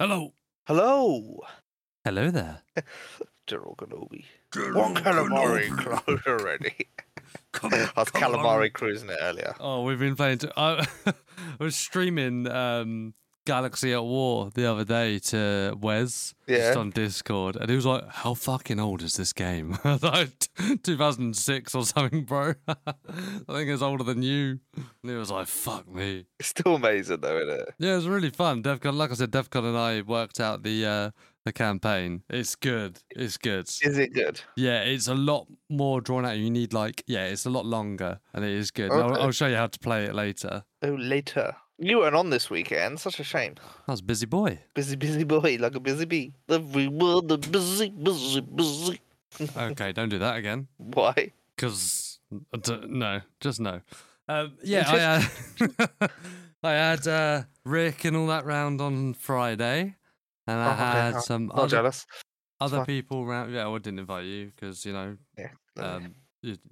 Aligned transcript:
Hello. 0.00 0.32
Hello, 0.66 1.40
Hello 2.06 2.30
there. 2.30 2.62
General 3.46 3.76
Kenobi. 3.76 4.24
One 4.74 4.94
calamari 4.94 5.68
close 5.76 6.20
already. 6.26 6.88
I 7.62 7.92
was 7.94 8.08
calamari 8.08 8.72
cruising 8.72 9.10
it 9.10 9.18
earlier. 9.20 9.54
Oh, 9.60 9.82
we've 9.82 9.98
been 9.98 10.16
playing. 10.16 10.38
To, 10.38 10.52
I, 10.58 10.86
I 11.04 11.12
was 11.62 11.76
streaming 11.76 12.48
um, 12.48 13.12
Galaxy 13.50 13.92
at 13.92 14.04
War 14.04 14.48
the 14.54 14.64
other 14.70 14.84
day 14.84 15.18
to 15.18 15.76
Wes 15.80 16.36
Yeah. 16.46 16.58
just 16.58 16.78
on 16.78 16.90
Discord, 16.90 17.56
and 17.56 17.68
he 17.68 17.74
was 17.74 17.84
like, 17.84 18.06
"How 18.08 18.34
fucking 18.34 18.78
old 18.78 19.02
is 19.02 19.14
this 19.16 19.32
game?" 19.32 19.76
Like, 20.02 20.30
"2006 20.84 21.74
or 21.74 21.84
something, 21.84 22.22
bro." 22.24 22.54
I 22.68 22.74
think 23.48 23.68
it's 23.70 23.82
older 23.82 24.04
than 24.04 24.22
you. 24.22 24.60
And 24.76 25.10
he 25.10 25.14
was 25.14 25.32
like, 25.32 25.48
"Fuck 25.48 25.88
me." 25.92 26.26
It's 26.38 26.50
still 26.50 26.76
amazing 26.76 27.22
though, 27.22 27.38
isn't 27.38 27.60
it? 27.60 27.74
Yeah, 27.80 27.94
it 27.94 27.96
was 27.96 28.06
really 28.06 28.30
fun. 28.30 28.62
Defcon, 28.62 28.94
like 28.94 29.10
I 29.10 29.14
said, 29.14 29.32
Defcon 29.32 29.64
and 29.64 29.76
I 29.76 30.02
worked 30.02 30.38
out 30.38 30.62
the 30.62 30.86
uh, 30.86 31.10
the 31.44 31.52
campaign. 31.52 32.22
It's 32.30 32.54
good. 32.54 33.00
It's 33.10 33.36
good. 33.36 33.64
Is 33.82 33.98
it 33.98 34.12
good? 34.14 34.40
Yeah, 34.56 34.82
it's 34.82 35.08
a 35.08 35.14
lot 35.14 35.48
more 35.68 36.00
drawn 36.00 36.24
out. 36.24 36.36
You 36.38 36.50
need 36.50 36.72
like, 36.72 37.02
yeah, 37.08 37.24
it's 37.24 37.46
a 37.46 37.50
lot 37.50 37.66
longer, 37.66 38.20
and 38.32 38.44
it 38.44 38.52
is 38.52 38.70
good. 38.70 38.92
I'll, 38.92 39.20
I'll 39.20 39.32
show 39.32 39.48
you 39.48 39.56
how 39.56 39.66
to 39.66 39.78
play 39.80 40.04
it 40.04 40.14
later. 40.14 40.62
Oh, 40.82 40.94
later. 40.94 41.56
You 41.82 41.98
weren't 42.00 42.14
on 42.14 42.28
this 42.28 42.50
weekend. 42.50 43.00
Such 43.00 43.20
a 43.20 43.24
shame. 43.24 43.54
I 43.88 43.92
was 43.92 44.00
a 44.00 44.04
busy 44.04 44.26
boy. 44.26 44.58
Busy, 44.74 44.96
busy 44.96 45.24
boy, 45.24 45.56
like 45.58 45.74
a 45.74 45.80
busy 45.80 46.04
bee. 46.04 46.34
Everyone 46.48 47.26
the 47.26 47.38
busy, 47.38 47.88
busy, 47.88 48.40
busy. 48.42 49.00
Okay, 49.56 49.92
don't 49.92 50.10
do 50.10 50.18
that 50.18 50.36
again. 50.36 50.68
Why? 50.76 51.32
Because 51.56 52.18
no, 52.86 53.20
just 53.40 53.60
no. 53.60 53.80
Um, 54.28 54.58
yeah, 54.62 54.84
I 54.86 54.98
had 54.98 56.10
I 56.62 56.72
had 56.72 57.06
uh, 57.08 57.42
Rick 57.64 58.04
and 58.04 58.14
all 58.14 58.26
that 58.26 58.44
round 58.44 58.82
on 58.82 59.14
Friday, 59.14 59.96
and 60.46 60.58
I 60.60 60.72
Oh, 60.72 60.74
had 60.74 61.14
oh, 61.16 61.20
some 61.20 61.46
Not 61.46 61.58
other, 61.60 61.68
jealous. 61.68 62.06
other 62.60 62.84
people 62.84 63.24
round. 63.24 63.54
Yeah, 63.54 63.68
I 63.68 63.78
didn't 63.78 64.00
invite 64.00 64.26
you 64.26 64.52
because 64.54 64.84
you 64.84 64.92
know 64.92 65.16
Yeah. 65.38 65.48
um, 65.78 66.14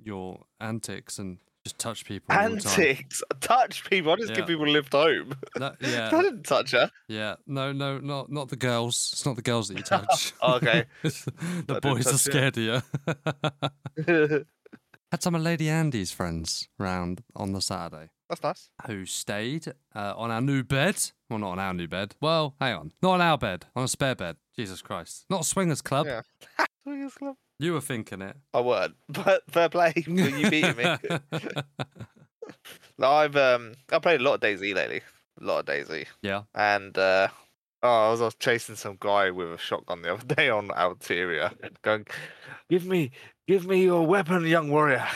your 0.03 0.45
antics 0.61 1.19
and 1.19 1.39
just 1.69 1.78
touch 1.78 2.05
people. 2.05 2.34
all 2.34 2.50
the 2.50 2.61
time. 2.61 2.80
Antics. 2.80 3.22
Touch 3.41 3.88
people. 3.88 4.12
I 4.12 4.16
just 4.16 4.34
give 4.34 4.47
people 4.47 4.64
a 4.66 4.70
lift 4.70 4.92
home. 4.92 5.34
No, 5.58 5.75
I 5.83 6.22
didn't 6.22 6.44
touch 6.44 6.72
her. 6.72 6.91
yeah. 7.08 7.36
No, 7.47 7.72
no, 7.72 7.98
not 7.98 8.30
not 8.30 8.48
the 8.48 8.56
girls. 8.56 9.10
It's 9.12 9.27
not 9.27 9.36
the 9.36 9.42
girls 9.42 9.69
that 9.69 9.77
you 9.77 9.83
touch. 9.97 10.33
Oh, 10.42 10.55
okay. 10.56 10.84
The 11.02 11.62
didn't 11.66 11.83
boys 11.83 12.06
are 12.06 12.12
touch 12.12 12.27
you. 12.27 12.33
scared 12.33 12.56
of 12.58 12.64
you. 14.06 14.44
Had 15.12 15.22
some 15.22 15.34
of 15.34 15.41
Lady 15.42 15.69
Andy's 15.70 16.10
friends 16.12 16.69
round 16.78 17.22
on 17.34 17.52
the 17.52 17.62
Saturday 17.62 18.10
That's 18.28 18.42
nice. 18.42 18.70
who 18.86 19.06
stayed 19.06 19.69
uh, 19.94 20.12
on 20.16 20.30
our 20.30 20.42
new 20.42 20.62
bed. 20.62 20.97
Well, 21.30 21.38
not 21.38 21.53
on 21.53 21.58
our 21.58 21.72
new 21.72 21.88
bed. 21.88 22.14
Well, 22.20 22.55
hang 22.60 22.75
on. 22.75 22.92
Not 23.03 23.12
on 23.14 23.20
our 23.22 23.38
bed. 23.38 23.64
On 23.75 23.84
a 23.84 23.88
spare 23.88 24.14
bed. 24.14 24.36
Jesus 24.55 24.82
Christ. 24.82 25.25
Not 25.30 25.41
a 25.42 25.44
swingers 25.44 25.80
club. 25.80 26.06
Yeah. 26.06 26.22
Swingers 26.82 27.14
Club. 27.14 27.36
You 27.59 27.73
were 27.73 27.81
thinking 27.81 28.23
it. 28.23 28.37
I 28.55 28.61
weren't, 28.61 28.95
but 29.09 29.42
fair 29.51 29.69
play. 29.69 29.92
you 29.97 30.51
beat 30.51 30.77
me. 30.77 30.97
No, 32.98 33.09
I've 33.11 33.37
um 33.37 33.75
I 33.91 33.98
played 33.98 34.20
a 34.20 34.25
lot 34.25 34.34
of 34.34 34.41
DayZ 34.41 34.75
lately. 34.75 35.03
A 35.41 35.45
lot 35.45 35.61
of 35.61 35.67
DayZ. 35.67 36.06
yeah. 36.23 36.42
And 36.55 36.97
uh 36.97 37.28
oh 37.83 38.06
I 38.06 38.11
was, 38.11 38.20
I 38.20 38.25
was 38.25 38.34
chasing 38.37 38.77
some 38.77 38.97
guy 39.00 39.31
with 39.31 39.53
a 39.53 39.59
shotgun 39.59 40.03
the 40.03 40.15
other 40.15 40.34
day 40.34 40.48
on 40.48 40.69
Alteria 40.69 41.53
going, 41.83 42.06
Give 42.70 42.87
me 42.87 43.11
give 43.47 43.67
me 43.67 43.83
your 43.83 44.06
weapon, 44.06 44.47
young 44.47 44.70
warrior. 44.70 45.06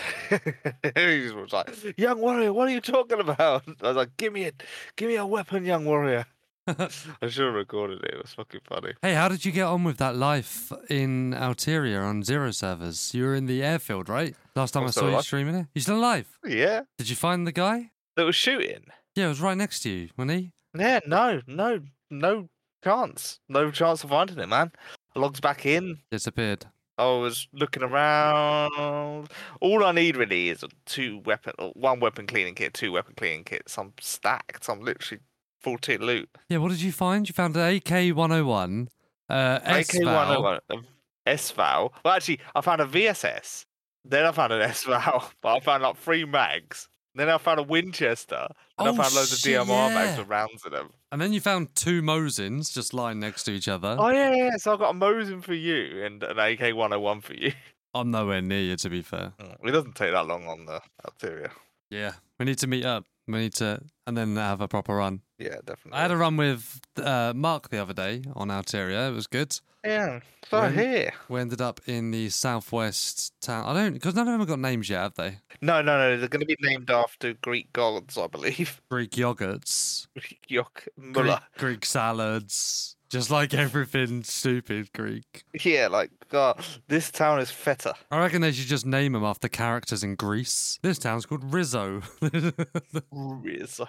he 0.96 1.30
was 1.30 1.52
like, 1.52 1.70
Young 1.96 2.20
warrior, 2.20 2.52
what 2.52 2.68
are 2.68 2.72
you 2.72 2.80
talking 2.80 3.20
about? 3.20 3.62
I 3.82 3.88
was 3.88 3.96
like, 3.96 4.16
Give 4.16 4.32
me 4.32 4.44
it, 4.44 4.62
give 4.96 5.08
me 5.08 5.16
a 5.16 5.26
weapon, 5.26 5.64
young 5.64 5.84
warrior. 5.84 6.26
I 6.66 7.28
should 7.28 7.46
have 7.46 7.54
recorded 7.54 8.04
it, 8.04 8.14
it 8.14 8.22
was 8.22 8.34
fucking 8.34 8.60
funny. 8.68 8.92
Hey, 9.02 9.14
how 9.14 9.28
did 9.28 9.44
you 9.44 9.50
get 9.50 9.64
on 9.64 9.82
with 9.84 9.96
that 9.98 10.14
life 10.16 10.72
in 10.88 11.32
Alteria 11.32 12.02
on 12.04 12.22
Zero 12.22 12.52
servers? 12.52 13.12
You 13.14 13.24
were 13.24 13.34
in 13.34 13.46
the 13.46 13.62
airfield, 13.64 14.08
right? 14.08 14.36
Last 14.54 14.72
time 14.72 14.84
I'm 14.84 14.88
I 14.88 14.92
saw 14.92 15.06
you 15.06 15.10
alive. 15.10 15.24
streaming 15.24 15.54
it. 15.56 15.66
You 15.74 15.80
still 15.80 15.98
alive? 15.98 16.28
Yeah. 16.46 16.82
Did 16.98 17.08
you 17.10 17.16
find 17.16 17.46
the 17.46 17.52
guy? 17.52 17.90
That 18.16 18.24
was 18.26 18.36
shooting. 18.36 18.84
Yeah, 19.16 19.26
it 19.26 19.28
was 19.30 19.40
right 19.40 19.56
next 19.56 19.80
to 19.80 19.90
you, 19.90 20.08
wasn't 20.16 20.38
he? 20.38 20.52
Yeah, 20.78 21.00
no, 21.06 21.40
no, 21.46 21.80
no 22.10 22.48
chance. 22.84 23.40
No 23.48 23.70
chance 23.70 24.04
of 24.04 24.10
finding 24.10 24.38
it, 24.38 24.48
man. 24.48 24.70
Logs 25.16 25.40
back 25.40 25.66
in. 25.66 25.98
Disappeared. 26.10 26.66
I 26.98 27.04
was 27.06 27.48
looking 27.52 27.82
around. 27.82 29.28
All 29.60 29.84
I 29.84 29.92
need 29.92 30.16
really 30.16 30.50
is 30.50 30.62
a 30.62 30.68
two 30.86 31.18
weapon, 31.24 31.54
or 31.58 31.70
one 31.74 32.00
weapon 32.00 32.26
cleaning 32.26 32.54
kit, 32.54 32.74
two 32.74 32.92
weapon 32.92 33.14
cleaning 33.16 33.44
kits. 33.44 33.76
I'm 33.78 33.92
stacked. 34.00 34.68
I'm 34.68 34.80
literally 34.80 35.20
full 35.62 35.78
tier 35.78 35.98
loot. 35.98 36.28
Yeah, 36.48 36.58
what 36.58 36.70
did 36.70 36.80
you 36.82 36.92
find? 36.92 37.28
You 37.28 37.32
found 37.32 37.56
an 37.56 37.76
AK 37.76 38.14
101, 38.16 38.88
uh, 39.28 39.58
AK 39.64 39.78
S-Val. 39.94 40.42
101, 40.42 40.84
S-Val. 41.26 41.92
Well, 42.04 42.14
actually, 42.14 42.40
I 42.54 42.60
found 42.60 42.80
a 42.80 42.86
VSS. 42.86 43.64
Then 44.04 44.24
I 44.26 44.32
found 44.32 44.52
an 44.52 44.62
S-Val. 44.62 45.30
But 45.42 45.56
I 45.56 45.60
found 45.60 45.82
like 45.82 45.96
three 45.96 46.24
mags. 46.24 46.88
Then 47.14 47.28
I 47.28 47.38
found 47.38 47.60
a 47.60 47.62
Winchester. 47.62 48.46
And 48.78 48.88
Oh, 48.88 48.92
I 48.94 48.96
found 48.96 49.14
loads 49.14 49.38
shit, 49.38 49.56
of 49.60 49.66
DMR 49.68 49.92
mags 49.94 50.12
yeah. 50.12 50.18
with 50.18 50.28
rounds 50.28 50.62
in 50.64 50.72
them. 50.72 50.90
And 51.12 51.20
then 51.20 51.32
you 51.32 51.40
found 51.40 51.74
two 51.74 52.00
Mosins 52.02 52.72
just 52.72 52.94
lying 52.94 53.20
next 53.20 53.44
to 53.44 53.52
each 53.52 53.68
other. 53.68 53.96
Oh, 53.98 54.08
yeah, 54.08 54.34
yeah. 54.34 54.56
So 54.56 54.72
I 54.72 54.76
got 54.78 54.94
a 54.94 54.98
Mosin 54.98 55.44
for 55.44 55.52
you 55.54 56.04
and 56.04 56.22
an 56.22 56.38
AK 56.38 56.74
101 56.74 57.20
for 57.20 57.34
you. 57.34 57.52
I'm 57.94 58.10
nowhere 58.10 58.40
near 58.40 58.60
you, 58.62 58.76
to 58.76 58.88
be 58.88 59.02
fair. 59.02 59.34
Mm, 59.38 59.68
It 59.68 59.70
doesn't 59.72 59.94
take 59.94 60.12
that 60.12 60.26
long 60.26 60.46
on 60.46 60.64
the 60.64 60.80
Alteria. 61.06 61.50
Yeah, 61.90 62.12
we 62.38 62.46
need 62.46 62.56
to 62.58 62.66
meet 62.66 62.86
up. 62.86 63.04
We 63.28 63.38
need 63.40 63.52
to, 63.56 63.82
and 64.06 64.16
then 64.16 64.36
have 64.36 64.62
a 64.62 64.66
proper 64.68 64.96
run. 64.96 65.20
Yeah, 65.42 65.56
definitely. 65.64 65.92
I 65.98 66.02
had 66.02 66.10
a 66.10 66.16
run 66.16 66.36
with 66.36 66.80
uh, 66.96 67.32
Mark 67.34 67.68
the 67.70 67.78
other 67.78 67.92
day 67.94 68.22
on 68.34 68.48
Alteria. 68.48 69.08
It 69.10 69.14
was 69.14 69.26
good. 69.26 69.58
Yeah, 69.84 70.20
so 70.48 70.60
When- 70.60 70.74
here. 70.74 71.12
We 71.28 71.40
ended 71.40 71.60
up 71.60 71.80
in 71.86 72.12
the 72.12 72.28
southwest 72.28 73.32
town. 73.40 73.64
I 73.66 73.74
don't, 73.74 73.94
because 73.94 74.14
none 74.14 74.28
of 74.28 74.32
them 74.32 74.40
have 74.40 74.48
got 74.48 74.60
names 74.60 74.88
yet, 74.88 75.00
have 75.02 75.14
they? 75.16 75.38
No, 75.60 75.82
no, 75.82 75.98
no. 75.98 76.16
They're 76.18 76.28
going 76.28 76.40
to 76.40 76.46
be 76.46 76.56
named 76.60 76.88
after 76.90 77.32
Greek 77.34 77.72
gods, 77.72 78.16
I 78.16 78.28
believe. 78.28 78.80
Greek 78.90 79.10
yogurts, 79.12 80.06
Greek 80.16 80.38
Yok 80.48 80.86
Greek, 81.12 81.38
Greek 81.58 81.84
salads, 81.84 82.96
just 83.12 83.30
like 83.30 83.52
everything 83.54 84.24
stupid 84.24 84.90
Greek. 84.94 85.44
Yeah, 85.62 85.88
like 85.88 86.10
God, 86.30 86.64
this 86.88 87.10
town 87.10 87.40
is 87.40 87.50
feta. 87.50 87.94
I 88.10 88.18
reckon 88.18 88.40
they 88.40 88.52
should 88.52 88.66
just 88.68 88.86
name 88.86 89.12
them 89.12 89.22
after 89.24 89.48
characters 89.48 90.02
in 90.02 90.14
Greece. 90.14 90.78
This 90.82 90.98
town's 90.98 91.26
called 91.26 91.44
Rizzo. 91.52 92.00
Rizzo. 93.12 93.86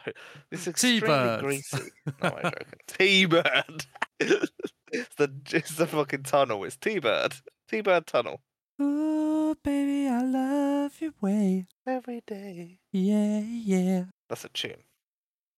It's 0.51 0.67
extremely 0.67 0.99
T-Bird. 1.01 1.39
greasy. 1.39 1.77
No, 2.21 2.29
I'm 2.29 2.43
joking. 2.43 2.67
T-Bird. 2.87 3.85
it's 4.19 5.15
the 5.17 5.31
it's 5.51 5.75
the 5.75 5.87
fucking 5.87 6.23
tunnel. 6.23 6.63
It's 6.65 6.75
T-Bird. 6.77 7.33
T-Bird 7.69 8.05
tunnel. 8.05 8.41
oh, 8.79 9.55
baby, 9.63 10.07
I 10.09 10.21
love 10.23 10.99
your 10.99 11.13
way. 11.21 11.65
Every 11.87 12.21
day. 12.27 12.79
Yeah, 12.91 13.39
yeah. 13.39 14.03
That's 14.29 14.43
a 14.45 14.49
tune. 14.49 14.83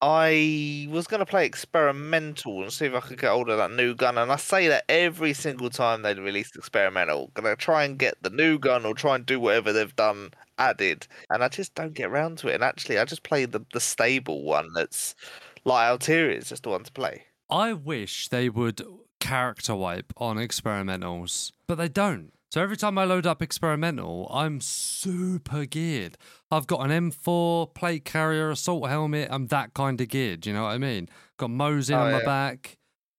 I 0.07 0.87
was 0.91 1.07
going 1.07 1.21
to 1.21 1.25
play 1.25 1.47
experimental 1.47 2.61
and 2.61 2.71
see 2.71 2.85
if 2.85 2.93
I 2.93 2.99
could 2.99 3.19
get 3.19 3.31
hold 3.31 3.49
of 3.49 3.57
that 3.57 3.71
new 3.71 3.95
gun. 3.95 4.19
And 4.19 4.31
I 4.31 4.35
say 4.35 4.67
that 4.67 4.83
every 4.87 5.33
single 5.33 5.71
time 5.71 6.03
they 6.03 6.13
release 6.13 6.55
experimental. 6.55 7.31
Going 7.33 7.47
to 7.47 7.55
try 7.55 7.85
and 7.85 7.97
get 7.97 8.21
the 8.21 8.29
new 8.29 8.59
gun 8.59 8.85
or 8.85 8.93
try 8.93 9.15
and 9.15 9.25
do 9.25 9.39
whatever 9.39 9.73
they've 9.73 9.95
done 9.95 10.29
added. 10.59 11.07
And 11.31 11.43
I 11.43 11.47
just 11.47 11.73
don't 11.73 11.95
get 11.95 12.11
around 12.11 12.37
to 12.39 12.49
it. 12.49 12.53
And 12.53 12.63
actually, 12.63 12.99
I 12.99 13.05
just 13.05 13.23
played 13.23 13.51
the, 13.51 13.65
the 13.73 13.79
stable 13.79 14.43
one 14.43 14.69
that's 14.75 15.15
like 15.63 15.99
Alteria 15.99 16.37
is 16.37 16.49
just 16.49 16.61
the 16.61 16.69
one 16.69 16.83
to 16.83 16.91
play. 16.91 17.23
I 17.49 17.73
wish 17.73 18.27
they 18.27 18.47
would 18.47 18.85
character 19.19 19.73
wipe 19.73 20.13
on 20.17 20.37
experimentals, 20.37 21.51
but 21.65 21.79
they 21.79 21.89
don't. 21.89 22.31
So 22.55 22.61
every 22.61 22.77
time 22.77 22.97
I 22.97 23.03
load 23.03 23.27
up 23.27 23.41
experimental, 23.41 24.31
I'm 24.31 24.61
super 24.61 25.65
geared. 25.65 26.17
I've 26.49 26.67
got 26.67 26.89
an 26.89 27.11
M4 27.11 27.73
plate 27.73 28.05
carrier, 28.05 28.49
assault 28.49 28.87
helmet. 28.87 29.27
I'm 29.29 29.47
that 29.47 29.73
kind 29.73 29.99
of 29.99 30.07
geared. 30.07 30.45
You 30.45 30.53
know 30.53 30.63
what 30.63 30.69
I 30.69 30.77
mean? 30.77 31.09
Got 31.35 31.49
Mosin 31.49 31.97
Oh, 31.97 32.03
on 32.03 32.11
my 32.13 32.23
back, 32.23 32.77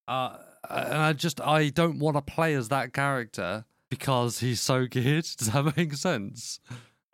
uh, 0.09 0.39
and 0.71 0.95
I 0.95 1.13
just 1.13 1.39
I 1.43 1.69
don't 1.69 1.99
want 1.99 2.17
to 2.17 2.23
play 2.23 2.55
as 2.55 2.71
that 2.71 2.95
character 2.95 3.67
because 3.91 4.39
he's 4.39 4.63
so 4.63 4.87
geared. 4.87 5.27
Does 5.37 5.51
that 5.51 5.77
make 5.77 5.93
sense? 5.93 6.59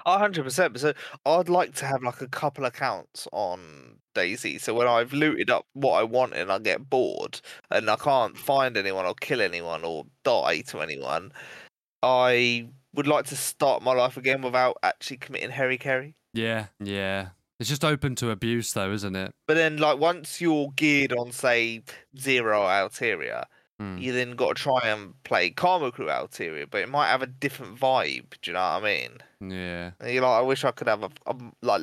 Hundred 0.07 0.45
percent. 0.45 0.79
So 0.79 0.93
I'd 1.27 1.49
like 1.49 1.75
to 1.75 1.87
have 1.87 2.05
like 2.05 2.21
a 2.21 2.29
couple 2.29 2.67
accounts 2.67 3.27
on 3.33 3.97
DayZ. 4.15 4.61
So 4.61 4.75
when 4.75 4.87
I've 4.87 5.13
looted 5.13 5.51
up 5.51 5.67
what 5.73 5.95
I 5.95 6.05
want 6.05 6.35
and 6.35 6.53
I 6.53 6.61
get 6.61 6.89
bored 6.89 7.41
and 7.73 7.91
I 7.91 7.97
can't 7.97 8.39
find 8.39 8.77
anyone 8.77 9.07
or 9.07 9.15
kill 9.15 9.41
anyone 9.41 9.83
or 9.83 10.05
die 10.23 10.61
to 10.69 10.83
anyone, 10.83 11.33
I 12.03 12.67
would 12.95 13.07
like 13.07 13.27
to 13.27 13.37
start 13.37 13.83
my 13.83 13.93
life 13.95 14.17
again 14.17 14.43
without 14.43 14.77
actually 14.83 15.17
committing 15.19 15.51
Harry 15.51 15.79
Carry. 15.79 16.15
Yeah, 16.35 16.67
yeah. 16.81 17.29
It's 17.61 17.69
just 17.69 17.85
open 17.85 18.15
to 18.17 18.31
abuse, 18.31 18.73
though, 18.73 18.91
isn't 18.93 19.15
it? 19.15 19.33
But 19.47 19.55
then, 19.55 19.77
like 19.77 19.99
once 19.99 20.41
you're 20.41 20.71
geared 20.75 21.13
on, 21.13 21.31
say, 21.33 21.83
zero 22.19 22.63
Alteria, 22.63 23.45
Hmm. 23.79 23.97
you 23.99 24.13
then 24.13 24.37
got 24.37 24.57
to 24.57 24.63
try 24.63 24.81
and 24.85 25.15
play 25.25 25.51
Karma 25.51 25.91
Crew 25.93 26.07
Alteria, 26.07 26.67
but 26.71 26.83
it 26.83 26.89
might 26.89 27.09
have 27.09 27.23
a 27.23 27.27
different 27.27 27.79
vibe. 27.81 28.31
Do 28.43 28.51
you 28.51 28.53
know 28.53 28.61
what 28.61 28.85
I 28.85 28.85
mean? 28.85 29.11
Yeah. 29.53 29.93
And 30.01 30.13
you're 30.13 30.23
like, 30.23 30.39
I 30.39 30.43
wish 30.43 30.65
I 30.65 30.71
could 30.73 30.89
have 30.89 31.03
a, 31.05 31.35
like. 31.63 31.83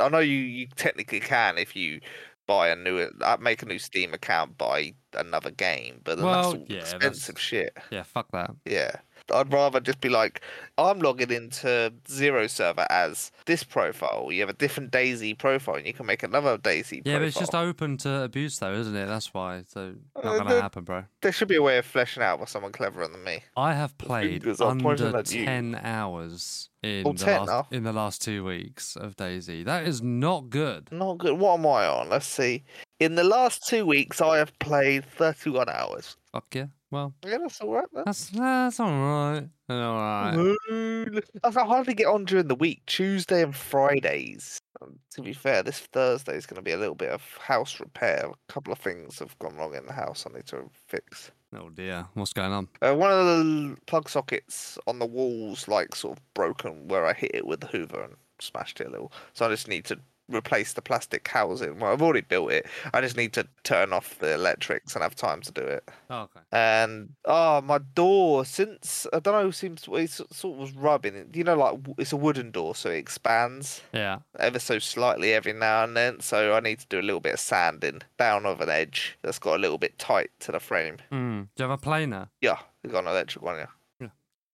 I 0.00 0.08
know 0.08 0.20
you, 0.20 0.36
you 0.36 0.68
technically 0.76 1.18
can 1.18 1.58
if 1.58 1.74
you 1.74 2.00
buy 2.46 2.68
a 2.68 2.76
new, 2.76 2.98
uh, 3.20 3.36
make 3.40 3.62
a 3.62 3.66
new 3.66 3.80
Steam 3.80 4.14
account, 4.14 4.56
buy 4.56 4.94
another 5.12 5.50
game. 5.50 6.00
But 6.04 6.18
Well, 6.18 6.32
that's 6.32 6.46
all 6.46 6.54
yeah, 6.68 6.76
that's- 6.84 6.92
expensive 6.94 7.40
shit. 7.40 7.76
Yeah, 7.90 8.04
fuck 8.04 8.28
that. 8.32 8.52
Yeah. 8.64 8.92
I'd 9.32 9.52
rather 9.52 9.80
just 9.80 10.00
be 10.00 10.08
like, 10.08 10.40
I'm 10.78 11.00
logging 11.00 11.30
into 11.30 11.92
Zero 12.08 12.46
Server 12.46 12.86
as 12.90 13.30
this 13.46 13.62
profile. 13.64 14.28
You 14.32 14.40
have 14.40 14.48
a 14.50 14.54
different 14.54 14.90
DayZ 14.92 15.38
profile, 15.38 15.76
and 15.76 15.86
you 15.86 15.92
can 15.92 16.06
make 16.06 16.22
another 16.22 16.56
DayZ 16.58 16.58
profile. 16.58 16.96
Yeah, 16.96 17.02
profile. 17.02 17.18
but 17.20 17.26
it's 17.28 17.38
just 17.38 17.54
open 17.54 17.96
to 17.98 18.22
abuse, 18.22 18.58
though, 18.58 18.74
isn't 18.74 18.94
it? 18.96 19.06
That's 19.06 19.32
why. 19.34 19.64
So 19.68 19.94
not 20.16 20.24
Uh, 20.24 20.38
gonna 20.38 20.54
the- 20.54 20.62
happen, 20.62 20.84
bro. 20.84 21.04
There 21.22 21.32
should 21.32 21.48
be 21.48 21.56
a 21.56 21.62
way 21.62 21.78
of 21.78 21.86
fleshing 21.86 22.22
out 22.22 22.38
by 22.38 22.44
someone 22.46 22.72
cleverer 22.72 23.08
than 23.08 23.22
me. 23.24 23.42
I 23.56 23.74
have 23.74 23.96
played 23.98 24.42
fingers 24.42 24.60
are 24.60 24.74
pointing 24.76 25.06
under 25.06 25.18
at 25.18 25.32
you. 25.32 25.44
ten 25.44 25.80
hours 25.82 26.70
in 26.82 27.04
Oh, 27.06 27.12
the 27.12 27.24
10 27.24 27.38
last 27.40 27.48
now? 27.48 27.66
in 27.76 27.82
the 27.82 27.92
last 27.92 28.22
two 28.22 28.44
weeks 28.44 28.94
of 28.96 29.16
DayZ. 29.16 29.64
That 29.64 29.84
is 29.86 30.00
not 30.00 30.48
good. 30.48 30.88
Not 30.92 31.18
good. 31.18 31.38
What 31.38 31.54
am 31.58 31.66
I 31.66 31.86
on? 31.86 32.08
Let's 32.08 32.26
see. 32.26 32.64
In 33.00 33.16
the 33.16 33.24
last 33.24 33.66
two 33.66 33.84
weeks, 33.84 34.20
I 34.20 34.38
have 34.38 34.56
played 34.60 35.04
31 35.04 35.68
hours. 35.68 36.16
Fuck 36.32 36.54
yeah. 36.54 36.66
Well, 36.90 37.14
Yeah, 37.24 37.38
that's 37.38 37.60
all 37.60 37.72
right. 37.74 37.84
Then. 37.92 38.04
that's 38.06 38.30
that's 38.30 38.80
all 38.80 38.90
right. 38.90 39.48
All 39.68 39.94
right. 39.94 41.20
I 41.44 41.50
hardly 41.50 41.94
get 41.94 42.06
on 42.06 42.24
during 42.24 42.48
the 42.48 42.54
week, 42.54 42.82
Tuesday 42.86 43.42
and 43.42 43.54
Fridays. 43.54 44.58
Um, 44.80 44.98
to 45.14 45.22
be 45.22 45.32
fair, 45.32 45.62
this 45.62 45.80
Thursday 45.80 46.36
is 46.36 46.46
going 46.46 46.56
to 46.56 46.62
be 46.62 46.72
a 46.72 46.78
little 46.78 46.94
bit 46.94 47.10
of 47.10 47.22
house 47.38 47.78
repair. 47.80 48.30
A 48.32 48.52
couple 48.52 48.72
of 48.72 48.78
things 48.78 49.18
have 49.18 49.38
gone 49.38 49.56
wrong 49.56 49.74
in 49.74 49.84
the 49.86 49.92
house 49.92 50.24
I 50.26 50.34
need 50.34 50.46
to 50.46 50.70
fix. 50.86 51.30
Oh 51.54 51.68
dear, 51.70 52.06
what's 52.14 52.32
going 52.32 52.52
on? 52.52 52.68
Uh, 52.80 52.94
one 52.94 53.10
of 53.10 53.26
the 53.26 53.76
plug 53.86 54.08
sockets 54.08 54.78
on 54.86 54.98
the 54.98 55.06
walls, 55.06 55.66
like, 55.68 55.94
sort 55.94 56.16
of 56.18 56.34
broken 56.34 56.88
where 56.88 57.06
I 57.06 57.12
hit 57.12 57.32
it 57.34 57.46
with 57.46 57.60
the 57.60 57.66
Hoover 57.66 58.02
and 58.02 58.14
smashed 58.40 58.80
it 58.80 58.86
a 58.86 58.90
little. 58.90 59.12
So 59.34 59.46
I 59.46 59.48
just 59.48 59.66
need 59.68 59.84
to 59.86 59.98
replace 60.28 60.74
the 60.74 60.82
plastic 60.82 61.26
housing. 61.26 61.78
Well, 61.78 61.92
I've 61.92 62.02
already 62.02 62.20
built 62.20 62.52
it. 62.52 62.66
I 62.92 63.00
just 63.00 63.16
need 63.16 63.32
to 63.32 63.46
turn 63.64 63.92
off 63.92 64.18
the 64.18 64.34
electrics 64.34 64.94
and 64.94 65.02
have 65.02 65.14
time 65.14 65.40
to 65.42 65.52
do 65.52 65.62
it. 65.62 65.88
Oh, 66.10 66.22
okay. 66.22 66.40
And 66.52 67.10
oh, 67.24 67.60
my 67.62 67.78
door 67.78 68.44
since 68.44 69.06
I 69.12 69.20
don't 69.20 69.34
know 69.42 69.50
seems 69.50 69.86
it 69.90 70.10
sort 70.10 70.54
of 70.54 70.58
was 70.58 70.72
rubbing. 70.72 71.30
You 71.32 71.44
know, 71.44 71.56
like 71.56 71.78
it's 71.98 72.12
a 72.12 72.16
wooden 72.16 72.50
door, 72.50 72.74
so 72.74 72.90
it 72.90 72.98
expands 72.98 73.80
Yeah. 73.92 74.18
ever 74.38 74.58
so 74.58 74.78
slightly 74.78 75.32
every 75.32 75.52
now 75.54 75.84
and 75.84 75.96
then. 75.96 76.20
So 76.20 76.54
I 76.54 76.60
need 76.60 76.80
to 76.80 76.86
do 76.88 77.00
a 77.00 77.02
little 77.02 77.20
bit 77.20 77.34
of 77.34 77.40
sanding 77.40 78.02
down 78.18 78.44
of 78.46 78.60
an 78.60 78.68
edge 78.68 79.16
that's 79.22 79.38
got 79.38 79.56
a 79.56 79.58
little 79.58 79.78
bit 79.78 79.98
tight 79.98 80.30
to 80.40 80.52
the 80.52 80.60
frame. 80.60 80.98
Hmm. 81.10 81.42
Do 81.56 81.64
you 81.64 81.70
have 81.70 81.78
a 81.78 81.78
planer? 81.82 82.28
Yeah, 82.40 82.58
we 82.84 82.90
got 82.90 83.04
an 83.04 83.08
electric 83.08 83.42
one. 83.44 83.56
Yeah, 84.00 84.08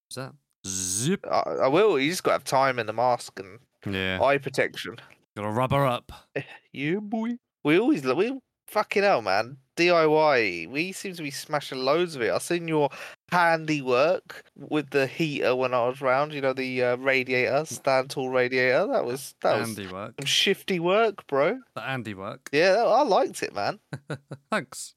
Is 0.09 0.15
that 0.17 0.33
zip? 0.67 1.27
I, 1.31 1.43
I 1.65 1.69
will. 1.69 1.99
You 1.99 2.11
just 2.11 2.23
got 2.23 2.31
to 2.31 2.35
have 2.37 2.45
time 2.45 2.79
in 2.79 2.87
the 2.87 2.93
mask 2.93 3.41
and 3.41 3.59
Yeah. 3.95 4.23
eye 4.23 4.39
protection. 4.39 4.97
Gotta 5.37 5.51
rubber 5.51 5.85
up. 5.87 6.13
Yeah, 6.73 6.97
boy. 7.01 7.39
We 7.63 7.79
always 7.79 8.05
look. 8.05 8.19
we 8.19 8.37
fucking 8.67 9.05
hell, 9.05 9.23
man. 9.23 9.59
DIY. 9.77 10.69
We 10.69 10.91
seem 10.93 11.15
to 11.15 11.23
be 11.23 11.31
smashing 11.31 11.79
loads 11.79 12.17
of 12.17 12.23
it. 12.23 12.33
I 12.33 12.39
seen 12.39 12.67
your 12.67 12.91
handiwork 13.31 14.45
with 14.57 14.91
the 14.91 15.07
heater 15.07 15.55
when 15.55 15.73
I 15.75 15.87
was 15.87 16.01
round. 16.01 16.33
You 16.33 16.41
know 16.41 16.53
the 16.53 16.83
uh, 16.83 16.97
radiator, 16.97 17.65
stand 17.65 18.11
tall 18.11 18.29
radiator. 18.31 18.87
That 18.89 19.05
was 19.05 19.35
that 19.43 19.59
was 19.61 19.69
Andy 19.71 19.87
work. 19.87 20.15
some 20.21 20.27
shifty 20.27 20.81
work, 20.81 21.27
bro. 21.27 21.59
The 21.77 21.83
Andy 21.83 22.15
work. 22.15 22.49
Yeah, 22.53 22.83
I 22.85 23.03
liked 23.03 23.43
it, 23.43 23.55
man. 23.55 23.79
Thanks. 24.51 24.95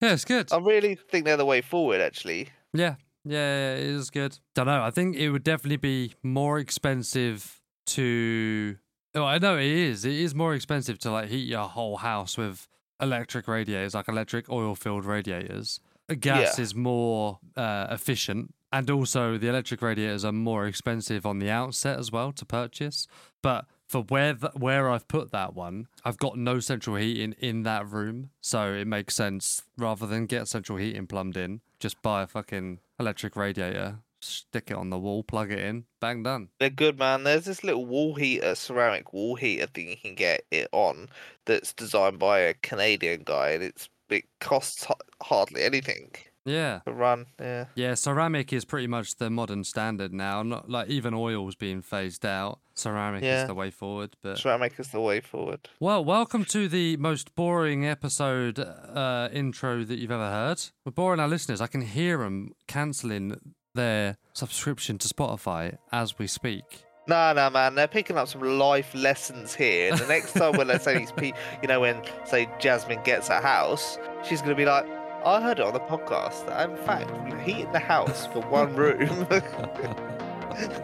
Yeah, 0.00 0.12
it's 0.12 0.24
good. 0.24 0.52
I 0.52 0.58
really 0.58 0.94
think 0.94 1.24
they're 1.24 1.36
the 1.36 1.44
way 1.44 1.60
forward. 1.60 2.00
Actually, 2.00 2.48
Yeah, 2.72 2.94
yeah, 3.24 3.74
it 3.74 3.82
is 3.86 4.10
good. 4.10 4.38
Don't 4.54 4.66
know. 4.66 4.82
I 4.82 4.90
think 4.90 5.16
it 5.16 5.30
would 5.30 5.44
definitely 5.44 5.76
be 5.76 6.14
more 6.22 6.58
expensive 6.58 7.60
to. 7.88 8.76
Oh, 9.18 9.24
I 9.24 9.38
know 9.38 9.56
it 9.58 9.64
is. 9.66 10.04
It 10.04 10.12
is 10.14 10.34
more 10.34 10.54
expensive 10.54 10.98
to 11.00 11.10
like 11.10 11.28
heat 11.28 11.46
your 11.48 11.68
whole 11.68 11.96
house 11.98 12.38
with 12.38 12.68
electric 13.00 13.48
radiators, 13.48 13.94
like 13.94 14.08
electric 14.08 14.48
oil-filled 14.50 15.04
radiators. 15.04 15.80
Gas 16.20 16.56
Yeah. 16.58 16.62
is 16.62 16.74
more 16.74 17.38
uh, 17.56 17.88
efficient, 17.90 18.54
and 18.72 18.88
also 18.90 19.36
the 19.36 19.48
electric 19.48 19.82
radiators 19.82 20.24
are 20.24 20.32
more 20.32 20.66
expensive 20.66 21.26
on 21.26 21.38
the 21.38 21.50
outset 21.50 21.98
as 21.98 22.10
well 22.12 22.32
to 22.32 22.44
purchase. 22.44 23.06
But 23.42 23.66
for 23.86 24.02
where 24.02 24.34
th- 24.34 24.54
where 24.54 24.88
I've 24.90 25.06
put 25.08 25.32
that 25.32 25.54
one, 25.54 25.86
I've 26.04 26.16
got 26.18 26.38
no 26.38 26.60
central 26.60 26.96
heating 26.96 27.34
in 27.38 27.62
that 27.64 27.86
room, 27.90 28.30
so 28.40 28.72
it 28.72 28.86
makes 28.86 29.14
sense 29.16 29.62
rather 29.76 30.06
than 30.06 30.26
get 30.26 30.48
central 30.48 30.78
heating 30.78 31.06
plumbed 31.06 31.36
in, 31.36 31.60
just 31.80 32.00
buy 32.02 32.22
a 32.22 32.26
fucking 32.26 32.80
electric 33.00 33.36
radiator, 33.36 33.98
stick 34.20 34.70
it 34.70 34.76
on 34.76 34.90
the 34.90 34.98
wall, 34.98 35.22
plug 35.22 35.50
it 35.52 35.58
in, 35.58 35.84
bang 36.00 36.22
done. 36.22 36.48
they're 36.58 36.70
good, 36.70 36.98
man. 36.98 37.24
There's 37.24 37.44
this 37.44 37.62
little 37.64 37.86
wall 37.86 38.14
heater, 38.14 38.54
ceramic 38.54 39.12
wall 39.12 39.36
heater 39.36 39.66
thing 39.66 39.88
you 39.90 39.96
can 39.96 40.14
get 40.14 40.42
it 40.50 40.68
on. 40.72 41.08
That's 41.46 41.72
designed 41.72 42.18
by 42.18 42.40
a 42.40 42.54
Canadian 42.54 43.22
guy, 43.24 43.50
and 43.50 43.62
it's 43.62 43.88
it 44.10 44.24
costs 44.40 44.86
hardly 45.22 45.62
anything 45.62 46.12
Yeah. 46.46 46.80
to 46.86 46.92
run. 46.94 47.26
Yeah. 47.38 47.66
Yeah, 47.74 47.92
ceramic 47.94 48.54
is 48.54 48.64
pretty 48.64 48.86
much 48.86 49.16
the 49.16 49.28
modern 49.28 49.64
standard 49.64 50.14
now. 50.14 50.42
Not 50.42 50.70
like 50.70 50.88
even 50.88 51.12
oil's 51.12 51.54
being 51.56 51.82
phased 51.82 52.24
out. 52.24 52.60
Ceramic 52.74 53.22
Yeah. 53.22 53.42
is 53.42 53.48
the 53.48 53.54
way 53.54 53.70
forward. 53.70 54.16
But 54.22 54.38
Ceramic 54.38 54.80
is 54.80 54.88
the 54.88 55.00
way 55.02 55.20
forward. 55.20 55.68
well, 55.78 56.02
welcome 56.02 56.46
to 56.46 56.68
the 56.68 56.96
most 56.96 57.34
boring 57.34 57.84
episode 57.84 58.58
uh, 58.58 59.28
intro 59.30 59.84
that 59.84 59.98
you've 59.98 60.10
ever 60.10 60.30
heard. 60.30 60.58
We're 60.86 60.92
boring 60.92 61.20
our 61.20 61.28
listeners. 61.28 61.60
I 61.60 61.66
can 61.66 61.82
hear 61.82 62.18
them 62.18 62.52
cancelling 62.66 63.54
their 63.78 64.16
subscription 64.32 64.98
to 64.98 65.08
Spotify 65.08 65.78
as 65.92 66.18
we 66.18 66.26
speak. 66.26 66.84
No, 67.06 67.32
no, 67.32 67.48
man. 67.48 67.74
They're 67.74 67.88
picking 67.88 68.18
up 68.18 68.28
some 68.28 68.42
life 68.42 68.94
lessons 68.94 69.54
here. 69.54 69.96
The 69.96 70.06
next 70.06 70.34
time 70.34 70.58
when 70.58 70.66
they 70.66 70.76
say 70.76 70.98
these 70.98 71.12
people, 71.12 71.40
you 71.62 71.68
know, 71.68 71.80
when 71.80 72.02
say 72.26 72.48
Jasmine 72.58 73.00
gets 73.02 73.30
a 73.30 73.40
house, 73.40 73.98
she's 74.24 74.42
gonna 74.42 74.54
be 74.54 74.66
like, 74.66 74.84
"I 75.24 75.40
heard 75.40 75.58
it 75.58 75.64
on 75.64 75.72
the 75.72 75.80
podcast. 75.80 76.46
that 76.46 76.68
in 76.68 76.76
fact, 76.76 77.10
heated 77.46 77.72
the 77.72 77.78
house 77.78 78.26
for 78.26 78.40
one 78.42 78.74
room. 78.76 79.08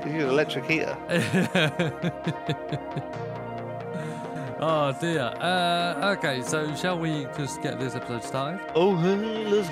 Use 0.07 0.23
an 0.23 0.31
electric 0.31 0.65
heater." 0.65 0.97
oh 4.61 4.97
dear. 4.99 5.35
Uh, 5.41 6.15
okay, 6.17 6.41
so 6.43 6.75
shall 6.75 6.99
we 6.99 7.27
just 7.37 7.61
get 7.61 7.79
this 7.79 7.95
episode 7.95 8.25
started? 8.25 8.61
Oh, 8.75 8.97
hey, 8.97 9.45
let's 9.47 9.69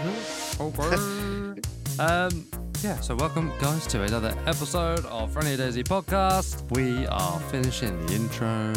go. 0.59 0.67
Over. 0.67 1.57
um, 1.99 2.47
yeah, 2.83 2.99
so 2.99 3.15
welcome, 3.15 3.53
guys, 3.61 3.87
to 3.87 4.03
another 4.03 4.37
episode 4.47 5.05
of 5.07 5.33
Friendly 5.33 5.57
DayZ 5.57 5.85
Podcast. 5.85 6.69
We 6.73 7.07
are 7.07 7.39
finishing 7.43 8.07
the 8.07 8.15
intro. 8.15 8.73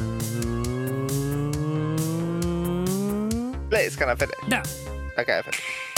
Let's 3.72 3.96
kind 3.96 4.12
of 4.12 4.20
finish. 4.20 4.36
No. 4.48 4.62
Okay, 5.18 5.40
I 5.40 5.42
finish. 5.42 5.95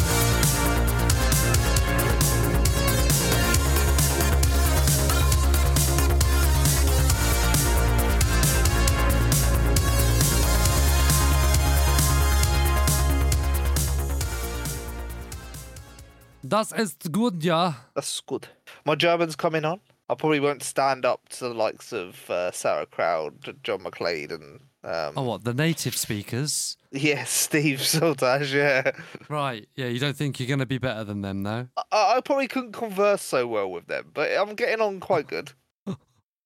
Das 16.47 16.71
ist 16.71 17.11
gut, 17.11 17.44
ja. 17.44 17.75
That's 17.95 18.21
good. 18.21 18.47
My 18.85 18.95
German's 18.95 19.35
coming 19.35 19.66
on. 19.66 19.80
I 20.09 20.16
probably 20.16 20.39
won't 20.39 20.63
stand 20.63 21.06
up 21.06 21.27
to 21.30 21.49
the 21.49 21.54
likes 21.54 21.92
of 21.92 22.30
uh, 22.30 22.51
Sarah 22.51 22.85
Crowd, 22.85 23.57
John 23.63 23.81
McClade, 23.81 24.31
and 24.31 24.61
um, 24.83 25.13
Oh, 25.18 25.23
what? 25.23 25.44
The 25.44 25.54
native 25.54 25.97
speakers? 25.97 26.77
yeah, 26.92 27.23
Steve 27.27 27.80
Soltage. 27.80 28.54
Yeah, 28.54 28.92
Right, 29.27 29.68
yeah, 29.75 29.87
you 29.87 29.99
don't 29.99 30.16
think 30.16 30.39
you're 30.39 30.47
going 30.47 30.59
to 30.59 30.66
be 30.66 30.77
better 30.77 31.04
than 31.04 31.21
them, 31.23 31.44
though? 31.44 31.68
I, 31.92 32.16
I 32.18 32.21
probably 32.21 32.47
couldn't 32.47 32.71
converse 32.71 33.21
so 33.21 33.47
well 33.47 33.69
with 33.69 33.87
them, 33.87 34.11
but 34.13 34.31
I'm 34.31 34.56
getting 34.56 34.80
on 34.80 35.01
quite 35.01 35.27
good, 35.35 35.51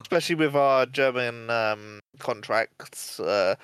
especially 0.01 0.35
with 0.35 0.55
our 0.55 0.87
German 0.87 1.49
um, 1.51 1.99
contracts. 2.17 3.19
Uh, 3.19 3.55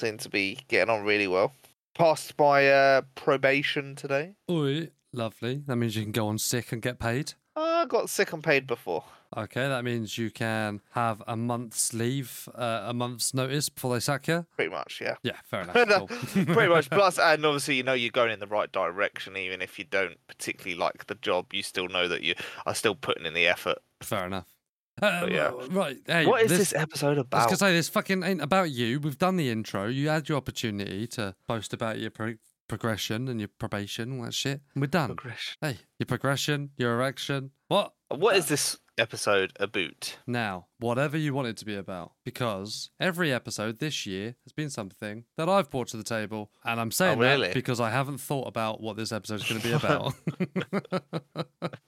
seem 0.00 0.16
to 0.18 0.30
be 0.30 0.58
getting 0.68 0.88
on 0.88 1.04
really 1.04 1.28
well. 1.28 1.52
Passed 1.94 2.32
my 2.38 2.70
uh, 2.70 3.02
probation 3.16 3.94
today. 3.96 4.32
Oi, 4.50 4.88
lovely. 5.12 5.62
That 5.66 5.76
means 5.76 5.96
you 5.96 6.02
can 6.02 6.12
go 6.12 6.28
on 6.28 6.38
sick 6.38 6.72
and 6.72 6.82
get 6.82 6.98
paid. 6.98 7.34
I 7.54 7.84
got 7.86 8.08
sick 8.08 8.32
and 8.32 8.42
paid 8.42 8.66
before. 8.66 9.04
Okay, 9.34 9.66
that 9.66 9.84
means 9.84 10.18
you 10.18 10.30
can 10.30 10.80
have 10.90 11.22
a 11.26 11.36
month's 11.36 11.94
leave, 11.94 12.48
uh, 12.54 12.84
a 12.84 12.92
month's 12.92 13.32
notice 13.32 13.70
before 13.70 13.94
they 13.94 14.00
sack 14.00 14.28
you. 14.28 14.46
Pretty 14.56 14.70
much, 14.70 15.00
yeah. 15.00 15.14
Yeah, 15.22 15.36
fair 15.44 15.62
enough. 15.62 15.74
cool. 16.08 16.44
Pretty 16.44 16.68
much. 16.68 16.90
Plus, 16.90 17.18
and 17.18 17.44
obviously, 17.44 17.76
you 17.76 17.82
know 17.82 17.94
you're 17.94 18.10
going 18.10 18.30
in 18.30 18.40
the 18.40 18.46
right 18.46 18.70
direction, 18.70 19.36
even 19.36 19.62
if 19.62 19.78
you 19.78 19.86
don't 19.86 20.16
particularly 20.26 20.76
like 20.76 21.06
the 21.06 21.14
job. 21.16 21.52
You 21.52 21.62
still 21.62 21.88
know 21.88 22.08
that 22.08 22.22
you 22.22 22.34
are 22.66 22.74
still 22.74 22.94
putting 22.94 23.24
in 23.24 23.32
the 23.32 23.46
effort. 23.46 23.78
Fair 24.02 24.26
enough. 24.26 24.52
Uh, 25.00 25.26
yeah. 25.30 25.52
Right. 25.70 25.96
Hey, 26.06 26.26
what 26.26 26.42
is 26.42 26.50
this, 26.50 26.58
this, 26.58 26.74
episode 26.74 27.06
I 27.06 27.10
was 27.10 27.18
about? 27.20 27.46
gonna 27.46 27.56
say 27.56 27.72
this 27.72 27.88
fucking 27.88 28.22
ain't 28.22 28.42
about 28.42 28.70
you. 28.70 29.00
We've 29.00 29.16
done 29.16 29.36
the 29.36 29.48
intro. 29.48 29.86
You 29.86 30.10
had 30.10 30.28
your 30.28 30.36
opportunity 30.36 31.06
to 31.08 31.34
boast 31.48 31.72
about 31.72 31.98
your 31.98 32.10
pro- 32.10 32.34
progression 32.72 33.28
and 33.28 33.38
your 33.38 33.50
probation, 33.58 34.18
all 34.18 34.24
that 34.24 34.32
shit. 34.32 34.62
And 34.74 34.80
we're 34.80 34.86
done. 34.86 35.08
Progression. 35.08 35.58
Hey, 35.60 35.76
your 35.98 36.06
progression, 36.06 36.70
your 36.78 36.94
erection. 36.94 37.50
What? 37.68 37.92
What 38.08 38.34
is 38.34 38.46
this 38.46 38.78
episode 38.96 39.52
about? 39.60 40.16
Now, 40.26 40.68
whatever 40.78 41.18
you 41.18 41.34
want 41.34 41.48
it 41.48 41.58
to 41.58 41.66
be 41.66 41.76
about, 41.76 42.12
because 42.24 42.88
every 42.98 43.30
episode 43.30 43.78
this 43.78 44.06
year 44.06 44.36
has 44.44 44.54
been 44.54 44.70
something 44.70 45.24
that 45.36 45.50
I've 45.50 45.68
brought 45.68 45.88
to 45.88 45.98
the 45.98 46.02
table, 46.02 46.50
and 46.64 46.80
I'm 46.80 46.90
saying 46.90 47.18
really? 47.18 47.48
that 47.48 47.54
because 47.54 47.78
I 47.78 47.90
haven't 47.90 48.22
thought 48.22 48.48
about 48.48 48.80
what 48.80 48.96
this 48.96 49.12
episode 49.12 49.42
is 49.42 49.48
going 49.48 49.60
to 49.60 49.68
be 49.68 49.74
about. 49.74 50.14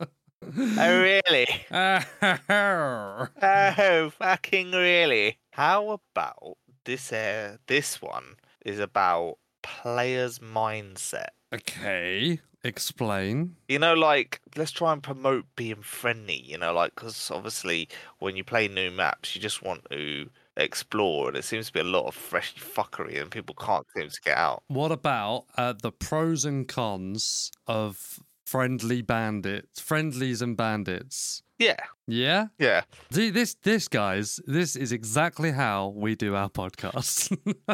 Oh, 0.57 1.01
really? 1.01 1.47
oh, 1.71 2.01
Oh, 3.43 4.11
fucking 4.11 4.73
really? 4.73 5.39
How 5.51 5.93
about 5.93 6.59
this? 6.85 7.11
Uh, 7.15 7.57
this 7.67 8.03
one 8.03 8.37
is 8.65 8.79
about 8.79 9.39
players' 9.65 10.39
mindset. 10.39 11.31
okay, 11.53 12.39
explain. 12.63 13.57
You 13.69 13.79
know, 13.81 13.95
like 13.95 14.41
let's 14.57 14.71
try 14.71 14.93
and 14.93 15.03
promote 15.03 15.47
being 15.57 15.83
friendly. 15.83 16.41
You 16.41 16.59
know, 16.59 16.73
like 16.73 16.95
because 16.95 17.31
obviously 17.31 17.89
when 18.19 18.37
you 18.37 18.45
play 18.45 18.69
new 18.69 18.91
maps, 18.91 19.35
you 19.35 19.41
just 19.41 19.63
want 19.63 19.87
to 19.91 20.29
explore, 20.57 21.29
and 21.29 21.37
it 21.37 21.45
seems 21.45 21.67
to 21.67 21.73
be 21.73 21.81
a 21.81 21.85
lot 21.85 22.07
of 22.07 22.15
fresh 22.15 22.55
fuckery, 22.55 23.21
and 23.21 23.31
people 23.31 23.55
can't 23.57 23.87
seem 23.97 24.09
to 24.09 24.21
get 24.21 24.37
out. 24.37 24.63
What 24.69 24.93
about 24.93 25.47
uh, 25.57 25.75
the 25.81 25.91
pros 25.91 26.45
and 26.45 26.69
cons 26.69 27.51
of 27.67 28.21
friendly 28.59 29.03
bandits, 29.03 29.81
friendlies 29.81 30.41
and 30.41 30.57
bandits? 30.57 31.43
Yeah, 31.59 31.75
Yeah. 32.07 32.47
yeah. 32.57 32.83
See, 33.11 33.31
this, 33.31 33.55
this, 33.63 33.89
guys, 33.89 34.39
this 34.47 34.77
is 34.77 34.93
exactly 34.93 35.51
how 35.51 35.89
we 35.89 36.15
do 36.15 36.37
our 36.37 36.49
podcast. 36.49 37.37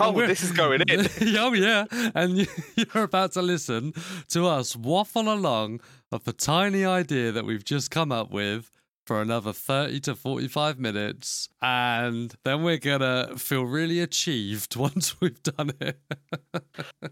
Oh, 0.00 0.12
this 0.26 0.42
is 0.42 0.52
going 0.52 0.82
in. 0.88 1.06
oh, 1.38 1.52
yeah. 1.54 1.84
And 2.14 2.36
you- 2.38 2.46
you're 2.76 3.04
about 3.04 3.32
to 3.32 3.42
listen 3.42 3.92
to 4.28 4.46
us 4.46 4.76
waffle 4.76 5.32
along 5.32 5.80
of 6.10 6.24
the 6.24 6.32
tiny 6.32 6.84
idea 6.84 7.32
that 7.32 7.44
we've 7.44 7.64
just 7.64 7.90
come 7.90 8.12
up 8.12 8.30
with 8.30 8.70
for 9.06 9.20
another 9.20 9.52
30 9.52 10.00
to 10.00 10.14
45 10.14 10.78
minutes. 10.78 11.48
And 11.60 12.34
then 12.44 12.62
we're 12.62 12.78
to 13.00 13.34
feel 13.36 13.64
really 13.64 14.00
achieved 14.00 14.76
once 14.76 15.20
we've 15.20 15.42
done 15.42 15.72
it. 15.80 15.98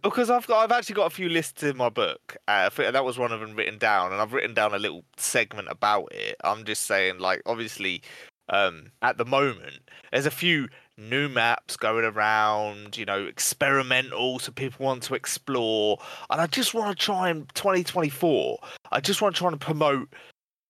Because 0.02 0.30
I've 0.30 0.46
got, 0.46 0.64
I've 0.64 0.76
actually 0.76 0.94
got 0.94 1.06
a 1.06 1.14
few 1.14 1.28
lists 1.28 1.62
in 1.62 1.76
my 1.76 1.88
book. 1.88 2.36
Uh, 2.48 2.70
that 2.70 3.04
was 3.04 3.18
one 3.18 3.32
of 3.32 3.40
them 3.40 3.54
written 3.54 3.76
down, 3.78 4.12
and 4.12 4.20
I've 4.20 4.32
written 4.32 4.54
down 4.54 4.72
a 4.72 4.78
little 4.78 5.04
segment 5.16 5.68
about 5.70 6.12
it. 6.12 6.36
I'm 6.42 6.64
just 6.64 6.86
saying, 6.86 7.18
like, 7.18 7.42
obviously, 7.44 8.02
um, 8.48 8.92
at 9.02 9.18
the 9.18 9.24
moment, 9.24 9.80
there's 10.10 10.26
a 10.26 10.30
few 10.30 10.68
new 10.96 11.28
maps 11.28 11.76
going 11.76 12.04
around, 12.04 12.96
you 12.96 13.04
know, 13.04 13.24
experimental, 13.24 14.38
so 14.38 14.52
people 14.52 14.86
want 14.86 15.02
to 15.04 15.14
explore, 15.14 15.98
and 16.30 16.40
I 16.40 16.46
just 16.46 16.72
want 16.72 16.96
to 16.96 17.04
try 17.04 17.28
and 17.28 17.48
2024. 17.54 18.58
I 18.92 19.00
just 19.00 19.20
want 19.20 19.34
to 19.34 19.38
try 19.40 19.50
and 19.50 19.60
promote 19.60 20.08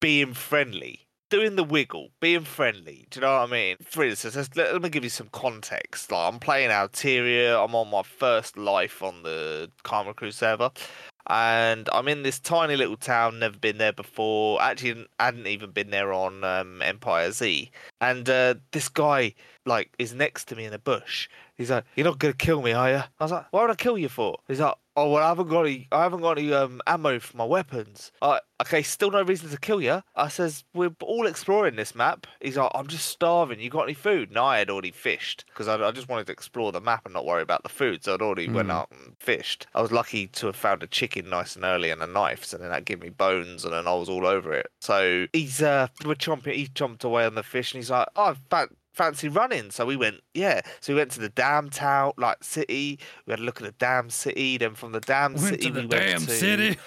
being 0.01 0.35
friendly. 0.35 1.07
Doing 1.31 1.55
the 1.55 1.63
wiggle, 1.63 2.11
being 2.19 2.43
friendly. 2.43 3.07
Do 3.09 3.21
you 3.21 3.21
know 3.21 3.33
what 3.35 3.49
I 3.49 3.53
mean? 3.53 3.77
For 3.85 4.03
instance, 4.03 4.35
let, 4.57 4.73
let 4.73 4.83
me 4.83 4.89
give 4.89 5.05
you 5.05 5.11
some 5.11 5.29
context. 5.31 6.11
Like, 6.11 6.33
I'm 6.33 6.41
playing 6.41 6.71
Alteria. 6.71 7.65
I'm 7.65 7.73
on 7.77 7.89
my 7.89 8.03
first 8.03 8.59
life 8.59 9.01
on 9.01 9.23
the 9.23 9.71
Karma 9.85 10.13
Crew 10.13 10.33
server, 10.33 10.73
and 11.29 11.89
I'm 11.93 12.09
in 12.09 12.25
this 12.25 12.41
tiny 12.41 12.75
little 12.75 12.97
town. 12.97 13.39
Never 13.39 13.57
been 13.57 13.79
there 13.79 13.93
before. 13.93 14.61
Actually, 14.61 15.07
hadn't 15.21 15.47
even 15.47 15.71
been 15.71 15.91
there 15.91 16.13
on 16.13 16.43
um, 16.43 16.83
Empire 16.83 17.31
Z. 17.31 17.71
And 18.01 18.29
uh, 18.29 18.55
this 18.73 18.89
guy, 18.89 19.35
like, 19.65 19.93
is 20.01 20.13
next 20.13 20.47
to 20.47 20.57
me 20.57 20.65
in 20.65 20.75
a 20.75 20.81
bush. 20.81 21.29
He's 21.57 21.71
like, 21.71 21.85
"You're 21.95 22.07
not 22.07 22.19
gonna 22.19 22.35
kill 22.35 22.61
me, 22.61 22.73
are 22.73 22.91
you?" 22.91 23.03
I 23.21 23.25
was 23.25 23.31
like, 23.31 23.47
"Why 23.53 23.63
would 23.63 23.71
I 23.71 23.77
kill 23.77 23.97
you 23.97 24.09
for?" 24.09 24.39
He's 24.49 24.59
like, 24.59 24.75
"Oh 25.01 25.11
well, 25.11 25.25
I 25.25 25.29
haven't 25.29 25.49
got 25.49 25.63
any. 25.67 25.89
I 25.93 26.03
haven't 26.03 26.21
got 26.21 26.39
any 26.39 26.53
um, 26.53 26.81
ammo 26.87 27.19
for 27.21 27.37
my 27.37 27.45
weapons." 27.45 28.13
I 28.21 28.41
okay, 28.61 28.83
still 28.83 29.11
no 29.11 29.23
reason 29.23 29.49
to 29.51 29.57
kill 29.59 29.81
you. 29.81 30.03
I 30.15 30.29
says, 30.29 30.65
"We're 30.75 30.95
all 31.01 31.27
exploring 31.27 31.77
this 31.77 31.95
map." 31.95 32.27
He's 32.41 32.57
like, 32.57 32.71
"I'm 32.75 32.87
just 32.87 33.07
starving. 33.07 33.61
You 33.61 33.71
got 33.71 33.85
any 33.85 33.95
food?" 33.95 34.29
And 34.31 34.39
I 34.39 34.59
had 34.59 34.69
already 34.71 34.91
fished 34.91 35.45
because 35.49 35.69
I, 35.69 35.77
I 35.83 35.91
just 35.93 36.09
wanted 36.09 36.27
to 36.27 36.33
explore 36.33 36.73
the 36.73 36.81
map 36.81 37.05
and 37.07 37.15
not 37.15 37.25
worry 37.27 37.43
about 37.43 37.63
the 37.63 37.69
food. 37.69 38.05
So 38.05 38.15
I'd 38.15 38.23
already 38.23 38.49
went 38.49 38.69
Mm. 38.69 38.73
out 38.73 38.89
and 38.93 39.17
fished. 39.19 39.67
I 39.75 39.81
was 39.83 39.91
lucky 39.93 40.27
to 40.29 40.47
have 40.47 40.57
found 40.57 40.83
a 40.83 40.87
chicken 40.87 41.31
nice 41.31 41.57
and 41.57 41.65
early 41.65 41.91
and 41.91 42.03
a 42.03 42.07
knife, 42.07 42.45
so 42.45 42.59
then 42.59 42.71
that 42.71 42.85
gave 42.85 43.01
me 43.01 43.09
bones, 43.09 43.65
and 43.65 43.73
then 43.73 43.87
I 43.89 43.95
was 43.95 44.09
all 44.09 44.27
over 44.27 44.53
it. 44.53 44.67
So 44.81 45.27
he's 45.33 45.63
uh, 45.63 45.89
we're 46.05 46.15
chomping. 46.15 46.55
He 46.55 46.67
jumped 46.69 47.05
away 47.05 47.25
on 47.25 47.35
the 47.37 47.43
fish, 47.43 47.73
and 47.73 47.79
he's 47.79 47.91
like, 47.91 48.09
"Oh, 48.17 48.35
fa- 48.51 48.69
fancy 49.01 49.29
running." 49.29 49.71
So 49.71 49.87
we 49.87 49.97
went, 49.97 50.21
yeah. 50.35 50.61
So 50.81 50.93
we 50.93 50.99
went 50.99 51.11
to 51.13 51.21
the 51.21 51.29
damn 51.31 51.71
town, 51.71 52.13
like 52.19 52.45
city. 52.45 52.99
We 53.27 53.33
had 53.33 53.41
a 53.41 53.43
look 53.43 53.61
at 53.61 53.67
the 53.67 53.73
damn 53.79 54.11
city. 54.11 54.59
Then 54.59 54.75
from 54.75 54.93
the 54.93 55.01
damn 55.01 55.35
Went 55.35 55.47
city, 55.47 55.71
the 55.71 55.81
we 55.81 55.87
went 55.87 55.91
damn 55.91 56.21
to, 56.27 56.31
city. 56.31 56.79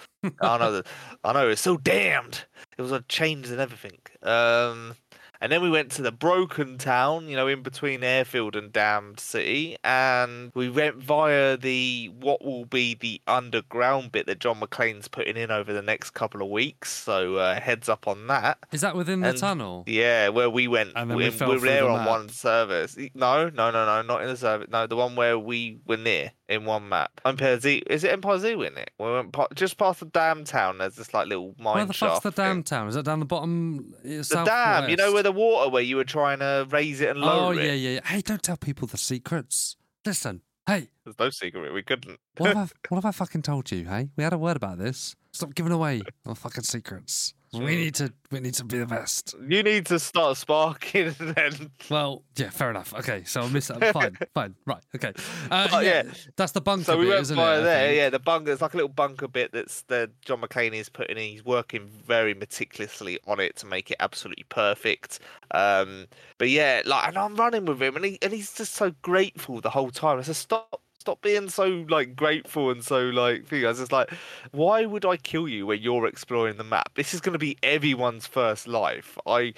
I 0.41 0.57
know, 0.57 0.81
I 1.23 1.33
know. 1.33 1.49
It's 1.49 1.61
so 1.61 1.77
damned. 1.77 2.45
It 2.77 2.81
was 2.81 2.91
a 2.91 3.01
change 3.09 3.49
and 3.49 3.59
everything. 3.59 3.97
Um, 4.21 4.95
and 5.43 5.51
then 5.51 5.61
we 5.61 5.69
went 5.69 5.91
to 5.91 6.01
the 6.01 6.11
broken 6.13 6.77
town, 6.77 7.27
you 7.27 7.35
know, 7.35 7.49
in 7.49 7.63
between 7.63 8.01
airfield 8.01 8.55
and 8.55 8.71
damned 8.71 9.19
city, 9.19 9.75
and 9.83 10.53
we 10.55 10.69
went 10.69 10.95
via 11.03 11.57
the 11.57 12.09
what 12.17 12.45
will 12.45 12.63
be 12.63 12.95
the 12.95 13.19
underground 13.27 14.13
bit 14.13 14.25
that 14.27 14.39
John 14.39 14.61
McClane's 14.61 15.09
putting 15.09 15.35
in 15.35 15.51
over 15.51 15.73
the 15.73 15.81
next 15.81 16.11
couple 16.11 16.41
of 16.41 16.47
weeks. 16.47 16.93
So 16.93 17.35
uh, 17.35 17.59
heads 17.59 17.89
up 17.89 18.07
on 18.07 18.27
that. 18.27 18.57
Is 18.71 18.79
that 18.81 18.95
within 18.95 19.19
the 19.19 19.33
tunnel? 19.33 19.83
Yeah, 19.85 20.29
where 20.29 20.49
we 20.49 20.69
went. 20.69 20.93
And 20.95 21.09
then 21.09 21.17
we, 21.17 21.25
we 21.25 21.29
fell 21.29 21.49
we 21.49 21.55
were 21.55 21.61
there 21.67 21.83
the 21.83 21.89
on 21.89 21.97
map. 21.97 22.07
one 22.07 22.29
service. 22.29 22.95
No, 23.13 23.49
no, 23.49 23.69
no, 23.69 23.85
no, 23.85 24.01
not 24.01 24.21
in 24.21 24.29
the 24.29 24.37
service. 24.37 24.69
No, 24.71 24.87
the 24.87 24.95
one 24.95 25.17
where 25.17 25.37
we 25.37 25.81
were 25.85 25.97
near 25.97 26.31
in 26.53 26.65
one 26.65 26.87
map. 26.89 27.19
Empire 27.25 27.59
Z. 27.59 27.83
Is 27.87 28.03
it 28.03 28.11
Empire 28.11 28.39
Z 28.39 28.51
in 28.53 28.77
it? 28.77 28.91
We 28.99 29.11
went 29.11 29.31
pa- 29.33 29.47
just 29.55 29.77
past 29.77 29.99
the 29.99 30.05
damn 30.05 30.43
town. 30.43 30.77
There's 30.77 30.95
this 30.95 31.13
like 31.13 31.27
little 31.27 31.55
mine 31.59 31.75
Where 31.75 31.85
the 31.85 31.93
fuck's 31.93 32.13
shaft 32.13 32.23
the 32.23 32.31
thing. 32.31 32.45
damn 32.45 32.63
town? 32.63 32.87
Is 32.87 32.95
that 32.95 33.05
down 33.05 33.19
the 33.19 33.25
bottom? 33.25 33.93
uh, 33.99 34.07
The 34.07 34.43
dam, 34.45 34.89
you 34.89 34.95
know, 34.95 35.11
where 35.13 35.23
the 35.23 35.31
water 35.31 35.69
where 35.69 35.81
you 35.83 35.95
were 35.97 36.03
trying 36.03 36.39
to 36.39 36.65
raise 36.69 37.01
it 37.01 37.09
and 37.09 37.19
lower 37.19 37.31
it? 37.31 37.35
Oh 37.35 37.39
lower 37.39 37.53
yeah, 37.55 37.73
yeah, 37.73 37.89
yeah. 37.95 37.99
Hey, 38.05 38.21
don't 38.21 38.41
tell 38.43 38.57
people 38.57 38.87
the 38.87 38.97
secrets. 38.97 39.75
Listen, 40.05 40.41
hey, 40.67 40.89
There's 41.03 41.17
no 41.19 41.29
secret. 41.29 41.73
We 41.73 41.83
couldn't. 41.83 42.19
what 42.37 42.55
have 42.55 42.71
I, 42.73 42.87
what 42.89 42.97
have 43.03 43.05
I 43.05 43.11
fucking 43.11 43.41
told 43.41 43.71
you? 43.71 43.85
Hey, 43.85 44.09
we 44.15 44.23
had 44.23 44.33
a 44.33 44.37
word 44.37 44.57
about 44.57 44.77
this. 44.77 45.15
Stop 45.31 45.55
giving 45.55 45.71
away 45.71 46.01
our 46.25 46.35
fucking 46.35 46.63
secrets. 46.63 47.33
We 47.53 47.75
need 47.75 47.95
to, 47.95 48.11
we 48.31 48.39
need 48.39 48.53
to 48.55 48.63
be 48.63 48.79
the 48.79 48.85
best. 48.85 49.35
You 49.47 49.63
need 49.63 49.85
to 49.87 49.99
start 49.99 50.37
sparking 50.37 51.15
then. 51.19 51.71
Well, 51.89 52.23
yeah, 52.35 52.49
fair 52.49 52.69
enough. 52.69 52.93
Okay, 52.93 53.23
so 53.25 53.41
I 53.41 53.49
missed 53.49 53.67
that. 53.69 53.93
Fine, 53.93 54.17
fine, 54.33 54.55
right, 54.65 54.81
okay. 54.95 55.13
Uh, 55.51 55.67
But, 55.69 55.85
yeah, 55.85 56.03
yeah, 56.05 56.13
that's 56.35 56.51
the 56.53 56.61
bunker 56.61 56.83
So 56.85 56.97
we 56.97 57.05
bit, 57.05 57.09
went 57.11 57.21
isn't 57.21 57.35
via 57.35 57.57
it? 57.57 57.61
I 57.61 57.63
there. 57.63 57.87
think? 57.87 57.97
Yeah, 57.97 58.09
the 58.09 58.19
bunker. 58.19 58.51
It's 58.51 58.61
like 58.61 58.73
a 58.73 58.77
little 58.77 58.89
bunker 58.89 59.27
bit 59.27 59.51
that's 59.51 59.81
the 59.83 60.11
John 60.25 60.41
McClane 60.41 60.73
is 60.73 60.89
putting 60.89 61.17
in. 61.17 61.23
He's 61.23 61.45
working 61.45 61.87
very 61.87 62.33
meticulously 62.33 63.19
on 63.27 63.39
it 63.39 63.55
to 63.57 63.65
make 63.65 63.91
it 63.91 63.97
absolutely 63.99 64.45
perfect. 64.49 65.19
Um, 65.51 66.07
but 66.37 66.49
yeah, 66.49 66.81
like, 66.85 67.07
and 67.07 67.17
I'm 67.17 67.35
running 67.35 67.65
with 67.65 67.81
him, 67.81 67.95
and 67.95 68.05
he 68.05 68.19
and 68.21 68.33
he's 68.33 68.53
just 68.53 68.73
so 68.75 68.91
grateful 69.01 69.61
the 69.61 69.69
whole 69.71 69.91
time. 69.91 70.19
I 70.19 70.21
said, 70.23 70.35
stop. 70.35 70.81
Stop 71.03 71.21
being 71.21 71.49
so 71.49 71.85
like 71.89 72.15
grateful 72.15 72.71
and 72.71 72.81
so 72.81 73.01
like 73.09 73.45
thing. 73.45 73.65
I 73.65 73.67
was 73.67 73.79
just 73.79 73.91
like, 73.91 74.09
why 74.53 74.85
would 74.85 75.03
I 75.03 75.17
kill 75.17 75.49
you 75.49 75.65
when 75.65 75.81
you're 75.81 76.07
exploring 76.07 76.55
the 76.55 76.63
map? 76.63 76.93
This 76.95 77.13
is 77.13 77.19
going 77.19 77.33
to 77.33 77.39
be 77.39 77.57
everyone's 77.61 78.25
first 78.25 78.69
life. 78.69 79.17
I, 79.27 79.53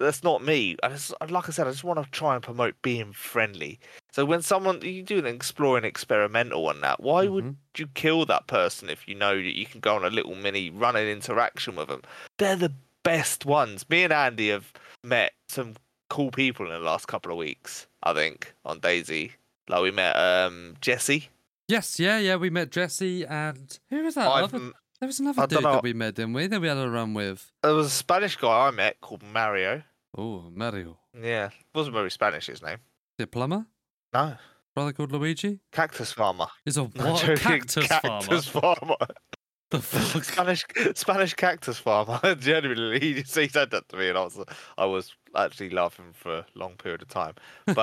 that's 0.00 0.22
not 0.24 0.42
me. 0.42 0.76
I 0.82 0.88
just, 0.88 1.12
like 1.28 1.50
I 1.50 1.52
said, 1.52 1.66
I 1.66 1.70
just 1.70 1.84
want 1.84 2.02
to 2.02 2.10
try 2.12 2.32
and 2.34 2.42
promote 2.42 2.80
being 2.80 3.12
friendly. 3.12 3.78
So 4.10 4.24
when 4.24 4.40
someone 4.40 4.80
you 4.80 5.02
do 5.02 5.18
an 5.18 5.26
exploring 5.26 5.84
experimental 5.84 6.66
on 6.66 6.80
that, 6.80 7.02
why 7.02 7.26
would 7.26 7.44
Mhm. 7.44 7.56
you 7.76 7.86
kill 7.88 8.24
that 8.24 8.46
person 8.46 8.88
if 8.88 9.06
you 9.06 9.14
know 9.14 9.36
that 9.36 9.58
you 9.58 9.66
can 9.66 9.80
go 9.80 9.94
on 9.96 10.02
a 10.06 10.08
little 10.08 10.34
mini 10.34 10.70
running 10.70 11.06
interaction 11.08 11.76
with 11.76 11.88
them? 11.88 12.00
They're 12.38 12.56
the 12.56 12.72
best 13.02 13.44
ones. 13.44 13.84
Me 13.90 14.02
and 14.02 14.14
Andy 14.14 14.48
have 14.48 14.72
met 15.02 15.34
some 15.50 15.74
cool 16.08 16.30
people 16.30 16.64
in 16.64 16.72
the 16.72 16.78
last 16.78 17.06
couple 17.06 17.30
of 17.30 17.36
weeks. 17.36 17.86
I 18.02 18.14
think 18.14 18.54
on 18.64 18.80
DayZ, 18.80 19.32
like 19.68 19.82
we 19.82 19.90
met 19.90 20.14
um 20.16 20.74
Jesse. 20.80 21.28
Yes, 21.68 21.98
yeah, 21.98 22.18
yeah. 22.18 22.36
We 22.36 22.50
met 22.50 22.70
Jesse 22.70 23.24
and 23.26 23.78
who 23.90 24.02
was 24.04 24.14
that? 24.16 24.28
I've, 24.28 24.44
Other, 24.44 24.58
there 25.00 25.06
was 25.06 25.20
another 25.20 25.42
I 25.42 25.46
dude 25.46 25.60
dunno. 25.60 25.72
that 25.74 25.82
we 25.82 25.92
met, 25.92 26.14
didn't 26.14 26.34
we? 26.34 26.46
That 26.46 26.60
we 26.60 26.68
had 26.68 26.76
a 26.78 26.88
run 26.90 27.14
with. 27.14 27.50
there 27.62 27.74
was 27.74 27.86
a 27.86 27.90
Spanish 27.90 28.36
guy 28.36 28.68
I 28.68 28.70
met 28.70 29.00
called 29.00 29.22
Mario. 29.22 29.82
Oh, 30.16 30.44
Mario. 30.54 30.98
Yeah, 31.20 31.50
wasn't 31.74 31.94
very 31.96 32.10
Spanish 32.10 32.46
his 32.46 32.62
name. 32.62 32.78
The 33.18 33.26
plumber? 33.26 33.66
No, 34.12 34.36
Brother 34.74 34.92
called 34.92 35.12
Luigi? 35.12 35.60
cactus 35.72 36.12
farmer. 36.12 36.46
Is 36.66 36.76
a 36.76 36.82
No, 36.82 36.88
what? 37.12 37.20
joking, 37.22 37.36
cactus, 37.38 37.86
cactus 37.88 38.46
farmer. 38.46 38.76
farmer. 38.80 38.96
The 39.70 39.80
fuck? 39.80 40.22
Spanish 40.22 40.64
Spanish 40.94 41.34
cactus 41.34 41.78
farmer. 41.78 42.20
Genuinely, 42.38 43.00
he, 43.00 43.14
just- 43.22 43.34
he 43.36 43.48
said 43.48 43.70
that 43.70 43.88
to 43.88 43.96
me, 43.96 44.08
and 44.10 44.18
I 44.18 44.22
was 44.22 44.38
I 44.78 44.84
was 44.84 45.16
actually 45.34 45.70
laughing 45.70 46.12
for 46.12 46.38
a 46.40 46.46
long 46.54 46.74
period 46.76 47.02
of 47.02 47.08
time. 47.08 47.34
But 47.66 47.78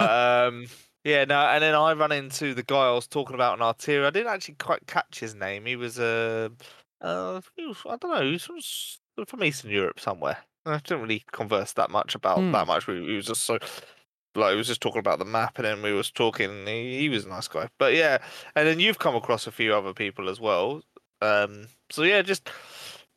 um, 0.50 0.67
yeah, 1.03 1.25
no. 1.25 1.39
And 1.39 1.63
then 1.63 1.75
I 1.75 1.93
run 1.93 2.12
into 2.12 2.53
the 2.53 2.63
guy 2.63 2.88
I 2.88 2.91
was 2.91 3.08
talking 3.08 3.36
about 3.36 3.58
in 3.58 3.63
Alteria. 3.65 4.05
I 4.05 4.10
didn't 4.12 4.34
actually 4.34 4.55
quite 4.55 4.86
catch 4.88 5.20
his 5.20 5.36
name. 5.36 5.65
He 5.65 5.75
was 5.75 5.98
a 6.00 6.51
uh, 7.01 7.05
uh, 7.05 7.41
he 7.55 7.65
was, 7.65 7.77
I 7.89 7.98
don't 7.98 8.12
know. 8.12 8.24
He 8.24 8.31
was 8.34 9.00
from, 9.27 9.43
Eastern 9.43 9.72
Europe 9.72 10.00
somewhere. 10.00 10.38
I 10.65 10.77
didn't 10.77 11.01
really 11.01 11.24
converse 11.31 11.74
that 11.74 11.89
much 11.89 12.13
about 12.13 12.38
Hmm. 12.38 12.51
that 12.51 12.67
much. 12.67 12.88
We, 12.88 13.01
we 13.01 13.15
was 13.15 13.25
just 13.25 13.41
so. 13.43 13.58
Like 14.34 14.51
he 14.51 14.58
was 14.58 14.67
just 14.67 14.79
talking 14.79 15.00
about 15.00 15.20
the 15.20 15.25
map, 15.25 15.58
and 15.58 15.65
then 15.65 15.81
we 15.81 15.91
was 15.91 16.10
talking. 16.10 16.65
He, 16.65 17.00
he 17.00 17.10
was 17.10 17.25
a 17.25 17.29
nice 17.29 17.50
guy, 17.50 17.67
but 17.77 17.93
yeah. 17.93 18.20
And 18.55 18.67
then 18.67 18.79
you've 18.79 19.00
come 19.00 19.15
across 19.15 19.46
a 19.46 19.51
few 19.51 19.74
other 19.74 19.93
people 19.93 20.29
as 20.29 20.39
well. 20.39 20.84
Um, 21.22 21.67
so 21.89 22.03
yeah, 22.03 22.22
just 22.22 22.50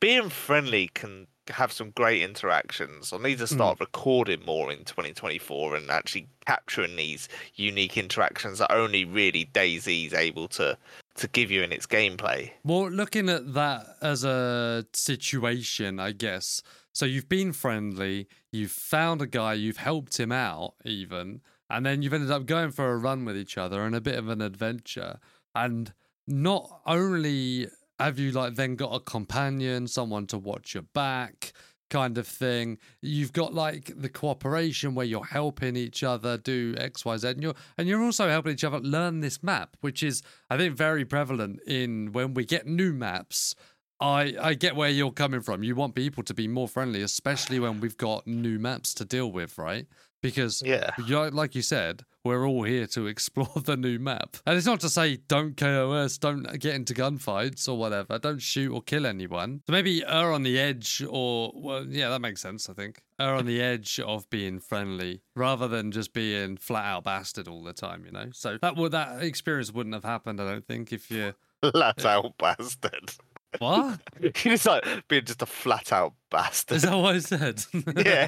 being 0.01 0.29
friendly 0.29 0.89
can 0.93 1.27
have 1.49 1.71
some 1.71 1.91
great 1.91 2.21
interactions. 2.21 3.13
I 3.13 3.17
need 3.17 3.37
to 3.39 3.47
start 3.47 3.77
hmm. 3.77 3.83
recording 3.83 4.43
more 4.45 4.71
in 4.71 4.83
2024 4.83 5.75
and 5.75 5.89
actually 5.89 6.27
capturing 6.45 6.95
these 6.95 7.27
unique 7.55 7.97
interactions 7.97 8.59
that 8.59 8.71
only 8.71 9.05
really 9.05 9.45
DayZ's 9.45 10.13
able 10.13 10.47
to 10.49 10.77
to 11.15 11.27
give 11.29 11.49
you 11.49 11.63
in 11.63 11.71
its 11.71 11.87
gameplay. 11.87 12.51
Well, 12.63 12.89
looking 12.89 13.29
at 13.29 13.53
that 13.53 13.85
as 14.01 14.25
a 14.25 14.85
situation, 14.93 15.99
I 15.99 16.11
guess. 16.11 16.61
So 16.91 17.05
you've 17.05 17.29
been 17.29 17.53
friendly, 17.53 18.27
you've 18.51 18.71
found 18.71 19.21
a 19.21 19.27
guy, 19.27 19.53
you've 19.53 19.77
helped 19.77 20.19
him 20.19 20.31
out, 20.31 20.73
even, 20.83 21.41
and 21.69 21.85
then 21.85 22.01
you've 22.01 22.13
ended 22.13 22.31
up 22.31 22.45
going 22.45 22.71
for 22.71 22.91
a 22.91 22.97
run 22.97 23.25
with 23.25 23.37
each 23.37 23.57
other 23.57 23.83
and 23.85 23.95
a 23.95 24.01
bit 24.01 24.15
of 24.15 24.27
an 24.27 24.41
adventure. 24.41 25.19
And 25.53 25.93
not 26.27 26.81
only 26.85 27.67
have 27.99 28.19
you 28.19 28.31
like 28.31 28.55
then 28.55 28.75
got 28.75 28.93
a 28.93 28.99
companion, 28.99 29.87
someone 29.87 30.27
to 30.27 30.37
watch 30.37 30.73
your 30.73 30.83
back, 30.83 31.53
kind 31.89 32.17
of 32.17 32.27
thing. 32.27 32.77
You've 33.01 33.33
got 33.33 33.53
like 33.53 33.91
the 33.95 34.09
cooperation 34.09 34.95
where 34.95 35.05
you're 35.05 35.25
helping 35.25 35.75
each 35.75 36.03
other 36.03 36.37
do 36.37 36.75
X, 36.77 37.05
Y, 37.05 37.17
Z, 37.17 37.27
and 37.29 37.43
you're 37.43 37.55
and 37.77 37.87
you're 37.87 38.03
also 38.03 38.29
helping 38.29 38.53
each 38.53 38.63
other 38.63 38.79
learn 38.79 39.19
this 39.19 39.43
map, 39.43 39.77
which 39.81 40.03
is 40.03 40.21
I 40.49 40.57
think 40.57 40.75
very 40.75 41.05
prevalent 41.05 41.61
in 41.67 42.11
when 42.11 42.33
we 42.33 42.45
get 42.45 42.67
new 42.67 42.93
maps. 42.93 43.55
I 43.99 44.35
I 44.41 44.53
get 44.55 44.75
where 44.75 44.89
you're 44.89 45.11
coming 45.11 45.41
from. 45.41 45.63
You 45.63 45.75
want 45.75 45.95
people 45.95 46.23
to 46.23 46.33
be 46.33 46.47
more 46.47 46.67
friendly, 46.67 47.01
especially 47.01 47.59
when 47.59 47.79
we've 47.79 47.97
got 47.97 48.27
new 48.27 48.59
maps 48.59 48.93
to 48.95 49.05
deal 49.05 49.31
with, 49.31 49.57
right? 49.57 49.87
Because 50.29 50.61
Yeah. 50.65 50.91
like 51.31 51.55
you 51.55 51.61
said, 51.61 52.03
we're 52.23 52.47
all 52.47 52.63
here 52.63 52.87
to 52.87 53.05
explore 53.13 53.61
the 53.63 53.77
new 53.77 53.99
map. 53.99 54.37
And 54.45 54.57
it's 54.57 54.65
not 54.65 54.79
to 54.81 54.89
say 54.89 55.17
don't 55.27 55.55
KOS, 55.55 56.17
don't 56.17 56.43
get 56.59 56.75
into 56.75 56.93
gunfights 56.93 57.69
or 57.69 57.77
whatever, 57.77 58.17
don't 58.17 58.39
shoot 58.41 58.71
or 58.71 58.81
kill 58.81 59.05
anyone. 59.05 59.61
So 59.67 59.71
maybe 59.73 60.03
err 60.05 60.31
on 60.33 60.43
the 60.43 60.59
edge, 60.59 61.03
or, 61.07 61.51
well, 61.55 61.85
yeah, 61.87 62.09
that 62.09 62.21
makes 62.21 62.41
sense, 62.41 62.67
I 62.69 62.73
think. 62.73 63.01
Err 63.19 63.35
on 63.35 63.45
the 63.45 63.61
edge 63.61 63.99
of 63.99 64.29
being 64.29 64.59
friendly 64.59 65.21
rather 65.35 65.67
than 65.67 65.91
just 65.91 66.13
being 66.13 66.57
flat 66.57 66.85
out 66.85 67.03
bastard 67.03 67.47
all 67.47 67.63
the 67.63 67.73
time, 67.73 68.03
you 68.05 68.11
know? 68.11 68.29
So 68.33 68.57
that 68.61 68.75
would 68.75 68.91
that 68.93 69.21
experience 69.23 69.71
wouldn't 69.71 69.93
have 69.95 70.03
happened, 70.03 70.41
I 70.41 70.45
don't 70.51 70.65
think, 70.67 70.91
if 70.91 71.11
you. 71.11 71.33
Flat 71.61 72.05
out 72.05 72.37
bastard. 72.37 73.11
What? 73.59 73.99
Just 74.33 74.65
like 74.65 75.07
being 75.07 75.25
just 75.25 75.41
a 75.41 75.45
flat 75.45 75.91
out 75.93 76.13
bastard. 76.31 76.77
Is 76.77 76.83
that 76.83 76.95
what 76.95 77.15
I 77.15 77.19
said? 77.19 77.63
yeah. 78.05 78.27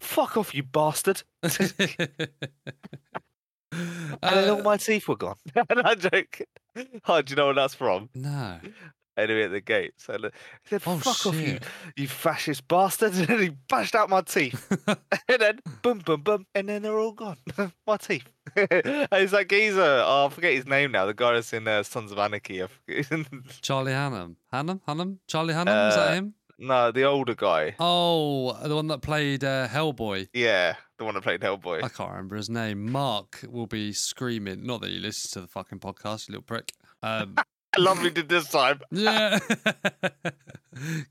Fuck 0.00 0.36
off, 0.36 0.54
you 0.54 0.62
bastard. 0.62 1.22
And 3.70 4.18
then 4.22 4.50
all 4.50 4.60
Uh, 4.60 4.62
my 4.62 4.76
teeth 4.78 5.06
were 5.08 5.16
gone. 5.16 5.36
and 5.54 5.80
I 5.82 5.94
joke. 5.94 6.40
Oh, 7.06 7.20
do 7.22 7.30
you 7.32 7.36
know 7.36 7.46
where 7.46 7.54
that's 7.54 7.74
from? 7.74 8.08
no. 8.14 8.58
Enemy 9.18 9.42
at 9.42 9.50
the 9.50 9.60
gate. 9.60 9.92
So 9.98 10.12
he 10.14 10.28
said, 10.68 10.82
Oh, 10.86 10.96
"Fuck 10.98 11.26
off, 11.26 11.34
you, 11.34 11.58
you 11.96 12.06
fascist 12.08 12.66
bastard!" 12.68 13.12
And 13.18 13.26
then 13.26 13.40
he 13.40 13.48
bashed 13.68 13.94
out 13.94 14.08
my 14.08 14.20
teeth. 14.22 14.66
and 15.28 15.40
then 15.40 15.58
boom, 15.82 15.98
boom, 15.98 16.22
boom, 16.22 16.46
and 16.54 16.68
then 16.68 16.82
they're 16.82 16.98
all 16.98 17.12
gone. 17.12 17.36
my 17.86 17.96
teeth. 17.96 18.28
and 18.56 18.68
it's 19.12 19.32
like 19.32 19.48
geezer. 19.48 19.80
Oh, 20.06 20.26
I 20.26 20.34
forget 20.34 20.54
his 20.54 20.66
name 20.66 20.92
now. 20.92 21.06
The 21.06 21.14
guy 21.14 21.34
that's 21.34 21.52
in 21.52 21.66
uh, 21.68 21.82
Sons 21.82 22.12
of 22.12 22.18
Anarchy. 22.18 22.62
I 22.62 22.68
Charlie 23.60 23.92
Hunnam. 23.92 24.36
Hunnam? 24.52 24.80
Hunnam? 24.88 25.18
Charlie 25.26 25.54
Hunnam? 25.54 25.88
Is 25.88 25.94
that 25.96 26.08
Uh, 26.08 26.14
him? 26.14 26.34
no, 26.58 26.90
the 26.92 27.04
older 27.04 27.34
guy. 27.34 27.74
Oh, 27.78 28.52
the 28.66 28.74
one 28.74 28.86
that 28.88 29.02
played 29.02 29.44
uh, 29.44 29.68
Hellboy. 29.68 30.28
Yeah, 30.32 30.74
the 30.98 31.04
one 31.04 31.14
that 31.14 31.22
played 31.22 31.40
Hellboy. 31.40 31.82
I 31.84 31.88
can't 31.88 32.10
remember 32.10 32.36
his 32.36 32.48
name. 32.50 32.90
Mark 32.90 33.44
will 33.48 33.66
be 33.66 33.92
screaming. 33.92 34.64
Not 34.64 34.80
that 34.80 34.90
he 34.90 34.98
listens 34.98 35.32
to 35.32 35.40
the 35.40 35.46
fucking 35.48 35.78
podcast, 35.80 36.28
you 36.28 36.32
little 36.32 36.42
prick. 36.42 36.72
Um, 37.02 37.36
Lovely 37.78 38.10
did 38.10 38.28
this 38.28 38.48
time. 38.48 38.80
yeah. 38.90 39.38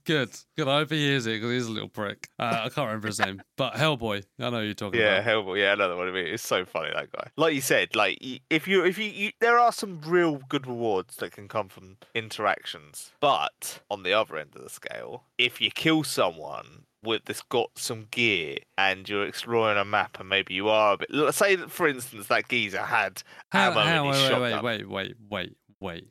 Good. 0.06 0.30
Good. 0.56 0.68
I 0.68 0.78
hope 0.78 0.92
he 0.92 0.98
hears 0.98 1.28
it 1.28 1.34
because 1.34 1.52
he's 1.52 1.68
a 1.68 1.72
little 1.72 1.90
prick. 1.90 2.30
Uh, 2.40 2.62
I 2.64 2.70
can't 2.70 2.88
remember 2.88 3.08
his 3.08 3.20
name. 3.20 3.42
But 3.58 3.74
Hellboy. 3.74 4.24
I 4.40 4.50
know 4.50 4.60
who 4.60 4.66
you're 4.66 4.74
talking 4.74 5.00
about. 5.00 5.08
Yeah, 5.08 5.18
about. 5.20 5.46
Hellboy. 5.46 5.60
Yeah, 5.60 5.72
I 5.74 5.76
know 5.76 5.98
what 5.98 6.08
I 6.08 6.12
mean. 6.12 6.28
It's 6.28 6.48
so 6.48 6.66
funny 6.66 6.90
that 6.94 7.12
guy. 7.12 7.30
Like 7.36 7.54
you 7.54 7.62
said, 7.62 7.96
like 7.96 8.18
if 8.50 8.68
you 8.68 8.86
if 8.86 8.98
you, 8.98 9.06
you 9.06 9.32
there 9.40 9.60
are 9.60 9.72
some 9.72 10.02
real 10.02 10.40
good 10.50 10.66
rewards 10.68 11.18
that 11.18 11.34
can 11.34 11.48
come 11.48 11.68
from 11.68 11.98
interactions, 12.16 13.12
but 13.20 13.82
on 13.92 14.04
the 14.04 14.14
other 14.14 14.38
end 14.38 14.56
of 14.56 14.64
the 14.64 14.70
scale, 14.70 15.24
if 15.38 15.60
you 15.60 15.70
kill 15.70 16.04
someone 16.04 16.84
with 17.04 17.26
that's 17.26 17.43
got 17.43 17.70
some 17.76 18.08
gear 18.10 18.58
and 18.78 19.08
you're 19.08 19.26
exploring 19.26 19.78
a 19.78 19.86
map 19.86 20.20
and 20.20 20.28
maybe 20.30 20.54
you 20.54 20.67
are 20.67 20.93
a 20.93 20.98
bit 20.98 21.08
let's 21.12 21.38
say 21.38 21.56
that 21.56 21.70
for 21.70 21.88
instance 21.88 22.26
that 22.26 22.50
geezer 22.50 22.82
had 22.82 23.22
How, 23.50 23.70
ammo 23.70 23.80
how, 23.82 24.08
in 24.08 24.13
his 24.13 24.24
wait, 24.24 24.41
wait, 24.41 24.50
shotgun. 24.50 24.63
wait, 24.63 24.89
wait, 24.89 24.89
wait, 24.89 25.15
wait, 25.30 25.58
wait. 25.80 26.08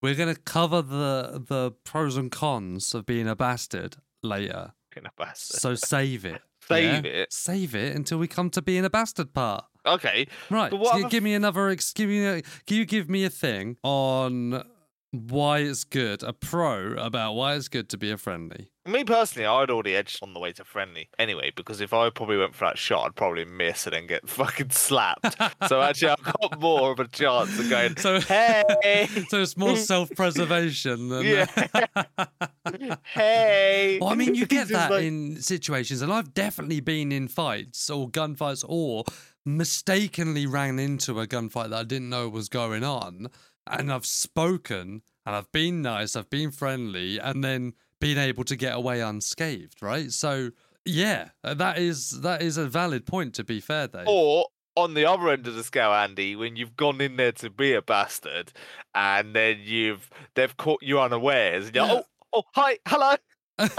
We're 0.00 0.14
going 0.14 0.34
to 0.34 0.40
cover 0.40 0.82
the 0.82 1.44
the 1.46 1.72
pros 1.84 2.16
and 2.16 2.30
cons 2.30 2.94
of 2.94 3.06
being 3.06 3.28
a 3.28 3.36
bastard 3.36 3.96
later. 4.22 4.72
In 4.96 5.06
a 5.06 5.10
bastard. 5.16 5.60
So 5.60 5.74
save 5.74 6.24
it. 6.24 6.40
Save 6.68 7.06
yeah? 7.06 7.12
it? 7.12 7.32
Save 7.32 7.74
it 7.74 7.96
until 7.96 8.18
we 8.18 8.28
come 8.28 8.50
to 8.50 8.60
being 8.60 8.84
a 8.84 8.90
bastard 8.90 9.32
part. 9.32 9.64
Okay. 9.86 10.26
Right. 10.50 10.70
But 10.70 10.80
what 10.80 10.92
so 10.92 10.98
other 10.98 11.08
give 11.08 11.22
me 11.22 11.32
another. 11.32 11.74
Give 11.94 12.08
me. 12.08 12.26
A, 12.26 12.42
can 12.66 12.76
you 12.76 12.84
give 12.84 13.08
me 13.08 13.24
a 13.24 13.30
thing 13.30 13.78
on 13.82 14.62
why 15.10 15.58
it's 15.60 15.84
good? 15.84 16.22
A 16.22 16.32
pro 16.32 16.92
about 16.92 17.32
why 17.34 17.54
it's 17.54 17.68
good 17.68 17.88
to 17.90 17.96
be 17.98 18.10
a 18.10 18.16
friendly. 18.18 18.70
Me 18.86 19.04
personally, 19.04 19.46
I'd 19.46 19.70
already 19.70 19.94
edged 19.94 20.18
on 20.22 20.32
the 20.32 20.40
way 20.40 20.52
to 20.52 20.64
friendly 20.64 21.08
anyway, 21.18 21.52
because 21.54 21.80
if 21.82 21.92
I 21.92 22.08
probably 22.10 22.38
went 22.38 22.54
for 22.54 22.64
that 22.66 22.78
shot, 22.78 23.06
I'd 23.06 23.14
probably 23.16 23.44
miss 23.44 23.86
it 23.86 23.92
and 23.94 24.02
then 24.02 24.06
get 24.06 24.28
fucking 24.28 24.70
slapped. 24.70 25.36
so 25.68 25.80
actually, 25.82 26.10
I've 26.10 26.22
got 26.22 26.60
more 26.60 26.92
of 26.92 27.00
a 27.00 27.08
chance 27.08 27.58
of 27.58 27.68
going, 27.68 27.96
So 27.96 28.20
hey, 28.22 29.06
So 29.28 29.40
it's 29.42 29.56
more 29.56 29.76
self-preservation 29.76 31.08
than. 31.08 31.24
Yeah. 31.24 31.46
hey. 33.04 33.98
Well, 34.00 34.10
I 34.10 34.14
mean, 34.14 34.34
you 34.34 34.46
get 34.46 34.68
that 34.68 34.90
like- 34.90 35.04
in 35.04 35.40
situations, 35.40 36.02
and 36.02 36.12
I've 36.12 36.34
definitely 36.34 36.80
been 36.80 37.12
in 37.12 37.28
fights 37.28 37.90
or 37.90 38.08
gunfights 38.08 38.64
or 38.66 39.04
mistakenly 39.44 40.46
ran 40.46 40.78
into 40.78 41.18
a 41.20 41.26
gunfight 41.26 41.70
that 41.70 41.78
I 41.78 41.84
didn't 41.84 42.10
know 42.10 42.28
was 42.28 42.48
going 42.48 42.84
on, 42.84 43.28
and 43.70 43.92
I've 43.92 44.06
spoken 44.06 45.02
and 45.26 45.36
I've 45.36 45.50
been 45.52 45.82
nice, 45.82 46.16
I've 46.16 46.30
been 46.30 46.50
friendly, 46.50 47.18
and 47.18 47.44
then 47.44 47.74
been 48.00 48.18
able 48.18 48.44
to 48.44 48.56
get 48.56 48.74
away 48.74 49.00
unscathed, 49.00 49.82
right? 49.82 50.10
So 50.10 50.50
yeah, 50.84 51.30
uh, 51.44 51.54
that 51.54 51.78
is 51.78 52.22
that 52.22 52.40
is 52.42 52.56
a 52.56 52.66
valid 52.66 53.04
point. 53.06 53.34
To 53.34 53.44
be 53.44 53.60
fair, 53.60 53.88
Dave. 53.88 54.06
Or 54.08 54.46
on 54.74 54.94
the 54.94 55.04
other 55.04 55.28
end 55.30 55.46
of 55.46 55.54
the 55.54 55.64
scale, 55.64 55.92
Andy, 55.92 56.36
when 56.36 56.56
you've 56.56 56.76
gone 56.76 57.00
in 57.00 57.16
there 57.16 57.32
to 57.32 57.50
be 57.50 57.74
a 57.74 57.82
bastard, 57.82 58.52
and 58.94 59.34
then 59.34 59.58
you've 59.62 60.08
they've 60.34 60.56
caught 60.56 60.82
you 60.82 61.00
unawares, 61.00 61.66
and 61.66 61.76
you're 61.76 61.84
Yeah. 61.86 61.92
oh 61.94 62.04
oh 62.32 62.42
hi 62.54 62.78
hello. 62.86 63.16
Did 63.58 63.70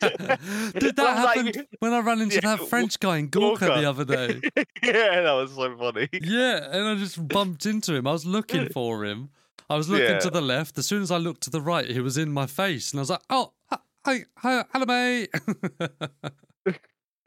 that 0.00 0.94
Well, 0.98 1.24
like- 1.24 1.36
happen 1.54 1.66
when 1.80 1.92
I 1.92 2.00
ran 2.00 2.20
into 2.20 2.36
Yeah, 2.36 2.56
that 2.56 2.68
French 2.68 2.98
guy 2.98 3.18
in 3.18 3.28
Gorka 3.28 3.66
Gorka. 3.66 3.80
the 3.80 3.88
other 3.88 4.04
day? 4.16 4.40
yeah, 4.82 5.20
that 5.22 5.32
was 5.32 5.52
so 5.54 5.76
funny. 5.76 6.08
Yeah, 6.12 6.68
and 6.70 6.86
I 6.88 6.94
just 6.96 7.26
bumped 7.28 7.66
into 7.66 7.94
him. 7.94 8.06
I 8.06 8.12
was 8.12 8.24
looking 8.26 8.68
for 8.72 9.04
him. 9.04 9.30
I 9.68 9.76
was 9.76 9.88
looking 9.88 10.06
Yeah. 10.10 10.18
to 10.20 10.30
the 10.30 10.40
left. 10.40 10.78
As 10.78 10.86
soon 10.86 11.02
as 11.02 11.10
I 11.10 11.16
looked 11.18 11.42
to 11.42 11.50
the 11.50 11.60
right, 11.60 11.86
he 11.88 12.00
was 12.00 12.16
in 12.16 12.30
my 12.32 12.46
face, 12.46 12.92
and 12.92 13.00
I 13.00 13.02
was 13.02 13.10
like, 13.10 13.22
"Oh, 13.30 13.52
hi, 13.70 13.78
hi, 14.04 14.24
hi 14.36 14.64
hello, 14.72 14.86
mate." 14.86 15.30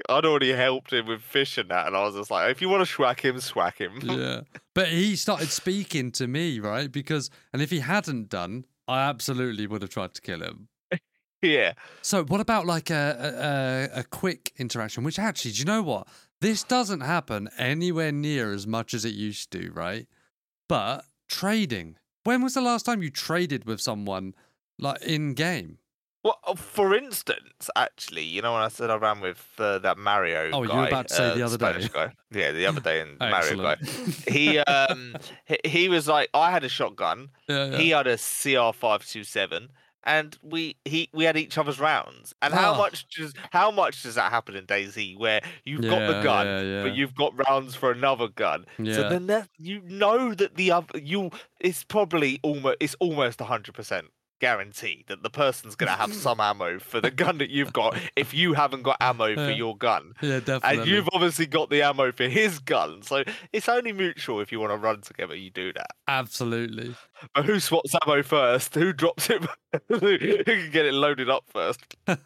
I'd 0.08 0.26
already 0.26 0.54
helped 0.54 0.93
him 0.93 1.08
with 1.08 1.22
fish 1.22 1.58
and 1.58 1.69
that, 1.69 1.88
and 1.88 1.95
I 1.95 2.04
was 2.04 2.15
just 2.15 2.32
like, 2.32 2.50
if 2.50 2.62
you 2.62 2.69
want 2.69 2.82
to 2.82 2.86
swack 2.91 3.24
him, 3.24 3.39
swack 3.41 3.78
him. 3.80 4.00
yeah, 4.02 4.41
but 4.74 4.88
he 4.88 5.17
started 5.17 5.50
speaking 5.50 6.12
to 6.13 6.26
me, 6.28 6.60
right? 6.62 6.89
Because, 6.89 7.30
and 7.52 7.62
if 7.62 7.69
he 7.69 7.80
hadn't 7.82 8.30
done, 8.30 8.65
I 8.88 9.02
absolutely 9.02 9.67
would 9.67 9.82
have 9.82 9.91
tried 9.91 10.13
to 10.13 10.22
kill 10.22 10.41
him. 10.41 10.69
Yeah. 11.41 11.73
So, 12.02 12.23
what 12.23 12.41
about 12.41 12.65
like 12.65 12.89
a, 12.89 13.89
a 13.93 13.99
a 13.99 14.04
quick 14.04 14.52
interaction? 14.58 15.04
Which 15.04 15.19
actually, 15.19 15.52
do 15.52 15.60
you 15.60 15.65
know 15.65 15.82
what? 15.82 16.08
This 16.41 16.63
doesn't 16.63 17.02
happen 17.02 17.49
anywhere 17.58 18.12
near 18.12 18.54
as 18.54 18.65
much 18.65 18.93
as 18.93 19.04
it 19.06 19.13
used 19.13 19.52
to, 19.52 19.71
right? 19.71 20.08
But 20.67 21.06
trading. 21.28 21.97
When 22.23 22.41
was 22.43 22.54
the 22.54 22.62
last 22.62 22.86
time 22.86 23.02
you 23.02 23.10
traded 23.10 23.65
with 23.65 23.82
someone 23.82 24.36
like 24.78 25.02
in 25.02 25.34
game? 25.34 25.80
Well, 26.23 26.38
uh, 26.45 26.56
for 26.56 26.93
instance, 26.95 27.69
actually, 27.78 28.23
you 28.23 28.41
know 28.41 28.52
when 28.54 28.62
I 28.62 28.67
said 28.67 28.89
I 28.89 28.95
ran 28.97 29.21
with 29.21 29.41
uh, 29.58 29.80
that 29.80 29.97
Mario 29.97 30.49
Oh, 30.52 30.65
guy, 30.65 30.73
you 30.73 30.80
were 30.82 30.88
about 30.88 31.08
to 31.08 31.13
say 31.13 31.30
uh, 31.30 31.36
the 31.36 31.43
other 31.43 31.58
day. 31.58 31.88
Guy. 31.93 32.12
Yeah, 32.32 32.52
the 32.52 32.65
other 32.65 32.82
day 32.82 32.99
in 33.02 33.17
Mario 33.19 33.56
guy. 33.56 33.78
He 34.28 34.58
um 34.75 35.15
he, 35.45 35.58
he 35.63 35.89
was 35.89 36.08
like, 36.10 36.30
I 36.34 36.52
had 36.52 36.63
a 36.65 36.69
shotgun, 36.69 37.30
Yeah, 37.47 37.67
yeah. 37.71 37.78
he 37.78 37.89
had 37.91 38.06
a 38.08 38.17
CR 38.17 38.73
five 38.78 39.06
two 39.06 39.23
seven, 39.23 39.69
and 40.03 40.38
we 40.41 40.75
he 40.85 41.09
we 41.13 41.23
had 41.25 41.35
each 41.38 41.57
other's 41.57 41.79
rounds. 41.79 42.33
And 42.41 42.53
how 42.53 42.73
Oh. 42.73 42.77
much 42.77 43.07
does 43.09 43.33
how 43.51 43.71
much 43.71 44.03
does 44.03 44.15
that 44.15 44.31
happen 44.31 44.55
in 44.55 44.65
DayZ 44.65 45.17
where 45.17 45.41
you've 45.65 45.81
got 45.81 45.99
the 46.07 46.21
gun, 46.21 46.47
yeah, 46.47 46.62
yeah. 46.62 46.83
but 46.83 46.95
you've 46.95 47.15
got 47.15 47.33
rounds 47.49 47.75
for 47.75 47.91
another 47.91 48.27
gun? 48.29 48.65
So 48.77 49.09
then 49.09 49.27
that 49.27 49.49
you 49.57 49.81
know 49.85 50.33
that 50.33 50.55
the 50.55 50.71
other 50.71 50.97
you 50.99 51.31
it's 51.59 51.83
probably 51.83 52.39
almost 52.43 52.77
it's 52.79 52.95
almost 52.99 53.39
hundred 53.41 53.73
percent 53.75 54.07
guaranteed 54.39 55.03
that 55.09 55.21
the 55.21 55.29
person's 55.29 55.75
gonna 55.75 55.91
have 55.91 56.13
some 56.25 56.39
ammo 56.39 56.79
for 56.79 57.01
the 57.01 57.12
gun 57.12 57.39
that 57.39 57.49
you've 57.49 57.73
got 57.73 57.97
if 58.15 58.33
you 58.33 58.53
haven't 58.53 58.83
got 58.83 58.95
ammo 59.01 59.35
for 59.35 59.41
Yeah. 59.49 59.49
your 59.49 59.75
gun. 59.75 60.13
yeah, 60.21 60.39
definitely. 60.39 60.79
And 60.79 60.88
you've 60.88 61.09
obviously 61.12 61.45
got 61.45 61.69
the 61.69 61.81
ammo 61.81 62.13
for 62.13 62.23
his 62.29 62.59
gun, 62.59 63.01
so 63.01 63.25
it's 63.51 63.67
only 63.67 63.91
mutual 63.91 64.39
if 64.39 64.49
you 64.49 64.62
want 64.62 64.71
to 64.71 64.77
run 64.77 65.01
together. 65.01 65.35
You 65.35 65.49
do 65.49 65.73
that. 65.73 65.88
Absolutely. 66.07 66.95
But 67.34 67.45
who 67.45 67.60
swaps 67.60 67.93
ammo 68.03 68.23
first? 68.23 68.75
Who 68.75 68.93
drops 68.93 69.29
it? 69.29 69.43
who 69.88 70.17
can 70.17 70.71
get 70.71 70.86
it 70.86 70.93
loaded 70.93 71.29
up 71.29 71.43
first? 71.47 71.82
I, 72.08 72.21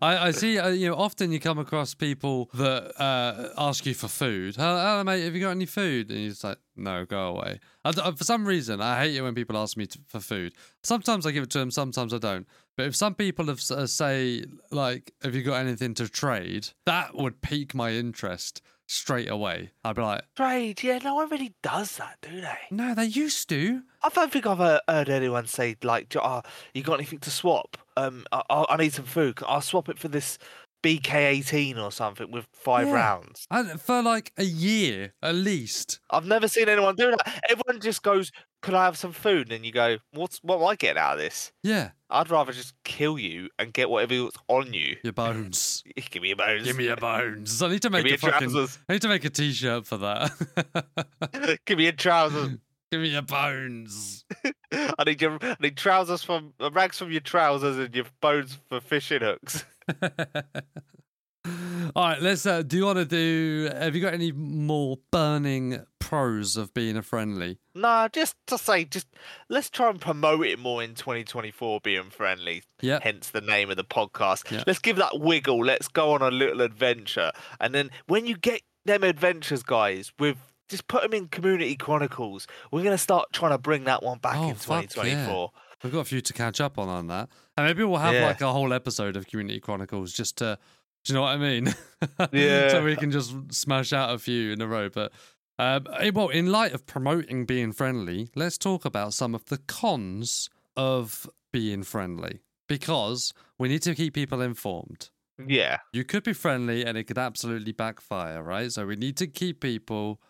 I 0.00 0.30
see. 0.30 0.58
Uh, 0.58 0.68
you 0.68 0.88
know, 0.88 0.96
often 0.96 1.32
you 1.32 1.40
come 1.40 1.58
across 1.58 1.94
people 1.94 2.50
that 2.54 3.00
uh, 3.00 3.50
ask 3.58 3.86
you 3.86 3.94
for 3.94 4.08
food. 4.08 4.56
Hello, 4.56 5.02
mate. 5.04 5.24
Have 5.24 5.34
you 5.34 5.40
got 5.40 5.50
any 5.50 5.66
food? 5.66 6.10
And 6.10 6.20
you're 6.20 6.30
just 6.30 6.44
like, 6.44 6.58
no, 6.76 7.04
go 7.04 7.28
away. 7.28 7.60
I 7.84 7.92
d- 7.92 8.02
for 8.16 8.24
some 8.24 8.46
reason, 8.46 8.80
I 8.80 8.98
hate 9.00 9.16
it 9.16 9.22
when 9.22 9.34
people 9.34 9.56
ask 9.56 9.76
me 9.76 9.86
to, 9.86 9.98
for 10.06 10.20
food. 10.20 10.52
Sometimes 10.82 11.26
I 11.26 11.32
give 11.32 11.44
it 11.44 11.50
to 11.50 11.58
them. 11.58 11.70
Sometimes 11.70 12.12
I 12.12 12.18
don't. 12.18 12.46
But 12.76 12.86
if 12.86 12.96
some 12.96 13.14
people 13.14 13.46
have 13.46 13.60
uh, 13.70 13.86
say 13.86 14.44
like, 14.70 15.12
"Have 15.22 15.34
you 15.34 15.42
got 15.42 15.54
anything 15.54 15.94
to 15.94 16.08
trade?" 16.08 16.68
That 16.84 17.14
would 17.14 17.40
pique 17.40 17.74
my 17.74 17.92
interest 17.92 18.60
straight 18.86 19.28
away. 19.30 19.70
I'd 19.84 19.96
be 19.96 20.02
like, 20.02 20.22
Trade, 20.36 20.82
yeah, 20.82 20.98
no 20.98 21.14
one 21.14 21.28
really 21.28 21.54
does 21.62 21.96
that, 21.96 22.18
do 22.22 22.40
they? 22.40 22.58
"No, 22.70 22.94
they 22.94 23.04
used 23.06 23.48
to." 23.50 23.82
I 24.02 24.08
don't 24.08 24.32
think 24.32 24.46
I've 24.46 24.60
uh, 24.60 24.80
heard 24.88 25.08
anyone 25.08 25.46
say 25.46 25.76
like, 25.82 26.14
"Oh, 26.16 26.42
you 26.74 26.82
got 26.82 26.94
anything 26.94 27.18
to 27.20 27.30
swap? 27.30 27.76
Um, 27.96 28.24
I, 28.32 28.42
I 28.50 28.64
I 28.70 28.76
need 28.76 28.92
some 28.92 29.04
food. 29.04 29.38
I'll 29.46 29.60
swap 29.60 29.88
it 29.88 29.98
for 29.98 30.08
this 30.08 30.38
BK18 30.86 31.76
or 31.78 31.90
something 31.90 32.30
with 32.30 32.46
five 32.52 32.86
Yeah. 32.88 32.94
rounds." 32.94 33.46
And 33.50 33.80
for 33.80 34.02
like 34.02 34.32
a 34.36 34.44
year 34.44 35.14
at 35.22 35.34
least. 35.34 36.00
I've 36.10 36.26
never 36.26 36.48
seen 36.48 36.68
anyone 36.68 36.94
do 36.96 37.10
that. 37.10 37.40
Everyone 37.48 37.80
just 37.80 38.02
goes, 38.02 38.30
"Could 38.62 38.74
I 38.74 38.84
have 38.84 38.96
some 38.96 39.12
food?" 39.12 39.50
And 39.52 39.64
you 39.66 39.72
go, 39.72 39.98
"What's 40.12 40.38
what 40.42 40.58
am 40.60 40.66
I 40.66 40.76
getting 40.76 41.00
out 41.00 41.14
of 41.14 41.18
this?" 41.18 41.52
Yeah, 41.62 41.90
I'd 42.10 42.30
rather 42.30 42.52
just 42.52 42.74
kill 42.84 43.18
you 43.18 43.48
and 43.58 43.72
get 43.72 43.90
whatever's 43.90 44.32
on 44.48 44.72
you. 44.72 44.96
your 45.02 45.12
bones. 45.12 45.82
Give 46.10 46.22
me 46.22 46.28
your 46.28 46.36
bones. 46.36 46.64
Give 46.64 46.76
me 46.76 46.84
your 46.84 46.96
bones. 46.96 47.60
I 47.62 47.68
need 47.68 47.82
to 47.82 47.88
Give 47.88 47.92
make 47.92 48.04
me 48.04 48.12
a 48.12 48.18
fucking. 48.18 48.50
trousers. 48.50 48.78
I 48.88 48.92
need 48.94 49.02
to 49.02 49.08
make 49.08 49.24
a 49.24 49.30
t-shirt 49.30 49.86
for 49.86 49.96
that. 49.98 51.58
Give 51.66 51.78
me 51.78 51.84
your 51.84 51.92
trousers. 51.92 52.58
Give 52.90 53.00
me 53.00 53.08
your 53.08 53.22
bones. 53.22 54.24
I 54.72 55.04
need 55.04 55.20
your 55.20 55.38
I 55.42 55.56
need 55.60 55.76
trousers 55.76 56.22
from 56.22 56.54
uh, 56.60 56.70
rags 56.70 56.98
from 56.98 57.10
your 57.10 57.20
trousers 57.20 57.78
and 57.78 57.94
your 57.94 58.04
bones 58.20 58.58
for 58.68 58.80
fishing 58.80 59.20
hooks. 59.20 59.64
All 61.94 62.08
right, 62.08 62.20
let's. 62.20 62.44
Uh, 62.46 62.62
do 62.62 62.76
you 62.76 62.84
want 62.84 62.98
to 62.98 63.04
do? 63.04 63.70
Have 63.72 63.94
you 63.94 64.02
got 64.02 64.14
any 64.14 64.32
more 64.32 64.98
burning 65.10 65.84
pros 65.98 66.56
of 66.56 66.74
being 66.74 66.96
a 66.96 67.02
friendly? 67.02 67.58
Nah, 67.74 68.08
just 68.08 68.34
to 68.48 68.58
say, 68.58 68.84
just 68.84 69.06
let's 69.48 69.70
try 69.70 69.90
and 69.90 70.00
promote 70.00 70.46
it 70.46 70.58
more 70.58 70.82
in 70.82 70.94
2024, 70.94 71.80
being 71.82 72.10
friendly. 72.10 72.62
Yeah. 72.80 72.98
Hence 73.02 73.30
the 73.30 73.40
name 73.40 73.70
of 73.70 73.76
the 73.76 73.84
podcast. 73.84 74.50
Yeah. 74.50 74.64
Let's 74.66 74.80
give 74.80 74.96
that 74.96 75.20
wiggle. 75.20 75.64
Let's 75.64 75.88
go 75.88 76.12
on 76.12 76.22
a 76.22 76.30
little 76.30 76.62
adventure, 76.62 77.32
and 77.60 77.74
then 77.74 77.90
when 78.06 78.26
you 78.26 78.36
get 78.36 78.62
them 78.84 79.04
adventures, 79.04 79.62
guys, 79.62 80.12
with 80.18 80.38
just 80.68 80.88
put 80.88 81.02
them 81.02 81.12
in 81.14 81.28
Community 81.28 81.76
Chronicles. 81.76 82.46
We're 82.72 82.82
gonna 82.82 82.98
start 82.98 83.32
trying 83.32 83.52
to 83.52 83.58
bring 83.58 83.84
that 83.84 84.02
one 84.02 84.18
back 84.18 84.36
Oh, 84.36 84.48
in 84.50 84.54
fuck 84.54 84.82
yeah. 84.82 84.88
2024. 84.88 85.50
We've 85.84 85.92
got 85.92 86.00
a 86.00 86.04
few 86.04 86.20
to 86.20 86.32
catch 86.32 86.60
up 86.60 86.78
on 86.78 86.88
on 86.88 87.06
that, 87.08 87.28
and 87.56 87.66
maybe 87.66 87.84
we'll 87.84 87.98
have 87.98 88.14
Yeah. 88.14 88.26
like 88.26 88.40
a 88.40 88.52
whole 88.52 88.72
episode 88.72 89.16
of 89.16 89.26
Community 89.26 89.60
Chronicles 89.60 90.12
just 90.12 90.38
to. 90.38 90.58
Do 91.04 91.12
you 91.12 91.14
know 91.14 91.22
what 91.22 91.28
I 91.28 91.36
mean? 91.36 91.72
Yeah. 92.32 92.68
so 92.70 92.82
we 92.84 92.96
can 92.96 93.12
just 93.12 93.32
smash 93.52 93.92
out 93.92 94.12
a 94.12 94.18
few 94.18 94.52
in 94.52 94.60
a 94.60 94.66
row, 94.66 94.88
but. 94.88 95.12
Um, 95.58 95.86
well, 96.12 96.28
in 96.28 96.52
light 96.52 96.74
of 96.74 96.84
promoting 96.84 97.46
being 97.46 97.72
friendly, 97.72 98.28
let's 98.34 98.58
talk 98.58 98.84
about 98.84 99.14
some 99.14 99.34
of 99.34 99.46
the 99.46 99.56
cons 99.56 100.50
of 100.76 101.26
being 101.50 101.82
friendly 101.82 102.40
because 102.68 103.32
we 103.56 103.68
need 103.68 103.80
to 103.82 103.94
keep 103.94 104.12
people 104.12 104.42
informed. 104.42 105.08
Yeah, 105.46 105.78
You 105.94 106.04
could 106.04 106.24
be 106.24 106.34
friendly 106.34 106.84
and 106.84 106.98
it 106.98 107.04
could 107.04 107.16
absolutely 107.16 107.72
backfire, 107.72 108.42
right? 108.42 108.70
So 108.70 108.84
we 108.86 108.96
need 108.96 109.16
to 109.18 109.26
keep 109.26 109.60
people 109.60 110.20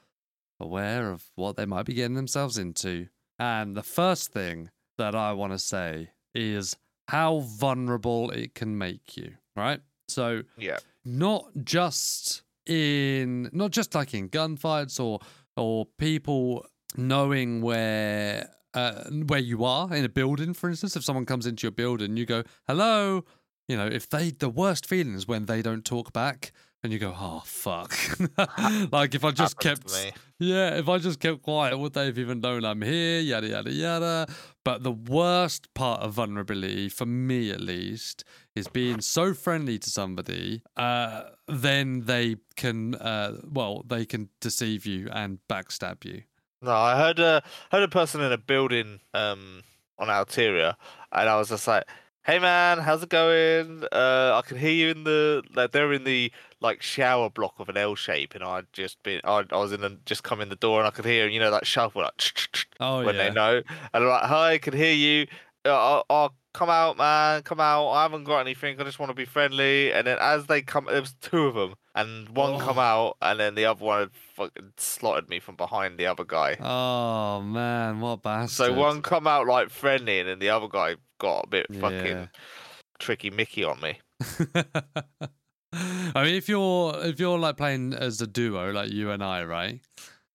aware 0.60 1.10
of 1.10 1.24
what 1.34 1.56
they 1.56 1.66
might 1.66 1.86
be 1.86 1.94
getting 1.94 2.16
themselves 2.16 2.58
into. 2.58 3.08
And 3.38 3.76
the 3.76 3.82
first 3.82 4.32
thing 4.32 4.70
that 4.98 5.14
I 5.14 5.32
want 5.32 5.52
to 5.52 5.58
say 5.58 6.10
is 6.34 6.76
how 7.08 7.40
vulnerable 7.40 8.30
it 8.30 8.54
can 8.54 8.78
make 8.78 9.16
you, 9.16 9.34
right? 9.54 9.80
So 10.08 10.42
yeah, 10.56 10.78
not 11.04 11.46
just 11.64 12.42
in 12.66 13.48
not 13.52 13.70
just 13.70 13.94
like 13.94 14.14
in 14.14 14.28
gunfights 14.28 14.98
or 14.98 15.20
or 15.56 15.86
people 15.98 16.66
knowing 16.96 17.60
where 17.62 18.50
uh, 18.74 19.04
where 19.26 19.40
you 19.40 19.64
are 19.64 19.94
in 19.94 20.04
a 20.04 20.08
building 20.08 20.52
for 20.52 20.68
instance 20.68 20.96
if 20.96 21.04
someone 21.04 21.24
comes 21.24 21.46
into 21.46 21.64
your 21.64 21.72
building 21.72 22.16
you 22.16 22.26
go 22.26 22.42
hello 22.66 23.24
you 23.68 23.76
know 23.76 23.86
if 23.86 24.10
they 24.10 24.30
the 24.30 24.50
worst 24.50 24.86
feeling 24.86 25.14
is 25.14 25.26
when 25.26 25.46
they 25.46 25.62
don't 25.62 25.84
talk 25.84 26.12
back 26.12 26.52
and 26.86 26.92
you 26.92 26.98
go 26.98 27.14
oh 27.18 27.42
fuck 27.44 27.94
like 28.92 29.14
if 29.14 29.24
i 29.24 29.30
just 29.30 29.58
kept 29.58 29.90
yeah, 30.38 30.76
if 30.76 30.88
I 30.88 30.98
just 30.98 31.18
kept 31.18 31.42
quiet, 31.42 31.78
would 31.78 31.94
they 31.94 32.06
have 32.06 32.18
even 32.18 32.40
known 32.40 32.64
I'm 32.64 32.82
here? 32.82 33.20
Yada, 33.20 33.48
yada, 33.48 33.72
yada. 33.72 34.26
But 34.64 34.82
the 34.82 34.92
worst 34.92 35.72
part 35.72 36.02
of 36.02 36.12
vulnerability, 36.12 36.90
for 36.90 37.06
me 37.06 37.50
at 37.50 37.60
least, 37.60 38.24
is 38.54 38.68
being 38.68 39.00
so 39.00 39.32
friendly 39.32 39.78
to 39.78 39.88
somebody, 39.88 40.62
uh, 40.76 41.22
then 41.48 42.02
they 42.04 42.36
can, 42.56 42.96
uh, 42.96 43.40
well, 43.50 43.82
they 43.86 44.04
can 44.04 44.28
deceive 44.40 44.84
you 44.84 45.08
and 45.10 45.38
backstab 45.48 46.04
you. 46.04 46.22
No, 46.60 46.72
I 46.72 46.96
heard 46.96 47.18
a 47.18 47.42
heard 47.70 47.84
a 47.84 47.88
person 47.88 48.20
in 48.20 48.32
a 48.32 48.38
building 48.38 49.00
um 49.14 49.62
on 49.98 50.08
Alteria, 50.08 50.74
and 51.12 51.28
I 51.28 51.36
was 51.36 51.48
just 51.48 51.66
like, 51.66 51.84
"Hey 52.26 52.38
man, 52.40 52.78
how's 52.78 53.02
it 53.04 53.08
going? 53.08 53.84
Uh, 53.92 54.32
I 54.34 54.42
can 54.46 54.58
hear 54.58 54.72
you 54.72 54.90
in 54.90 55.04
the 55.04 55.42
like 55.54 55.72
they're 55.72 55.92
in 55.92 56.04
the 56.04 56.32
like 56.60 56.82
shower 56.82 57.30
block 57.30 57.54
of 57.58 57.68
an 57.68 57.76
L 57.76 57.94
shape, 57.94 58.34
and 58.34 58.42
I'd 58.42 58.66
just 58.72 59.02
been 59.02 59.20
I, 59.24 59.44
I 59.50 59.56
was 59.58 59.72
in 59.72 59.80
the 59.80 59.98
just 60.06 60.22
come 60.24 60.40
in 60.40 60.48
the 60.48 60.56
door, 60.56 60.78
and 60.80 60.88
I 60.88 60.90
could 60.90 61.04
hear 61.04 61.28
you 61.28 61.38
know 61.40 61.50
that 61.52 61.66
shuffle 61.66 62.02
like 62.02 62.12
Oh, 62.80 63.04
when 63.04 63.14
yeah. 63.14 63.28
they 63.28 63.34
know, 63.34 63.56
and 63.94 64.04
I'm 64.04 64.06
like, 64.08 64.22
"Hi, 64.24 64.52
I 64.54 64.58
can 64.58 64.74
hear 64.74 64.92
you. 64.92 65.26
Uh, 65.64 65.70
I'll, 65.96 66.04
I'll 66.10 66.34
come 66.52 66.70
out, 66.70 66.96
man, 66.96 67.42
come 67.42 67.58
out. 67.60 67.90
I 67.90 68.02
haven't 68.02 68.24
got 68.24 68.38
anything. 68.40 68.80
I 68.80 68.84
just 68.84 68.98
want 68.98 69.10
to 69.10 69.14
be 69.14 69.24
friendly." 69.24 69.92
And 69.92 70.06
then 70.06 70.18
as 70.20 70.46
they 70.46 70.62
come, 70.62 70.86
there 70.86 71.00
was 71.00 71.14
two 71.20 71.46
of 71.46 71.54
them, 71.54 71.74
and 71.94 72.28
one 72.30 72.58
come 72.58 72.78
Oh. 72.78 72.82
out, 72.82 73.16
and 73.22 73.38
then 73.40 73.54
the 73.54 73.66
other 73.66 73.84
one 73.84 74.00
had 74.00 74.10
fucking 74.34 74.72
slotted 74.76 75.28
me 75.28 75.38
from 75.40 75.56
behind 75.56 75.96
the 75.98 76.06
other 76.06 76.24
guy. 76.24 76.56
Oh, 76.60 77.40
man, 77.42 78.00
what 78.00 78.22
bastard. 78.22 78.56
So 78.56 78.72
one 78.74 79.00
come 79.02 79.26
out 79.26 79.46
like 79.46 79.70
friendly, 79.70 80.18
and 80.20 80.28
then 80.28 80.38
the 80.40 80.50
other 80.50 80.68
guy 80.68 80.96
got 81.18 81.44
a 81.46 81.48
bit 81.48 81.66
Yeah. 81.70 81.80
fucking 81.80 82.28
tricky 82.98 83.30
Mickey 83.30 83.64
on 83.64 83.80
me. 83.80 84.00
I 86.14 86.24
mean, 86.24 86.34
if 86.34 86.48
you're 86.48 86.94
if 87.04 87.20
you're 87.20 87.38
like 87.38 87.56
playing 87.56 87.92
as 87.92 88.20
a 88.20 88.26
duo, 88.26 88.72
like 88.72 88.90
you 88.90 89.10
and 89.10 89.22
I, 89.22 89.44
right? 89.44 89.80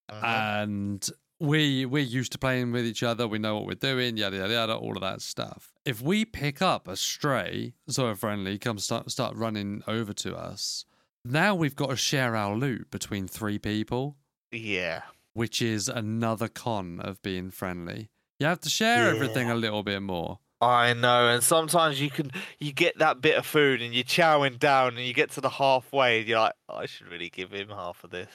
Uh-huh. 0.10 0.26
and 0.26 1.10
we 1.40 1.86
we're 1.86 2.04
used 2.04 2.34
to 2.34 2.38
playing 2.38 2.72
with 2.72 2.86
each 2.86 3.02
other. 3.02 3.28
We 3.28 3.40
know 3.40 3.56
what 3.56 3.66
we're 3.66 3.74
doing, 3.76 4.18
yada 4.18 4.38
yada 4.38 4.54
yada, 4.54 4.76
all 4.76 4.96
of 4.96 5.02
that 5.02 5.22
stuff. 5.22 5.72
If 5.86 6.02
we 6.02 6.26
pick 6.26 6.62
up 6.62 6.88
a 6.88 6.96
stray, 6.96 7.74
so 7.88 8.08
a 8.08 8.16
friendly 8.16 8.58
comes 8.60 8.84
start 8.84 9.10
start 9.10 9.36
running 9.36 9.82
over 9.88 10.14
to 10.14 10.36
us, 10.36 10.86
now 11.26 11.56
we've 11.56 11.76
got 11.76 11.90
to 11.90 11.96
share 11.96 12.36
our 12.36 12.56
loot 12.56 12.92
between 12.92 13.28
three 13.28 13.58
people, 13.58 14.18
yeah, 14.52 15.04
which 15.34 15.62
is 15.62 15.88
another 15.88 16.50
con 16.50 17.00
of 17.00 17.22
being 17.24 17.50
friendly. 17.50 18.10
You 18.40 18.48
have 18.48 18.60
to 18.62 18.70
share 18.70 19.10
everything 19.10 19.50
a 19.50 19.56
little 19.56 19.82
bit 19.84 20.02
more. 20.02 20.40
I 20.62 20.94
know. 20.94 21.28
And 21.28 21.44
sometimes 21.44 22.00
you 22.00 22.10
can 22.12 22.32
you 22.60 22.72
get 22.72 23.00
that 23.00 23.20
bit 23.20 23.36
of 23.36 23.46
food, 23.46 23.82
and 23.82 23.94
you're 23.94 24.04
chowing 24.04 24.60
down, 24.60 24.98
and 24.98 25.06
you 25.06 25.14
get 25.14 25.32
to 25.32 25.42
the 25.42 25.50
halfway, 25.50 26.20
and 26.20 26.28
you're 26.28 26.40
like, 26.40 26.54
I 26.70 26.86
should 26.86 27.08
really 27.08 27.30
give 27.30 27.52
him 27.52 27.70
half 27.70 28.04
of 28.04 28.12
this. 28.12 28.30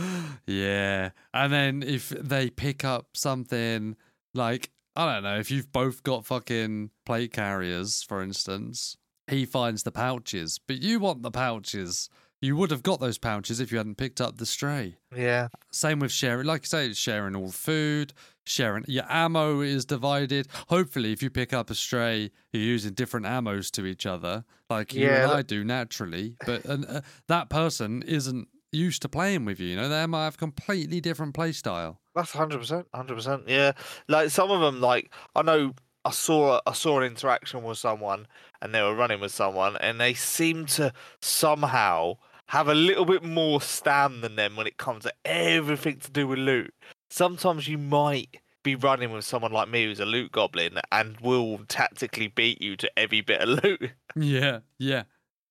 yeah. 0.46 1.10
And 1.34 1.52
then 1.52 1.82
if 1.82 2.08
they 2.08 2.50
pick 2.50 2.84
up 2.84 3.08
something 3.14 3.96
like, 4.34 4.70
I 4.96 5.12
don't 5.12 5.22
know, 5.22 5.38
if 5.38 5.50
you've 5.50 5.72
both 5.72 6.02
got 6.02 6.24
fucking 6.24 6.90
plate 7.04 7.32
carriers, 7.32 8.02
for 8.02 8.22
instance, 8.22 8.96
he 9.26 9.44
finds 9.44 9.82
the 9.82 9.92
pouches, 9.92 10.58
but 10.66 10.82
you 10.82 10.98
want 11.00 11.22
the 11.22 11.30
pouches. 11.30 12.08
You 12.42 12.56
would 12.56 12.72
have 12.72 12.82
got 12.82 12.98
those 12.98 13.18
pouches 13.18 13.60
if 13.60 13.70
you 13.70 13.78
hadn't 13.78 13.98
picked 13.98 14.20
up 14.20 14.38
the 14.38 14.46
stray. 14.46 14.96
Yeah, 15.16 15.46
Same 15.70 16.00
with 16.00 16.10
sharing, 16.10 16.44
like 16.44 16.62
I 16.62 16.64
say, 16.64 16.92
sharing 16.92 17.36
all 17.36 17.52
food, 17.52 18.12
sharing 18.44 18.84
your 18.88 19.04
ammo 19.08 19.60
is 19.60 19.84
divided. 19.84 20.48
Hopefully, 20.68 21.12
if 21.12 21.22
you 21.22 21.30
pick 21.30 21.52
up 21.52 21.70
a 21.70 21.74
stray, 21.76 22.32
you're 22.52 22.62
using 22.62 22.94
different 22.94 23.26
ammos 23.26 23.70
to 23.72 23.86
each 23.86 24.06
other, 24.06 24.44
like 24.68 24.92
you 24.92 25.06
Yeah, 25.06 25.22
and 25.22 25.32
I 25.32 25.42
do 25.42 25.62
naturally. 25.62 26.34
But 26.44 26.64
and, 26.64 26.84
uh, 26.84 27.02
that 27.28 27.48
person 27.48 28.02
isn't 28.02 28.48
used 28.72 29.02
to 29.02 29.08
playing 29.08 29.44
with 29.44 29.60
you. 29.60 29.68
You 29.68 29.76
know, 29.76 29.88
they 29.88 30.04
might 30.06 30.24
have 30.24 30.36
completely 30.36 31.00
different 31.00 31.34
play 31.34 31.52
style. 31.52 32.00
that's 32.12 32.32
hundred 32.32 32.58
percent, 32.58 32.88
hundred 32.92 33.14
percent. 33.14 33.44
Yeah, 33.46 33.70
like 34.08 34.30
some 34.30 34.50
of 34.50 34.60
them, 34.60 34.80
like 34.80 35.12
I 35.36 35.42
know. 35.42 35.74
I 36.04 36.10
saw 36.10 36.60
I 36.66 36.72
saw 36.72 36.98
an 36.98 37.04
interaction 37.04 37.62
with 37.62 37.78
someone, 37.78 38.26
and 38.60 38.74
they 38.74 38.82
were 38.82 38.96
running 38.96 39.20
with 39.20 39.30
someone, 39.30 39.76
and 39.76 40.00
they 40.00 40.14
seemed 40.14 40.68
to 40.70 40.92
somehow 41.20 42.16
have 42.48 42.68
a 42.68 42.74
little 42.74 43.04
bit 43.04 43.22
more 43.22 43.60
stam 43.60 44.20
than 44.20 44.36
them 44.36 44.56
when 44.56 44.66
it 44.66 44.76
comes 44.76 45.04
to 45.04 45.12
everything 45.24 45.98
to 46.00 46.10
do 46.10 46.26
with 46.26 46.38
loot. 46.38 46.72
Sometimes 47.10 47.68
you 47.68 47.78
might 47.78 48.38
be 48.62 48.74
running 48.76 49.10
with 49.10 49.24
someone 49.24 49.52
like 49.52 49.68
me 49.68 49.84
who's 49.84 50.00
a 50.00 50.04
loot 50.04 50.32
goblin 50.32 50.78
and 50.90 51.18
will 51.20 51.60
tactically 51.68 52.28
beat 52.28 52.60
you 52.62 52.76
to 52.76 52.90
every 52.98 53.20
bit 53.20 53.40
of 53.40 53.48
loot. 53.64 53.90
Yeah, 54.14 54.60
yeah. 54.78 55.04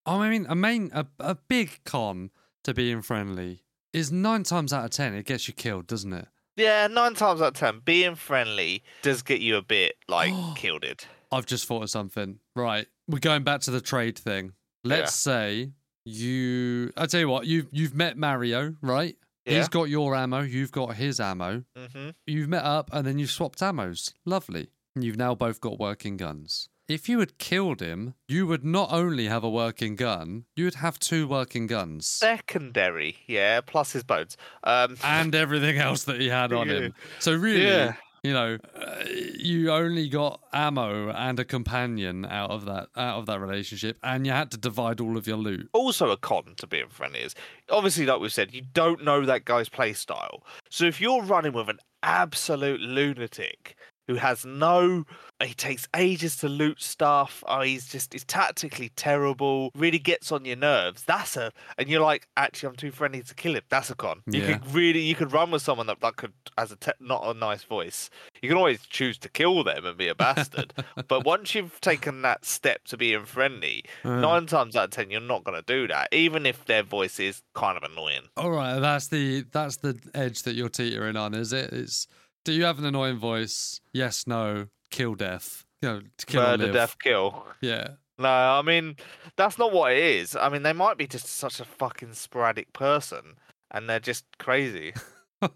I 0.05 0.29
mean, 0.29 0.45
a 0.49 0.55
main, 0.55 0.91
a, 0.93 1.05
a 1.19 1.35
big 1.35 1.79
con 1.85 2.31
to 2.63 2.73
being 2.73 3.01
friendly 3.01 3.63
is 3.93 4.11
nine 4.11 4.43
times 4.43 4.71
out 4.73 4.85
of 4.85 4.91
ten 4.91 5.13
it 5.13 5.25
gets 5.25 5.47
you 5.47 5.53
killed, 5.53 5.87
doesn't 5.87 6.13
it? 6.13 6.27
Yeah, 6.55 6.87
nine 6.87 7.13
times 7.15 7.41
out 7.41 7.49
of 7.49 7.53
ten, 7.55 7.81
being 7.83 8.15
friendly 8.15 8.83
does 9.01 9.21
get 9.21 9.41
you 9.41 9.57
a 9.57 9.61
bit 9.61 9.95
like 10.07 10.33
killed 10.55 10.83
it. 10.83 11.07
I've 11.31 11.45
just 11.45 11.65
thought 11.65 11.83
of 11.83 11.89
something. 11.89 12.39
Right. 12.55 12.87
We're 13.07 13.19
going 13.19 13.43
back 13.43 13.61
to 13.61 13.71
the 13.71 13.81
trade 13.81 14.17
thing. 14.17 14.53
Let's 14.83 15.13
say 15.13 15.71
you 16.05 16.91
I 16.97 17.05
tell 17.05 17.19
you 17.19 17.29
what, 17.29 17.45
you've 17.47 17.67
you've 17.71 17.95
met 17.95 18.17
Mario, 18.17 18.75
right? 18.81 19.15
Yeah. 19.45 19.57
He's 19.57 19.69
got 19.69 19.85
your 19.89 20.15
ammo, 20.15 20.41
you've 20.41 20.71
got 20.71 20.95
his 20.95 21.19
ammo. 21.19 21.63
hmm 21.75 22.09
You've 22.27 22.49
met 22.49 22.63
up 22.63 22.89
and 22.93 23.05
then 23.07 23.17
you've 23.19 23.31
swapped 23.31 23.59
ammos. 23.59 24.13
Lovely. 24.25 24.69
You've 24.95 25.17
now 25.17 25.35
both 25.35 25.59
got 25.61 25.79
working 25.79 26.17
guns. 26.17 26.67
If 26.87 27.07
you 27.07 27.19
had 27.19 27.37
killed 27.37 27.79
him, 27.79 28.15
you 28.27 28.45
would 28.47 28.65
not 28.65 28.91
only 28.91 29.27
have 29.27 29.43
a 29.45 29.49
working 29.49 29.95
gun, 29.95 30.43
you 30.57 30.65
would 30.65 30.75
have 30.75 30.99
two 30.99 31.25
working 31.27 31.65
guns. 31.65 32.05
Secondary, 32.07 33.15
yeah, 33.27 33.61
plus 33.61 33.93
his 33.93 34.03
bones. 34.03 34.35
Um, 34.65 34.97
And 35.03 35.33
everything 35.33 35.77
else 35.77 36.03
that 36.03 36.19
he 36.19 36.27
had 36.27 36.51
on 36.59 36.67
him. 36.69 36.93
So 37.19 37.33
really, 37.33 37.65
Yeah. 37.65 37.93
You 38.23 38.33
know, 38.33 38.57
uh, 38.75 39.03
you 39.35 39.71
only 39.71 40.07
got 40.07 40.41
ammo 40.53 41.09
and 41.09 41.39
a 41.39 41.45
companion 41.45 42.25
out 42.25 42.51
of 42.51 42.65
that 42.65 42.89
out 42.95 43.17
of 43.17 43.25
that 43.25 43.39
relationship, 43.39 43.97
and 44.03 44.25
you 44.25 44.31
had 44.31 44.51
to 44.51 44.57
divide 44.57 44.99
all 44.99 45.17
of 45.17 45.25
your 45.25 45.37
loot. 45.37 45.69
also 45.73 46.11
a 46.11 46.17
con 46.17 46.53
to 46.57 46.67
being 46.67 46.89
friendly 46.89 47.19
is 47.21 47.35
obviously, 47.69 48.05
like 48.05 48.19
we've 48.19 48.33
said, 48.33 48.53
you 48.53 48.61
don't 48.73 49.03
know 49.03 49.25
that 49.25 49.45
guy's 49.45 49.69
play 49.69 49.93
style. 49.93 50.43
So 50.69 50.85
if 50.85 51.01
you're 51.01 51.23
running 51.23 51.53
with 51.53 51.69
an 51.69 51.79
absolute 52.03 52.79
lunatic 52.79 53.75
who 54.11 54.17
has 54.17 54.45
no, 54.45 55.05
he 55.43 55.53
takes 55.53 55.87
ages 55.95 56.35
to 56.37 56.49
loot 56.49 56.81
stuff. 56.81 57.43
Oh, 57.47 57.61
he's 57.61 57.87
just 57.87 58.13
he's 58.13 58.23
tactically 58.25 58.89
terrible. 58.95 59.71
Really 59.75 59.99
gets 59.99 60.31
on 60.31 60.45
your 60.45 60.55
nerves. 60.57 61.03
That's 61.03 61.37
a, 61.37 61.51
and 61.77 61.89
you're 61.89 62.01
like, 62.01 62.27
actually, 62.37 62.69
I'm 62.69 62.75
too 62.75 62.91
friendly 62.91 63.21
to 63.23 63.33
kill 63.35 63.55
him. 63.55 63.63
That's 63.69 63.89
a 63.89 63.95
con. 63.95 64.21
You 64.27 64.41
Yeah. 64.41 64.47
could 64.57 64.73
really, 64.73 64.99
you 65.01 65.15
could 65.15 65.31
run 65.31 65.51
with 65.51 65.61
someone 65.61 65.87
that 65.87 65.99
that 66.01 66.15
could 66.17 66.33
has 66.57 66.71
a 66.71 66.75
te- 66.75 66.91
not 66.99 67.23
a 67.25 67.33
nice 67.33 67.63
voice. 67.63 68.09
You 68.41 68.49
can 68.49 68.57
always 68.57 68.81
choose 68.85 69.17
to 69.19 69.29
kill 69.29 69.63
them 69.63 69.85
and 69.85 69.97
be 69.97 70.07
a 70.07 70.15
bastard. 70.15 70.73
but 71.07 71.25
once 71.25 71.55
you've 71.55 71.79
taken 71.81 72.21
that 72.23 72.45
step 72.45 72.83
to 72.85 72.97
being 72.97 73.25
friendly, 73.25 73.83
Uh, 74.03 74.19
nine 74.19 74.45
times 74.45 74.75
out 74.75 74.85
of 74.85 74.89
ten, 74.91 75.09
you're 75.09 75.21
not 75.21 75.43
going 75.43 75.57
to 75.57 75.65
do 75.65 75.87
that, 75.87 76.09
even 76.11 76.45
if 76.45 76.65
their 76.65 76.83
voice 76.83 77.19
is 77.19 77.41
kind 77.55 77.77
of 77.77 77.83
annoying. 77.89 78.23
all 78.37 78.51
right, 78.51 78.79
that's 78.79 79.07
the 79.07 79.45
that's 79.51 79.77
the 79.77 79.97
edge 80.13 80.43
that 80.43 80.53
you're 80.55 80.69
teetering 80.69 81.15
on, 81.15 81.33
is 81.33 81.53
it? 81.53 81.71
It's 81.73 82.07
do 82.43 82.53
you 82.53 82.63
have 82.65 82.79
an 82.79 82.85
annoying 82.85 83.17
voice? 83.17 83.79
Yes, 83.93 84.25
no, 84.27 84.67
kill, 84.89 85.15
death. 85.15 85.65
You 85.81 85.89
know, 85.89 86.01
to 86.17 86.25
kill 86.25 86.41
Murder, 86.43 86.71
death, 86.71 86.97
kill. 86.99 87.45
Yeah. 87.61 87.89
No, 88.19 88.29
I 88.29 88.61
mean 88.61 88.97
that's 89.35 89.57
not 89.57 89.71
what 89.73 89.93
it 89.93 89.97
is. 89.97 90.35
I 90.35 90.49
mean 90.49 90.61
they 90.63 90.73
might 90.73 90.97
be 90.97 91.07
just 91.07 91.25
such 91.27 91.59
a 91.59 91.65
fucking 91.65 92.13
sporadic 92.13 92.71
person, 92.73 93.35
and 93.71 93.89
they're 93.89 93.99
just 93.99 94.25
crazy. 94.37 94.93
and 95.41 95.49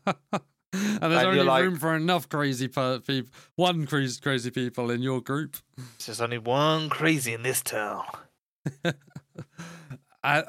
there's 0.74 0.98
And 1.02 1.14
only 1.14 1.42
like- 1.44 1.64
room 1.64 1.76
for 1.78 1.96
enough 1.96 2.28
crazy 2.28 2.68
per- 2.68 3.00
people, 3.00 3.30
one 3.56 3.86
crazy 3.86 4.20
crazy 4.20 4.50
people 4.50 4.90
in 4.90 5.02
your 5.04 5.22
group. 5.22 5.58
There's 6.06 6.20
only 6.22 6.40
one 6.40 6.90
crazy 6.90 7.34
in 7.34 7.44
this 7.44 7.62
town. 7.62 8.06
Uh, 10.24 10.42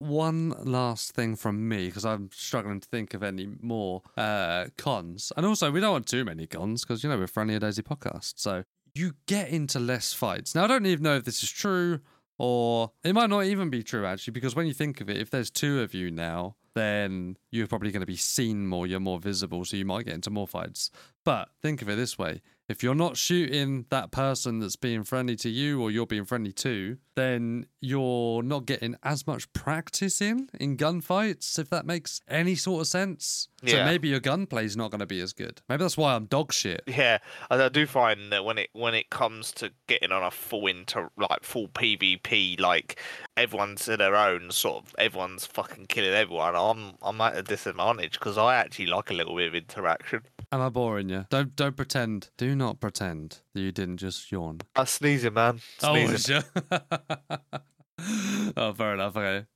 one 0.00 0.54
last 0.64 1.12
thing 1.12 1.36
from 1.36 1.68
me 1.68 1.86
because 1.86 2.04
I'm 2.04 2.30
struggling 2.32 2.80
to 2.80 2.88
think 2.88 3.14
of 3.14 3.22
any 3.22 3.48
more 3.60 4.02
uh, 4.16 4.66
cons, 4.76 5.32
and 5.36 5.46
also 5.46 5.70
we 5.70 5.80
don't 5.80 5.92
want 5.92 6.06
too 6.06 6.24
many 6.24 6.46
cons 6.46 6.84
because 6.84 7.04
you 7.04 7.10
know 7.10 7.18
we're 7.18 7.26
friendly 7.26 7.54
a 7.54 7.60
DayZ 7.60 7.82
podcast, 7.82 8.34
so 8.36 8.64
you 8.94 9.12
get 9.26 9.50
into 9.50 9.78
less 9.78 10.12
fights. 10.12 10.54
Now 10.54 10.64
I 10.64 10.66
don't 10.66 10.86
even 10.86 11.04
know 11.04 11.16
if 11.16 11.24
this 11.24 11.42
is 11.42 11.50
true 11.50 12.00
or 12.38 12.90
it 13.04 13.12
might 13.12 13.28
not 13.28 13.44
even 13.44 13.68
be 13.68 13.82
true 13.82 14.06
actually 14.06 14.32
because 14.32 14.56
when 14.56 14.66
you 14.66 14.72
think 14.72 15.00
of 15.00 15.10
it, 15.10 15.18
if 15.18 15.30
there's 15.30 15.50
two 15.50 15.80
of 15.80 15.92
you 15.92 16.10
now, 16.10 16.56
then 16.74 17.36
you're 17.50 17.66
probably 17.66 17.92
going 17.92 18.00
to 18.00 18.06
be 18.06 18.16
seen 18.16 18.66
more. 18.66 18.86
You're 18.86 19.00
more 19.00 19.18
visible, 19.18 19.64
so 19.64 19.76
you 19.76 19.84
might 19.84 20.06
get 20.06 20.14
into 20.14 20.30
more 20.30 20.48
fights. 20.48 20.90
But 21.24 21.50
think 21.60 21.82
of 21.82 21.88
it 21.88 21.96
this 21.96 22.18
way: 22.18 22.40
if 22.70 22.84
you're 22.84 22.94
not 22.94 23.16
shooting 23.16 23.84
that 23.90 24.12
person 24.12 24.60
that's 24.60 24.76
being 24.76 25.02
friendly 25.02 25.34
to 25.34 25.50
you 25.50 25.82
or 25.82 25.90
you're 25.90 26.06
being 26.06 26.24
friendly 26.24 26.52
to, 26.52 26.96
then 27.16 27.66
you're 27.80 28.42
not 28.44 28.64
getting 28.64 28.94
as 29.02 29.26
much 29.26 29.52
practice 29.52 30.22
in 30.22 30.48
in 30.58 30.76
gunfights, 30.76 31.58
if 31.58 31.68
that 31.68 31.84
makes 31.84 32.20
any 32.28 32.54
sort 32.54 32.82
of 32.82 32.86
sense. 32.86 33.48
So 33.66 33.84
maybe 33.84 34.08
your 34.08 34.20
gunplay 34.20 34.64
is 34.64 34.76
not 34.76 34.90
going 34.90 35.00
to 35.00 35.06
be 35.06 35.20
as 35.20 35.34
good. 35.34 35.60
Maybe 35.68 35.82
that's 35.82 35.98
why 35.98 36.14
I'm 36.14 36.24
dog 36.24 36.52
shit. 36.52 36.82
Yeah, 36.86 37.18
I 37.50 37.68
do 37.68 37.86
find 37.86 38.32
that 38.32 38.44
when 38.44 38.56
it 38.56 38.70
when 38.72 38.94
it 38.94 39.10
comes 39.10 39.52
to 39.52 39.72
getting 39.86 40.12
on 40.12 40.22
a 40.22 40.30
full 40.30 40.66
inter 40.66 41.10
like 41.18 41.42
full 41.42 41.68
PvP, 41.68 42.58
like 42.58 42.98
everyone's 43.36 43.84
to 43.84 43.96
their 43.96 44.16
own 44.16 44.50
sort 44.50 44.84
of 44.84 44.94
everyone's 44.96 45.44
fucking 45.44 45.86
killing 45.86 46.12
everyone. 46.12 46.54
I'm 46.56 46.94
I'm 47.02 47.20
at 47.20 47.36
a 47.36 47.42
disadvantage 47.42 48.12
because 48.12 48.38
I 48.38 48.54
actually 48.54 48.86
like 48.86 49.10
a 49.10 49.14
little 49.14 49.36
bit 49.36 49.48
of 49.48 49.54
interaction. 49.54 50.22
Am 50.52 50.62
I 50.62 50.70
boring 50.70 51.10
you? 51.10 51.26
Don't 51.28 51.54
don't 51.54 51.76
pretend. 51.76 52.30
Do 52.38 52.56
not 52.60 52.78
pretend 52.78 53.38
that 53.54 53.60
you 53.60 53.72
didn't 53.72 53.96
just 53.96 54.30
yawn. 54.30 54.60
I 54.76 54.84
sneezing, 54.84 55.34
man. 55.34 55.60
Oh, 55.82 55.94
Sneezing. 55.94 56.12
was 56.12 56.28
you? 57.50 58.52
oh, 58.56 58.72
fair 58.72 58.94
enough. 58.94 59.16
Okay. 59.16 59.46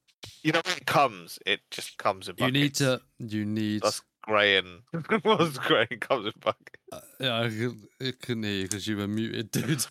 You 0.42 0.52
know 0.52 0.62
when 0.64 0.76
it 0.76 0.86
comes, 0.86 1.38
it 1.46 1.60
just 1.70 1.98
comes 1.98 2.28
in 2.28 2.34
You 2.38 2.50
need 2.50 2.74
to. 2.76 3.00
You 3.18 3.44
need. 3.44 3.82
That's 3.82 4.02
grey 4.22 4.56
and 4.56 4.80
what's 5.22 5.58
grey 5.58 5.86
and 5.90 6.00
comes 6.00 6.26
in 6.26 6.32
buckets. 6.40 6.82
Uh, 6.90 7.00
yeah, 7.20 7.40
I, 7.40 7.48
could, 7.48 7.76
I 8.00 8.12
couldn't 8.20 8.42
hear 8.44 8.52
you 8.52 8.62
because 8.64 8.86
you 8.86 8.96
were 8.96 9.06
muted, 9.06 9.50
dude. 9.52 9.86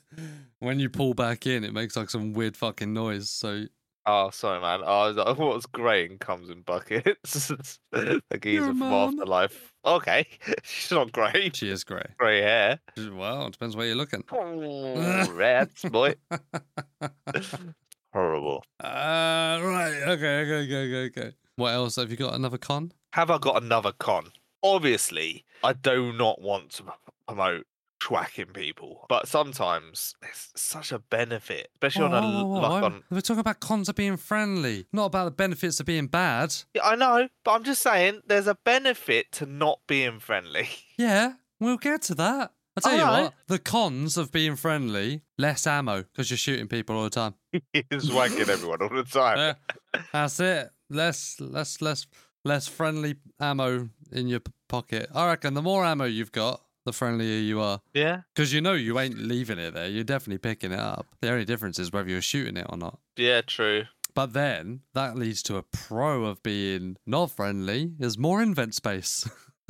when 0.60 0.80
you 0.80 0.90
pull 0.90 1.14
back 1.14 1.46
in, 1.46 1.64
it 1.64 1.74
makes 1.74 1.96
like 1.96 2.10
some 2.10 2.34
weird 2.34 2.58
fucking 2.58 2.94
noise. 2.94 3.30
So 3.30 3.66
Oh, 4.06 4.30
sorry, 4.32 4.60
man. 4.60 4.84
I 4.84 5.08
was 5.08 5.16
like, 5.16 5.38
what's 5.38 5.66
grey 5.66 6.06
and 6.06 6.20
comes 6.20 6.50
in 6.50 6.62
buckets? 6.62 7.48
the 7.92 8.22
geezer 8.40 8.66
from 8.66 8.80
mum. 8.80 9.10
Afterlife. 9.20 9.74
Okay, 9.86 10.28
she's 10.64 10.92
not 10.92 11.12
grey. 11.14 11.52
she 11.54 11.70
is 11.70 11.84
grey. 11.86 12.04
Grey 12.18 12.42
hair. 12.42 12.80
Well, 12.98 13.48
it 13.48 13.54
depends 13.54 13.76
where 13.78 13.88
you're 13.88 13.96
looking. 13.96 14.24
Oh, 14.34 15.32
rats, 15.34 15.84
boy. 15.84 16.16
Horrible. 18.14 18.64
Uh, 18.84 19.60
right. 19.64 20.02
Okay. 20.08 20.42
Okay. 20.42 20.64
Okay. 20.66 20.86
Okay. 21.08 21.22
Okay. 21.22 21.32
What 21.56 21.74
else 21.74 21.96
have 21.96 22.12
you 22.12 22.18
got? 22.18 22.34
Another 22.34 22.58
con? 22.58 22.92
Have 23.14 23.30
I 23.32 23.38
got 23.38 23.62
another 23.64 23.92
con? 23.94 24.28
Obviously, 24.64 25.46
I 25.64 25.74
do 25.74 26.14
not 26.14 26.42
want 26.42 26.72
to 26.72 26.84
promote 27.28 27.66
tracking 28.04 28.48
people, 28.48 29.06
but 29.08 29.30
sometimes 29.30 30.14
it's 30.22 30.52
such 30.58 30.92
a 30.92 31.00
benefit, 31.00 31.70
especially 31.76 32.04
on 32.04 32.14
a 32.14 32.22
Whoa, 32.22 32.42
oh, 32.42 32.46
whoa, 32.48 32.60
like 32.60 32.84
on. 32.84 33.04
We're 33.10 33.22
talking 33.22 33.40
about 33.40 33.62
cons 33.62 33.88
of 33.88 33.96
being 33.96 34.18
friendly, 34.18 34.88
not 34.92 35.06
about 35.06 35.26
the 35.26 35.32
benefits 35.32 35.80
of 35.80 35.86
being 35.86 36.08
bad. 36.08 36.54
Yeah, 36.74 36.84
I 36.84 36.96
know, 36.96 37.30
but 37.46 37.52
I'm 37.52 37.64
just 37.64 37.82
saying 37.82 38.24
there's 38.28 38.48
a 38.48 38.56
benefit 38.66 39.32
to 39.34 39.46
not 39.46 39.80
being 39.88 40.20
friendly. 40.20 40.68
Yeah, 40.96 41.34
we'll 41.60 41.78
get 41.78 42.04
to 42.04 42.16
that. 42.16 42.52
I'll 42.78 42.82
tell 42.82 42.96
you 42.96 43.02
Alright. 43.04 43.24
what, 43.24 43.34
the 43.48 43.58
cons 43.58 44.16
of 44.16 44.32
being 44.32 44.56
friendly, 44.56 45.22
less 45.40 45.66
ammo 45.66 46.04
because 46.04 46.30
you're 46.30 46.38
shooting 46.38 46.68
people 46.68 46.96
all 46.96 47.04
the 47.06 47.10
time. 47.10 47.34
He's 47.74 48.12
wanking 48.12 48.48
everyone 48.48 48.82
all 48.82 48.90
the 48.90 49.04
time. 49.04 49.38
Yeah, 49.38 50.02
that's 50.14 50.40
it. 50.40 50.70
Less, 50.90 51.38
less, 51.40 51.82
less, 51.82 52.06
less 52.46 52.68
friendly 52.68 53.16
ammo 53.40 53.90
in 54.12 54.28
your 54.28 54.42
pocket. 54.70 55.10
I 55.16 55.28
reckon 55.28 55.56
the 55.56 55.62
more 55.64 55.84
ammo 55.84 56.06
you've 56.06 56.32
got, 56.32 56.62
the 56.86 56.94
friendlier 56.94 57.40
you 57.40 57.60
are. 57.62 57.82
Yeah, 57.94 58.22
Because 58.36 58.52
you 58.54 58.62
know 58.62 58.74
you 58.74 59.00
ain't 59.00 59.18
leaving 59.18 59.60
it 59.60 59.74
there. 59.74 59.88
You're 59.88 60.04
definitely 60.04 60.38
picking 60.40 60.72
it 60.72 60.80
up. 60.80 61.08
The 61.22 61.32
only 61.32 61.46
difference 61.46 61.80
is 61.80 61.92
whether 61.92 62.10
you're 62.10 62.22
shooting 62.22 62.58
it 62.58 62.68
or 62.70 62.78
not. 62.78 63.00
yeah, 63.18 63.42
true. 63.42 63.84
But 64.16 64.34
then 64.34 64.82
that 64.94 65.16
leads 65.18 65.42
to 65.44 65.58
a 65.58 65.64
pro 65.64 66.26
of 66.26 66.44
being 66.44 66.98
not 67.06 67.32
friendly 67.32 67.94
is 68.00 68.16
more 68.18 68.44
invent 68.44 68.76
space. 68.76 69.28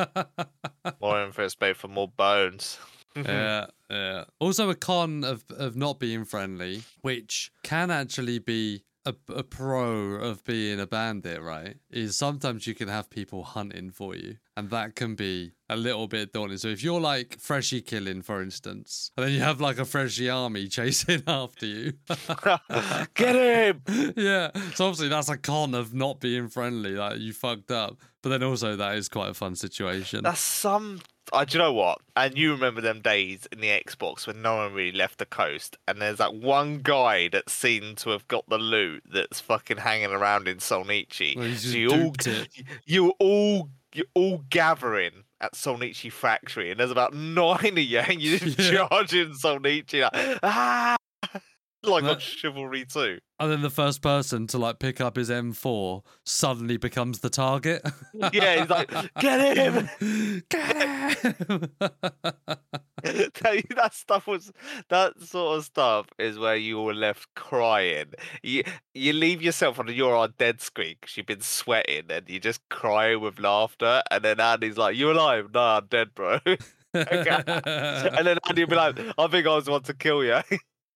More 1.02 1.23
invent 1.23 1.52
space 1.52 1.78
for 1.78 1.88
more 1.88 2.08
bones. 2.10 2.78
yeah, 3.15 3.67
yeah. 3.89 4.23
Also, 4.39 4.69
a 4.69 4.76
con 4.76 5.23
of 5.23 5.45
of 5.56 5.76
not 5.76 5.99
being 5.99 6.26
friendly, 6.26 6.84
which 7.02 7.52
can 7.63 7.91
actually 7.91 8.39
be 8.39 8.84
a, 9.06 9.13
a 9.34 9.44
pro 9.44 10.16
of 10.16 10.44
being 10.44 10.80
a 10.80 10.88
bandit, 10.88 11.42
right? 11.42 11.76
Is 11.89 12.18
sometimes 12.18 12.68
you 12.68 12.76
can 12.76 12.88
have 12.88 13.10
people 13.10 13.44
hunting 13.44 13.92
for 13.92 14.16
you, 14.16 14.38
and 14.56 14.70
that 14.70 14.96
can 14.96 15.16
be 15.16 15.54
a 15.70 15.76
little 15.76 16.08
bit 16.08 16.34
daunting. 16.34 16.58
So 16.58 16.70
if 16.70 16.84
you're 16.84 17.02
like 17.02 17.39
freshie 17.39 17.82
killing, 17.82 18.22
for 18.22 18.42
instance, 18.42 19.12
and 19.18 19.26
then 19.26 19.34
you 19.34 19.42
have 19.42 19.60
like 19.60 19.78
a 19.78 19.86
freshie 19.86 20.30
army 20.30 20.68
chasing 20.70 21.24
after 21.28 21.66
you, 21.66 21.94
Get 23.13 23.36
him! 23.36 23.82
yeah. 24.16 24.52
So 24.76 24.86
obviously 24.86 25.10
that's 25.10 25.30
a 25.30 25.38
con 25.38 25.74
of 25.74 25.94
not 25.94 26.20
being 26.20 26.48
friendly. 26.48 26.92
Like 26.92 27.20
you 27.20 27.34
fucked 27.34 27.72
up, 27.72 27.98
but 28.22 28.30
then 28.30 28.44
also 28.44 28.76
that 28.76 28.96
is 28.96 29.10
quite 29.10 29.30
a 29.30 29.34
fun 29.34 29.56
situation. 29.56 30.24
That's 30.24 30.39
some. 30.39 31.02
Uh, 31.32 31.46
do 31.46 31.58
you 31.58 31.64
know 31.64 31.74
what? 31.74 32.00
And 32.16 32.38
you 32.38 32.52
remember 32.52 32.82
them 32.82 33.02
days 33.02 33.48
in 33.52 33.60
the 33.62 33.70
Xbox 33.70 34.28
when 34.28 34.42
no 34.42 34.58
one 34.58 34.74
really 34.74 34.92
left 34.96 35.18
the 35.20 35.26
coast, 35.26 35.78
and 35.88 36.02
there's 36.02 36.18
that 36.18 36.36
one 36.36 36.80
guy 36.80 37.28
that 37.30 37.50
seen 37.50 37.96
to 37.98 38.10
have 38.10 38.28
got 38.28 38.48
the 38.50 38.58
loot 38.58 39.04
that's 39.12 39.40
fucking 39.40 39.78
hanging 39.78 40.12
around 40.12 40.48
in 40.48 40.58
Solnichi. 40.58 41.36
Well, 41.38 41.48
you 41.48 41.56
so 41.58 41.66
you 41.74 41.90
all, 41.92 42.14
you 42.86 43.10
all, 43.20 43.70
you're 43.94 44.06
all 44.14 44.44
gathering 44.50 45.24
at 45.40 45.54
Solnichi 45.54 46.12
factory, 46.12 46.72
and 46.72 46.80
there's 46.80 46.92
about 46.92 47.14
nine 47.16 47.58
of 47.74 47.78
you, 47.80 48.00
and 48.00 48.22
you're 48.22 48.40
just 48.40 48.60
Yeah. 48.74 48.88
charging 48.88 49.30
Solnichi 49.34 50.02
like, 50.02 50.40
ah. 50.44 50.96
Like 51.84 52.04
on 52.04 52.19
Chivalry 52.19 52.86
2. 52.86 53.19
And 53.39 53.52
then 53.52 53.62
the 53.62 53.69
first 53.69 54.02
person 54.02 54.48
to 54.48 54.58
like 54.58 54.80
pick 54.80 55.02
up 55.02 55.17
his 55.17 55.30
M4 55.30 56.02
suddenly 56.26 56.78
becomes 56.78 57.19
the 57.19 57.30
target. 57.30 57.86
Yeah, 58.32 58.62
he's 58.62 58.69
like, 58.69 58.89
get 59.19 59.58
him! 59.58 59.89
Get 60.50 60.76
him! 60.78 61.72
that 61.80 63.63
that 63.76 63.93
stuff 63.93 64.28
was 64.28 64.52
that 64.89 65.19
sort 65.19 65.58
of 65.58 65.65
stuff 65.65 66.08
is 66.17 66.39
where 66.39 66.56
you 66.56 66.80
were 66.80 66.93
left 66.93 67.28
crying. 67.36 68.13
You 68.43 68.63
you 68.93 69.13
leave 69.13 69.41
yourself 69.41 69.80
on 69.80 69.93
your 69.93 70.15
on 70.15 70.34
dead 70.38 70.62
screen 70.62 70.96
because 71.02 71.17
you've 71.17 71.26
been 71.26 71.41
sweating 71.41 72.06
and 72.10 72.30
you 72.30 72.39
just 72.39 72.62
cry 72.69 73.15
with 73.15 73.39
laughter. 73.39 74.04
And 74.10 74.24
then 74.24 74.39
Andy's 74.39 74.78
like, 74.78 74.96
you're 74.96 75.12
alive? 75.12 75.50
No, 75.54 75.62
I'm 75.62 75.88
dead, 75.88 76.13
bro." 76.15 76.39
and 76.93 78.28
then 78.28 78.38
Andy'll 78.48 78.67
be 78.67 78.76
like, 78.76 79.00
"I 79.17 79.28
think 79.28 79.48
I 79.48 79.56
was 79.56 79.65
the 79.65 79.72
one 79.72 79.84
to 79.84 79.93
kill 79.93 80.24
you." 80.24 80.39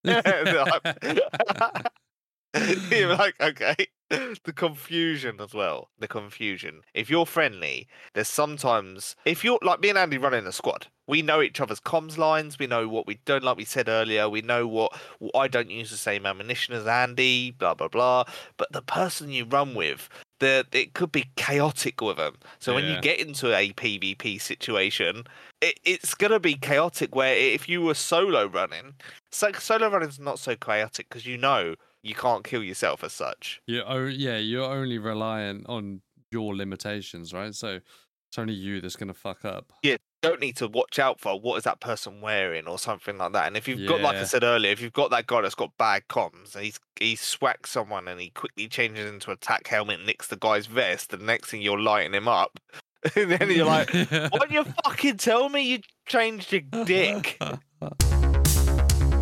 You're 2.92 3.08
like, 3.16 3.36
okay. 3.40 3.76
The 4.10 4.54
confusion 4.56 5.42
as 5.42 5.54
well. 5.54 5.90
The 6.00 6.08
confusion. 6.08 6.82
If 6.94 7.10
you're 7.10 7.26
friendly, 7.26 7.90
there's 8.14 8.30
sometimes 8.30 9.18
if 9.26 9.44
you're 9.44 9.60
like 9.62 9.82
me 9.82 9.90
and 9.90 9.98
Andy 9.98 10.18
running 10.18 10.48
a 10.48 10.54
squad, 10.54 10.88
we 11.08 11.22
know 11.22 11.42
each 11.42 11.60
other's 11.60 11.82
comms 11.82 12.18
lines. 12.18 12.58
We 12.58 12.68
know 12.68 12.88
what 12.88 13.06
we 13.06 13.20
don't. 13.26 13.44
Like 13.44 13.58
we 13.58 13.66
said 13.66 13.90
earlier, 13.90 14.30
we 14.30 14.42
know 14.42 14.66
what, 14.66 14.98
what 15.20 15.36
I 15.36 15.50
don't 15.50 15.70
use 15.70 15.92
the 15.92 15.98
same 15.98 16.26
ammunition 16.26 16.74
as 16.74 16.88
Andy. 16.88 17.52
Blah 17.52 17.74
blah 17.74 17.90
blah. 17.90 18.24
But 18.56 18.72
the 18.72 18.82
person 18.82 19.30
you 19.30 19.44
run 19.44 19.76
with, 19.76 20.08
the 20.40 20.66
it 20.72 20.94
could 20.94 21.12
be 21.12 21.26
chaotic 21.36 22.02
with 22.02 22.18
them. 22.18 22.36
So 22.60 22.74
when 22.74 22.86
you 22.86 23.02
get 23.02 23.20
into 23.20 23.56
a 23.56 23.74
PvP 23.74 24.40
situation, 24.42 25.24
it, 25.62 25.80
it's 25.84 26.14
gonna 26.14 26.40
be 26.40 26.56
chaotic. 26.56 27.16
Where 27.16 27.36
if 27.36 27.68
you 27.68 27.82
were 27.82 27.94
solo 27.94 28.46
running, 28.46 28.96
so 29.32 29.52
solo 29.54 29.90
running's 29.90 30.20
not 30.20 30.40
so 30.40 30.56
chaotic 30.56 31.10
because 31.10 31.26
you 31.26 31.38
know 31.38 31.76
you 32.04 32.16
can't 32.16 32.44
kill 32.44 32.64
yourself 32.64 33.04
as 33.04 33.14
such. 33.14 33.62
You're 33.68 33.90
o- 33.90 34.06
yeah, 34.06 34.38
you're 34.38 34.72
only 34.72 34.98
reliant 34.98 35.66
on 35.68 36.02
your 36.32 36.56
limitations, 36.56 37.34
right? 37.34 37.54
So 37.56 37.80
it's 38.30 38.38
only 38.38 38.54
you 38.54 38.82
that's 38.82 38.96
gonna 38.96 39.14
fuck 39.14 39.46
up. 39.46 39.72
You 39.84 39.98
don't 40.22 40.40
need 40.40 40.56
to 40.58 40.68
watch 40.68 41.00
out 41.00 41.20
for 41.20 41.40
what 41.40 41.58
is 41.58 41.64
that 41.64 41.80
person 41.80 42.22
wearing 42.22 42.68
or 42.68 42.80
something 42.80 43.18
like 43.18 43.34
that. 43.34 43.48
And 43.48 43.56
if 43.56 43.68
you've 43.68 43.88
got, 43.88 44.02
like 44.02 44.18
I 44.18 44.24
said 44.24 44.44
earlier, 44.44 44.72
if 44.72 44.82
you've 44.82 44.94
got 44.94 45.12
that 45.12 45.28
guy 45.28 45.42
that's 45.42 45.56
got 45.56 45.78
bad 45.78 46.04
comms, 46.10 46.56
and 46.56 46.66
he's 46.66 46.80
he 47.00 47.16
swacks 47.16 47.72
someone 47.72 48.08
and 48.08 48.20
he 48.20 48.30
quickly 48.30 48.68
changes 48.68 49.10
into 49.10 49.32
a 49.32 49.36
tack 49.36 49.68
helmet, 49.68 50.06
nicks 50.06 50.28
the 50.28 50.36
guy's 50.36 50.66
vest, 50.66 51.12
the 51.12 51.18
next 51.18 51.50
thing 51.50 51.62
you're 51.62 51.80
lighting 51.80 52.14
him 52.14 52.28
up, 52.28 52.60
and 53.16 53.32
then 53.32 53.52
you're 53.52 53.66
like, 53.66 53.92
"Why 53.92 54.30
don't 54.30 54.52
you 54.52 54.64
fucking 54.86 55.18
tell 55.18 55.50
me 55.50 55.62
you 55.62 55.80
changed 56.08 56.52
your 56.52 56.62
dick?" 56.86 57.38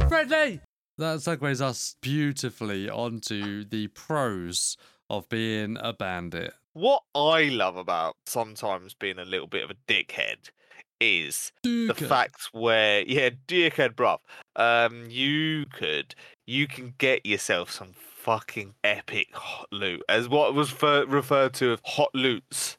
Friendly. 0.08 0.62
That 0.98 1.20
segues 1.20 1.60
us 1.60 1.98
beautifully 2.02 2.90
onto 2.90 3.66
the 3.66 3.88
pros 3.88 4.78
of 5.10 5.28
being 5.28 5.78
a 5.82 5.92
bandit. 5.92 6.54
What 6.72 7.04
I 7.14 7.46
love 7.46 7.76
about 7.76 8.16
sometimes 8.26 8.94
being 8.94 9.20
a 9.20 9.26
little 9.26 9.48
bit 9.48 9.64
of 9.64 9.72
a 9.72 9.76
dickhead 9.92 10.52
is 11.00 11.52
the 11.64 11.94
Duke. 11.94 11.98
fact 11.98 12.50
where 12.52 13.02
yeah, 13.02 13.30
dickhead, 13.48 13.96
bruv. 13.96 14.20
Um, 14.56 15.06
you 15.10 15.66
could 15.68 16.16
you 16.46 16.68
can 16.68 16.94
get 16.98 17.26
yourself 17.26 17.72
some 17.72 17.94
fucking 17.94 18.74
epic 18.84 19.28
hot 19.34 19.68
loot, 19.72 20.02
as 20.10 20.28
what 20.28 20.54
was 20.56 20.70
fer- 20.72 21.06
referred 21.06 21.54
to 21.56 21.74
as 21.74 21.80
hot 21.86 22.10
loots. 22.16 22.78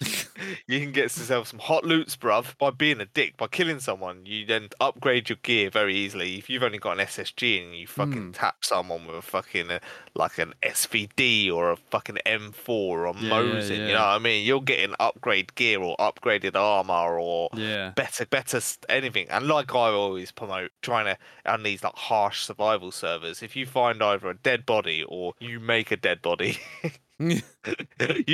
you 0.68 0.78
can 0.80 0.92
get 0.92 1.04
yourself 1.16 1.48
some 1.48 1.58
hot 1.58 1.84
loots, 1.84 2.16
bruv, 2.16 2.56
by 2.58 2.70
being 2.70 3.00
a 3.00 3.04
dick, 3.06 3.36
by 3.36 3.46
killing 3.48 3.80
someone. 3.80 4.24
You 4.24 4.46
then 4.46 4.68
upgrade 4.80 5.28
your 5.28 5.38
gear 5.42 5.68
very 5.70 5.96
easily. 5.96 6.36
If 6.38 6.48
you've 6.48 6.62
only 6.62 6.78
got 6.78 6.98
an 6.98 7.06
SSG 7.06 7.64
and 7.64 7.74
you 7.74 7.86
fucking 7.86 8.12
Hmm. 8.26 8.30
tap 8.32 8.64
someone 8.64 9.06
with 9.06 9.16
a 9.16 9.22
fucking 9.22 9.70
uh, 9.70 9.78
like 10.14 10.38
an 10.38 10.54
SVD 10.62 11.50
or 11.50 11.70
a 11.72 11.76
fucking 11.76 12.18
M4 12.26 12.68
or 12.68 13.06
a 13.06 13.14
Yeah, 13.14 13.28
yeah, 13.28 13.30
Mosin, 13.30 13.86
you 13.86 13.92
know 13.94 14.00
what 14.00 14.14
I 14.14 14.18
mean? 14.18 14.46
You're 14.46 14.60
getting 14.62 14.94
upgrade 15.00 15.54
gear 15.54 15.80
or 15.80 15.96
upgraded 15.98 16.54
armor 16.54 17.18
or 17.18 17.50
Yeah. 17.56 17.92
better 17.96 18.24
better 18.26 18.60
anything 18.88 19.28
and 19.30 19.46
like 19.46 19.74
i 19.74 19.88
always 19.88 20.30
promote 20.32 20.70
trying 20.82 21.04
to 21.06 21.16
on 21.50 21.62
these 21.62 21.82
like 21.82 21.94
harsh 21.94 22.42
survival 22.42 22.90
servers 22.90 23.42
if 23.42 23.56
you 23.56 23.66
find 23.66 24.02
either 24.02 24.28
a 24.30 24.34
dead 24.34 24.64
body 24.66 25.04
or 25.08 25.34
you 25.40 25.60
make 25.60 25.90
a 25.90 25.96
dead 25.96 26.22
body 26.22 26.58
yeah, 26.82 26.90
you 27.20 27.42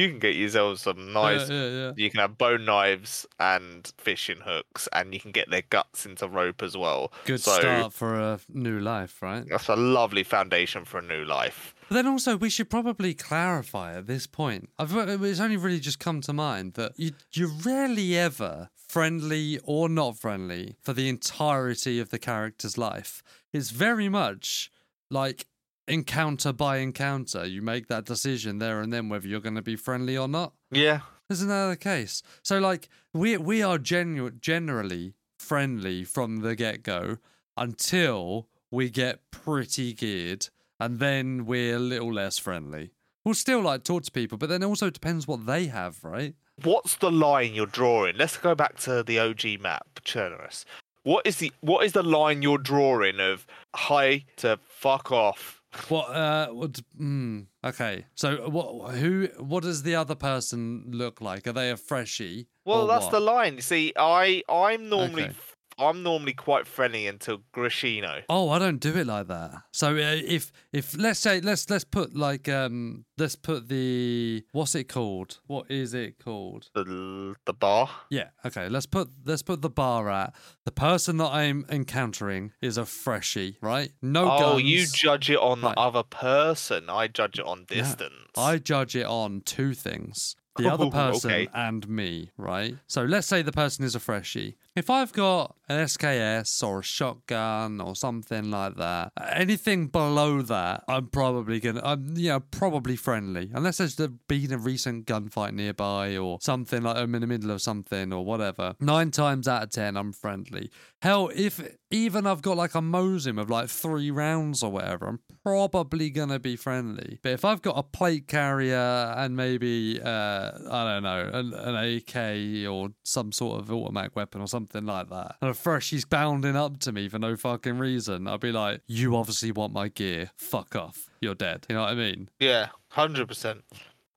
can 0.08 0.18
get 0.18 0.34
yourself 0.34 0.78
some 0.78 1.12
nice 1.12 1.50
yeah, 1.50 1.68
yeah. 1.68 1.92
you 1.96 2.10
can 2.10 2.20
have 2.20 2.38
bone 2.38 2.64
knives 2.64 3.26
and 3.38 3.92
fishing 3.98 4.38
hooks 4.42 4.88
and 4.92 5.12
you 5.12 5.20
can 5.20 5.32
get 5.32 5.50
their 5.50 5.62
guts 5.68 6.06
into 6.06 6.26
rope 6.26 6.62
as 6.62 6.76
well 6.76 7.12
Good 7.26 7.42
so 7.42 7.58
start 7.60 7.92
for 7.92 8.18
a 8.18 8.40
new 8.48 8.80
life, 8.80 9.20
right? 9.20 9.44
that's 9.48 9.68
a 9.68 9.76
lovely 9.76 10.22
foundation 10.22 10.84
for 10.84 10.98
a 10.98 11.02
new 11.02 11.24
life 11.24 11.74
But 11.88 11.96
then 11.96 12.06
also, 12.06 12.36
we 12.36 12.48
should 12.50 12.70
probably 12.70 13.14
clarify 13.14 13.94
at 13.96 14.06
this 14.06 14.26
point. 14.26 14.70
I've, 14.78 14.96
uh, 14.96 15.18
it's 15.22 15.40
only 15.40 15.56
really 15.56 15.80
just 15.80 15.98
come 15.98 16.20
to 16.22 16.32
mind 16.32 16.74
that 16.74 16.92
you, 16.96 17.10
you're 17.32 17.48
rarely 17.48 18.16
ever 18.16 18.70
friendly 18.88 19.58
or 19.64 19.88
not 19.88 20.16
friendly 20.16 20.76
for 20.82 20.92
the 20.92 21.08
entirety 21.08 22.00
of 22.00 22.10
the 22.10 22.18
character's 22.18 22.78
life. 22.78 23.22
It's 23.52 23.70
very 23.70 24.08
much 24.08 24.70
like 25.10 25.46
encounter 25.90 26.52
by 26.52 26.78
encounter. 26.78 27.44
You 27.44 27.60
make 27.62 27.88
that 27.88 28.04
decision 28.06 28.58
there 28.58 28.80
and 28.80 28.92
then 28.92 29.08
whether 29.08 29.26
you're 29.28 29.40
going 29.40 29.56
to 29.56 29.62
be 29.62 29.76
friendly 29.76 30.16
or 30.16 30.28
not. 30.28 30.52
yeah 30.70 31.00
Isn't 31.28 31.48
that 31.48 31.68
the 31.68 31.76
case? 31.76 32.22
So, 32.42 32.58
like, 32.58 32.88
we 33.12 33.36
we 33.36 33.62
are 33.62 33.78
genu- 33.78 34.30
generally 34.30 35.14
friendly 35.38 36.04
from 36.04 36.38
the 36.38 36.54
get 36.54 36.82
go 36.82 37.18
until 37.56 38.48
we 38.70 38.88
get 38.90 39.20
pretty 39.30 39.92
geared, 39.92 40.48
and 40.78 40.98
then 40.98 41.44
we're 41.46 41.76
a 41.76 41.78
little 41.78 42.12
less 42.12 42.38
friendly. 42.38 42.92
We'll 43.24 43.34
still 43.34 43.60
like 43.60 43.84
talk 43.84 44.02
to 44.04 44.10
people, 44.10 44.38
but 44.38 44.48
then 44.48 44.64
also 44.64 44.90
depends 44.90 45.28
what 45.28 45.46
they 45.46 45.66
have, 45.66 46.02
right? 46.04 46.34
what's 46.62 46.96
the 46.96 47.10
line 47.10 47.54
you're 47.54 47.64
drawing 47.64 48.14
let's 48.18 48.36
go 48.36 48.54
back 48.54 48.76
to 48.76 49.02
the 49.02 49.18
og 49.18 49.42
map 49.62 49.88
Chernarus. 50.04 50.66
what 51.04 51.26
is 51.26 51.36
the 51.38 51.50
what 51.60 51.86
is 51.86 51.92
the 51.92 52.02
line 52.02 52.42
you're 52.42 52.58
drawing 52.58 53.18
of 53.18 53.46
hi 53.74 54.26
to 54.36 54.58
fuck 54.68 55.10
off 55.10 55.59
What? 55.88 56.10
Uh, 56.10 56.48
what? 56.48 56.80
Mm, 57.00 57.46
okay. 57.64 58.04
So, 58.14 58.48
what? 58.50 58.94
Who? 58.96 59.28
What 59.38 59.62
does 59.62 59.82
the 59.82 59.94
other 59.94 60.14
person 60.16 60.84
look 60.88 61.20
like? 61.20 61.46
Are 61.46 61.52
they 61.52 61.70
a 61.70 61.76
freshie? 61.76 62.48
Well, 62.64 62.86
that's 62.86 63.04
what? 63.04 63.12
the 63.12 63.20
line. 63.20 63.54
You 63.56 63.62
see, 63.62 63.92
I 63.96 64.42
I'm 64.48 64.88
normally 64.88 65.24
Okay. 65.24 65.32
I'm 65.80 66.02
normally 66.02 66.34
quite 66.34 66.66
friendly 66.66 67.06
until 67.06 67.38
Grishino. 67.54 68.22
Oh, 68.28 68.50
I 68.50 68.58
don't 68.58 68.78
do 68.78 68.94
it 68.96 69.06
like 69.06 69.28
that. 69.28 69.62
So 69.72 69.94
uh, 69.94 70.20
if 70.24 70.52
if 70.72 70.96
let's 70.98 71.18
say 71.18 71.40
let's 71.40 71.68
let's 71.70 71.84
put 71.84 72.14
like 72.14 72.48
um 72.48 73.06
let's 73.16 73.36
put 73.36 73.68
the 73.68 74.44
what's 74.52 74.74
it 74.74 74.84
called? 74.84 75.38
What 75.46 75.70
is 75.70 75.94
it 75.94 76.22
called? 76.22 76.68
The 76.74 77.34
the 77.46 77.52
bar. 77.54 77.88
Yeah, 78.10 78.28
okay. 78.44 78.68
Let's 78.68 78.86
put 78.86 79.08
let's 79.24 79.42
put 79.42 79.62
the 79.62 79.70
bar 79.70 80.10
at 80.10 80.34
the 80.64 80.72
person 80.72 81.16
that 81.16 81.32
I'm 81.32 81.64
encountering 81.70 82.52
is 82.60 82.76
a 82.76 82.84
freshie, 82.84 83.56
right? 83.62 83.90
No 84.02 84.30
oh, 84.30 84.38
guns. 84.38 84.62
you 84.62 84.86
judge 84.86 85.30
it 85.30 85.38
on 85.38 85.60
Right. 85.62 85.74
the 85.74 85.80
other 85.80 86.02
person. 86.02 86.90
I 86.90 87.08
judge 87.08 87.38
it 87.38 87.46
on 87.46 87.64
distance. 87.64 88.12
I 88.36 88.58
judge 88.58 88.94
it 88.94 89.06
on 89.06 89.40
two 89.44 89.74
things. 89.74 90.36
The 90.56 90.70
other 90.70 90.84
Oh, 90.86 90.90
person 90.90 91.30
okay. 91.30 91.48
and 91.54 91.88
me, 91.88 92.30
right? 92.36 92.76
So 92.86 93.04
let's 93.04 93.26
say 93.26 93.42
the 93.42 93.52
person 93.52 93.84
is 93.84 93.94
a 93.94 94.00
freshie. 94.00 94.56
If 94.76 94.88
I've 94.90 95.12
got 95.12 95.56
an 95.68 95.84
SKS 95.84 96.62
or 96.66 96.80
a 96.80 96.82
shotgun 96.82 97.80
or 97.80 97.94
something 97.96 98.50
like 98.50 98.76
that, 98.76 99.12
anything 99.32 99.88
below 99.88 100.42
that, 100.42 100.84
I'm 100.88 101.08
probably 101.08 101.60
gonna, 101.60 101.80
I'm 101.84 102.16
you 102.16 102.30
know 102.30 102.40
probably 102.40 102.96
friendly, 102.96 103.50
unless 103.54 103.78
there's 103.78 103.96
been 103.96 104.52
a 104.52 104.58
recent 104.58 105.06
gunfight 105.06 105.54
nearby 105.54 106.16
or 106.16 106.38
something 106.40 106.82
like 106.82 106.96
I'm 106.96 107.14
in 107.14 107.20
the 107.20 107.26
middle 107.26 107.50
of 107.50 107.62
something 107.62 108.12
or 108.12 108.24
whatever. 108.24 108.74
Nine 108.80 109.10
times 109.10 109.48
out 109.48 109.62
of 109.64 109.70
ten, 109.70 109.96
I'm 109.96 110.12
friendly. 110.12 110.70
Hell, 111.02 111.30
if 111.34 111.60
even 111.90 112.26
I've 112.26 112.42
got 112.42 112.58
like 112.58 112.74
a 112.74 112.80
Mosin 112.82 113.40
of 113.40 113.48
like 113.48 113.70
three 113.70 114.10
rounds 114.10 114.62
or 114.62 114.70
whatever, 114.70 115.08
I'm 115.08 115.20
probably 115.42 116.10
gonna 116.10 116.38
be 116.38 116.56
friendly. 116.56 117.18
But 117.22 117.32
if 117.32 117.44
I've 117.44 117.62
got 117.62 117.78
a 117.78 117.82
plate 117.82 118.28
carrier 118.28 119.14
and 119.16 119.34
maybe 119.34 119.98
uh, 120.02 120.50
I 120.70 120.92
don't 120.92 121.02
know 121.02 121.30
an, 121.32 121.54
an 121.54 121.74
AK 121.96 122.68
or 122.70 122.90
some 123.02 123.32
sort 123.32 123.60
of 123.60 123.72
automatic 123.72 124.14
weapon 124.14 124.42
or 124.42 124.46
something 124.46 124.84
like 124.84 125.08
that, 125.08 125.36
and 125.40 125.50
a 125.50 125.54
freshie's 125.54 126.04
bounding 126.04 126.54
up 126.54 126.78
to 126.80 126.92
me 126.92 127.08
for 127.08 127.18
no 127.18 127.34
fucking 127.34 127.78
reason, 127.78 128.26
I'd 128.26 128.40
be 128.40 128.52
like, 128.52 128.82
"You 128.86 129.16
obviously 129.16 129.52
want 129.52 129.72
my 129.72 129.88
gear. 129.88 130.30
Fuck 130.36 130.76
off. 130.76 131.08
You're 131.22 131.34
dead." 131.34 131.64
You 131.70 131.76
know 131.76 131.82
what 131.82 131.92
I 131.92 131.94
mean? 131.94 132.28
yeah, 132.38 132.68
hundred 132.88 133.26
percent, 133.26 133.64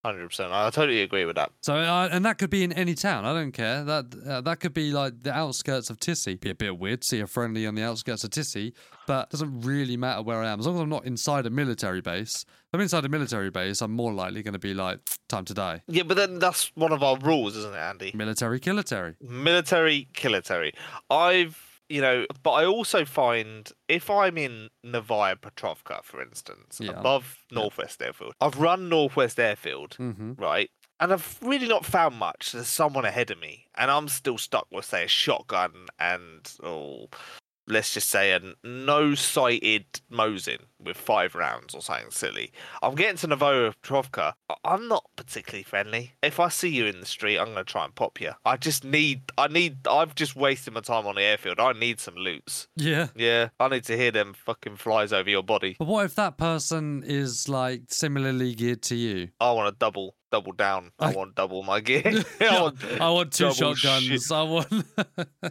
hundred 0.03 0.27
percent. 0.27 0.51
I 0.51 0.69
totally 0.69 1.01
agree 1.01 1.25
with 1.25 1.35
that. 1.35 1.51
So, 1.61 1.75
uh, 1.75 2.09
and 2.11 2.25
that 2.25 2.37
could 2.37 2.49
be 2.49 2.63
in 2.63 2.73
any 2.73 2.95
town. 2.95 3.25
I 3.25 3.33
don't 3.33 3.51
care. 3.51 3.83
That 3.83 4.05
uh, 4.27 4.41
that 4.41 4.59
could 4.59 4.73
be 4.73 4.91
like 4.91 5.23
the 5.23 5.33
outskirts 5.33 5.89
of 5.89 5.99
Tisy. 5.99 6.39
Be 6.39 6.49
a 6.49 6.55
bit 6.55 6.77
weird 6.77 7.01
to 7.01 7.07
see 7.07 7.19
a 7.19 7.27
friendly 7.27 7.65
on 7.65 7.75
the 7.75 7.83
outskirts 7.83 8.23
of 8.23 8.31
Tisy, 8.31 8.73
but 9.07 9.27
it 9.27 9.29
doesn't 9.31 9.61
really 9.61 9.97
matter 9.97 10.21
where 10.21 10.41
I 10.41 10.49
am 10.49 10.59
as 10.59 10.67
long 10.67 10.75
as 10.75 10.81
I'm 10.81 10.89
not 10.89 11.05
inside 11.05 11.45
a 11.45 11.49
military 11.49 12.01
base. 12.01 12.45
If 12.47 12.73
I'm 12.73 12.81
inside 12.81 13.05
a 13.05 13.09
military 13.09 13.49
base. 13.49 13.81
I'm 13.81 13.91
more 13.91 14.13
likely 14.13 14.43
going 14.43 14.53
to 14.53 14.59
be 14.59 14.73
like, 14.73 14.99
time 15.29 15.45
to 15.45 15.53
die. 15.53 15.83
Yeah, 15.87 16.03
but 16.03 16.17
then 16.17 16.39
that's 16.39 16.71
one 16.75 16.91
of 16.91 17.03
our 17.03 17.17
rules, 17.17 17.55
isn't 17.55 17.73
it, 17.73 17.77
Andy? 17.77 18.11
Military 18.15 18.59
kilitary. 18.59 19.15
Military 19.21 20.07
kilitary. 20.13 20.73
I've 21.09 21.72
you 21.89 22.01
know, 22.01 22.25
but 22.43 22.51
I 22.51 22.65
also 22.65 23.05
find 23.05 23.69
if 23.87 24.09
I'm 24.09 24.37
in 24.37 24.69
Novaya 24.83 25.35
Petrovka, 25.35 26.03
for 26.03 26.21
instance, 26.21 26.79
Yeah. 26.81 26.91
above 26.91 27.37
Yeah. 27.49 27.59
Northwest 27.59 28.01
Airfield, 28.01 28.33
I've 28.41 28.57
run 28.57 28.89
Northwest 28.89 29.39
Airfield, 29.39 29.97
Mm-hmm. 29.99 30.33
right? 30.33 30.69
And 30.99 31.11
I've 31.11 31.37
really 31.41 31.67
not 31.67 31.85
found 31.85 32.15
much. 32.15 32.51
There's 32.53 32.67
someone 32.67 33.03
ahead 33.03 33.29
of 33.31 33.39
me, 33.39 33.65
and 33.75 33.91
I'm 33.91 34.07
still 34.07 34.37
stuck 34.37 34.67
with, 34.71 34.85
say, 34.85 35.03
a 35.03 35.07
shotgun 35.07 35.87
and, 35.99 36.49
oh, 36.63 37.09
let's 37.67 37.93
just 37.93 38.09
say 38.09 38.31
a 38.31 38.39
no 38.63 39.15
sighted 39.15 39.85
Mosin 40.11 40.59
with 40.85 40.97
five 40.97 41.35
rounds 41.35 41.73
or 41.75 41.81
something 41.81 42.11
silly. 42.11 42.51
I'm 42.81 42.95
getting 42.95 43.17
to 43.17 43.27
Novaya 43.27 43.73
Petrovka. 43.81 44.33
I- 44.49 44.55
I'm 44.65 44.87
not 44.87 45.05
particularly 45.15 45.63
friendly. 45.63 46.13
If 46.23 46.39
I 46.39 46.49
see 46.49 46.69
you 46.69 46.85
in 46.85 46.99
the 46.99 47.05
street, 47.05 47.37
I'm 47.37 47.45
going 47.53 47.57
to 47.57 47.63
try 47.63 47.85
and 47.85 47.93
pop 47.95 48.19
you. 48.21 48.31
I 48.45 48.57
just 48.57 48.83
need, 48.83 49.21
I 49.37 49.47
need, 49.47 49.87
I've 49.87 50.15
just 50.15 50.35
wasted 50.35 50.73
my 50.73 50.81
time 50.81 51.05
on 51.07 51.15
the 51.15 51.21
airfield. 51.21 51.59
I 51.59 51.73
need 51.73 51.99
some 51.99 52.15
loots. 52.15 52.67
Yeah. 52.75 53.07
Yeah, 53.15 53.49
I 53.59 53.67
need 53.67 53.83
to 53.85 53.97
hear 53.97 54.11
them 54.11 54.33
fucking 54.33 54.77
flies 54.77 55.11
over 55.13 55.29
your 55.29 55.43
body. 55.43 55.75
But 55.79 55.87
what 55.87 56.05
if 56.05 56.15
that 56.15 56.37
person 56.37 57.03
is 57.05 57.47
like 57.49 57.83
similarly 57.87 58.55
geared 58.55 58.81
to 58.83 58.95
you? 58.95 59.29
I 59.39 59.51
want 59.51 59.73
to 59.73 59.77
double, 59.77 60.15
double 60.31 60.51
down. 60.53 60.91
I, 60.99 61.11
I- 61.11 61.13
want 61.13 61.35
double 61.35 61.63
my 61.63 61.79
gear. 61.81 62.01
I 62.41 62.61
want, 62.61 62.83
I 63.01 63.09
want 63.09 63.33
two 63.33 63.51
shotguns. 63.53 64.03
shit. 64.03 64.31
I 64.31 64.41
want. 64.43 64.67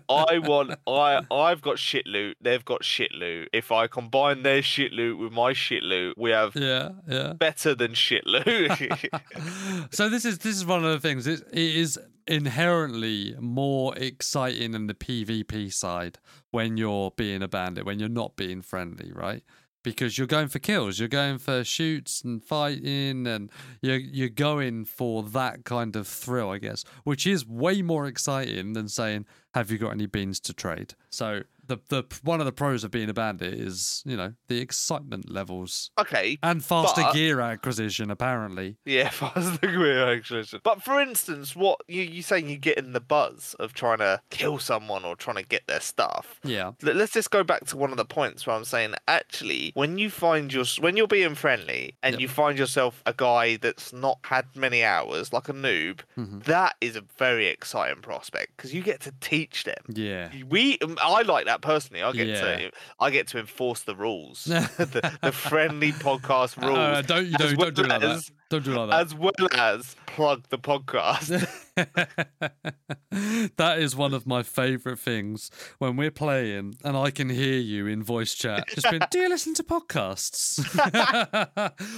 I 0.08 0.38
want 0.38 0.74
I 0.86 1.20
I've 1.30 1.60
got 1.62 1.78
shit 1.78 2.06
loot, 2.06 2.36
they've 2.40 2.64
got 2.64 2.84
shit 2.84 3.12
loot. 3.12 3.48
If 3.52 3.70
I 3.72 3.86
combine 3.86 4.42
their 4.42 4.62
shit 4.62 4.92
loot 4.92 5.18
with 5.22 5.32
my 5.32 5.52
shit 5.52 5.82
loot, 5.82 6.16
we 6.18 6.30
have 6.30 6.54
yeah, 6.54 6.90
yeah. 7.08 7.32
better 7.34 7.74
than 7.74 7.94
shit 7.94 8.26
loot. 8.26 8.72
so 9.90 10.08
this 10.08 10.24
is 10.24 10.38
this 10.38 10.56
is 10.56 10.66
one 10.66 10.84
of 10.84 10.90
the 10.90 11.00
things. 11.00 11.26
It, 11.26 11.40
it 11.52 11.76
is 11.76 11.98
inherently 12.26 13.34
more 13.40 13.96
exciting 13.96 14.72
than 14.72 14.86
the 14.86 14.94
PvP 14.94 15.72
side 15.72 16.18
when 16.50 16.76
you're 16.76 17.10
being 17.12 17.42
a 17.42 17.48
bandit, 17.48 17.84
when 17.84 17.98
you're 17.98 18.08
not 18.08 18.36
being 18.36 18.62
friendly, 18.62 19.12
right? 19.12 19.42
Because 19.82 20.16
you're 20.16 20.28
going 20.28 20.46
for 20.46 20.60
kills, 20.60 21.00
you're 21.00 21.08
going 21.08 21.38
for 21.38 21.64
shoots 21.64 22.22
and 22.22 22.42
fighting, 22.42 23.26
and 23.26 23.50
you're 23.80 23.96
you're 23.96 24.28
going 24.28 24.84
for 24.84 25.22
that 25.24 25.64
kind 25.64 25.96
of 25.96 26.06
thrill, 26.06 26.50
I 26.50 26.58
guess, 26.58 26.84
which 27.04 27.26
is 27.26 27.46
way 27.46 27.82
more 27.82 28.06
exciting 28.06 28.74
than 28.74 28.88
saying, 28.88 29.26
"Have 29.54 29.70
you 29.70 29.78
got 29.78 29.90
any 29.90 30.06
beans 30.06 30.40
to 30.40 30.52
trade?" 30.54 30.94
So 31.10 31.42
the 31.64 31.78
the 31.88 32.02
one 32.24 32.40
of 32.40 32.46
the 32.46 32.52
pros 32.52 32.82
of 32.82 32.90
being 32.90 33.08
a 33.08 33.14
bandit 33.14 33.54
is 33.54 34.02
you 34.04 34.16
know 34.16 34.34
the 34.48 34.58
excitement 34.58 35.30
levels 35.30 35.90
okay. 35.98 36.36
and 36.42 36.64
faster 36.64 37.02
But- 37.02 37.14
gear 37.14 37.40
acquisition, 37.40 38.10
apparently. 38.10 38.76
Yeah, 38.84 39.08
faster 39.10 39.66
gear 39.68 40.08
acquisition. 40.12 40.60
But 40.64 40.82
for 40.82 41.00
instance, 41.00 41.54
what 41.54 41.80
you 41.86 42.02
you 42.02 42.22
saying 42.22 42.48
you 42.48 42.58
get 42.58 42.78
in 42.78 42.92
the 42.92 43.00
buzz 43.00 43.54
of 43.60 43.74
trying 43.74 43.98
to 43.98 44.20
kill 44.30 44.58
someone 44.58 45.04
or 45.04 45.14
trying 45.14 45.36
to 45.36 45.44
get 45.44 45.66
their 45.68 45.80
stuff. 45.80 46.40
Yeah. 46.42 46.72
Let- 46.82 46.96
Let's 46.96 47.12
just 47.12 47.30
go 47.30 47.44
back 47.44 47.64
to 47.66 47.76
one 47.76 47.90
of 47.92 47.96
the 47.96 48.04
points 48.04 48.46
where 48.46 48.56
I'm 48.56 48.64
saying 48.64 48.94
actually 49.06 49.70
when 49.74 49.98
you 49.98 50.10
find 50.10 50.52
your 50.52 50.64
when 50.80 50.96
you're 50.96 51.06
being 51.06 51.34
friendly 51.36 51.94
and 52.02 52.14
Yep. 52.14 52.20
you 52.20 52.28
find 52.28 52.58
yourself 52.58 53.02
a 53.06 53.14
guy 53.16 53.56
that's 53.56 53.92
not 53.92 54.18
had 54.24 54.46
many 54.56 54.82
hours 54.82 55.32
like 55.32 55.48
a 55.48 55.52
noob, 55.52 56.00
hmm 56.16 56.40
that 56.40 56.74
is 56.80 56.96
a 56.96 57.02
very 57.18 57.46
exciting 57.46 58.02
prospect 58.02 58.56
because 58.56 58.74
you 58.74 58.82
get 58.82 59.00
to 59.02 59.12
teach 59.20 59.41
them. 59.64 59.84
Yeah. 59.88 60.30
We, 60.48 60.78
um, 60.80 60.98
I 61.00 61.22
like 61.22 61.46
that 61.46 61.60
personally. 61.62 62.02
I 62.02 62.12
get 62.12 62.26
Yeah. 62.26 62.40
to, 62.40 62.70
I 63.00 63.10
get 63.10 63.28
to 63.28 63.38
enforce 63.38 63.82
the 63.82 63.94
rules, 63.96 64.44
the, 64.44 65.18
the 65.22 65.32
friendly 65.32 65.92
podcast 65.92 66.60
rules, 66.62 66.78
Uh, 66.78 67.02
don't 67.02 67.26
you 67.26 67.36
don't, 67.38 67.56
well 67.56 67.70
don't 67.70 67.74
do 67.74 67.82
it 67.84 67.88
like 67.88 68.00
that. 68.00 68.30
As- 68.52 68.64
Don't 68.64 68.64
do 68.64 68.72
it 68.72 68.86
like 68.86 68.90
that. 68.90 69.00
as 69.00 69.14
well 69.14 69.32
as 69.52 69.96
plug 70.06 70.44
the 70.50 70.58
podcast. 70.58 71.48
that 73.56 73.78
is 73.78 73.96
one 73.96 74.12
of 74.14 74.26
my 74.26 74.42
favorite 74.42 74.98
things 74.98 75.50
when 75.78 75.96
we're 75.96 76.10
playing 76.10 76.74
and 76.84 76.96
I 76.96 77.10
can 77.10 77.28
hear 77.30 77.58
you 77.58 77.86
in 77.86 78.02
voice 78.02 78.34
chat. 78.34 78.68
Just 78.74 78.90
been, 78.90 79.02
do 79.10 79.18
you 79.20 79.28
listen 79.28 79.54
to 79.54 79.62
podcasts? 79.62 80.60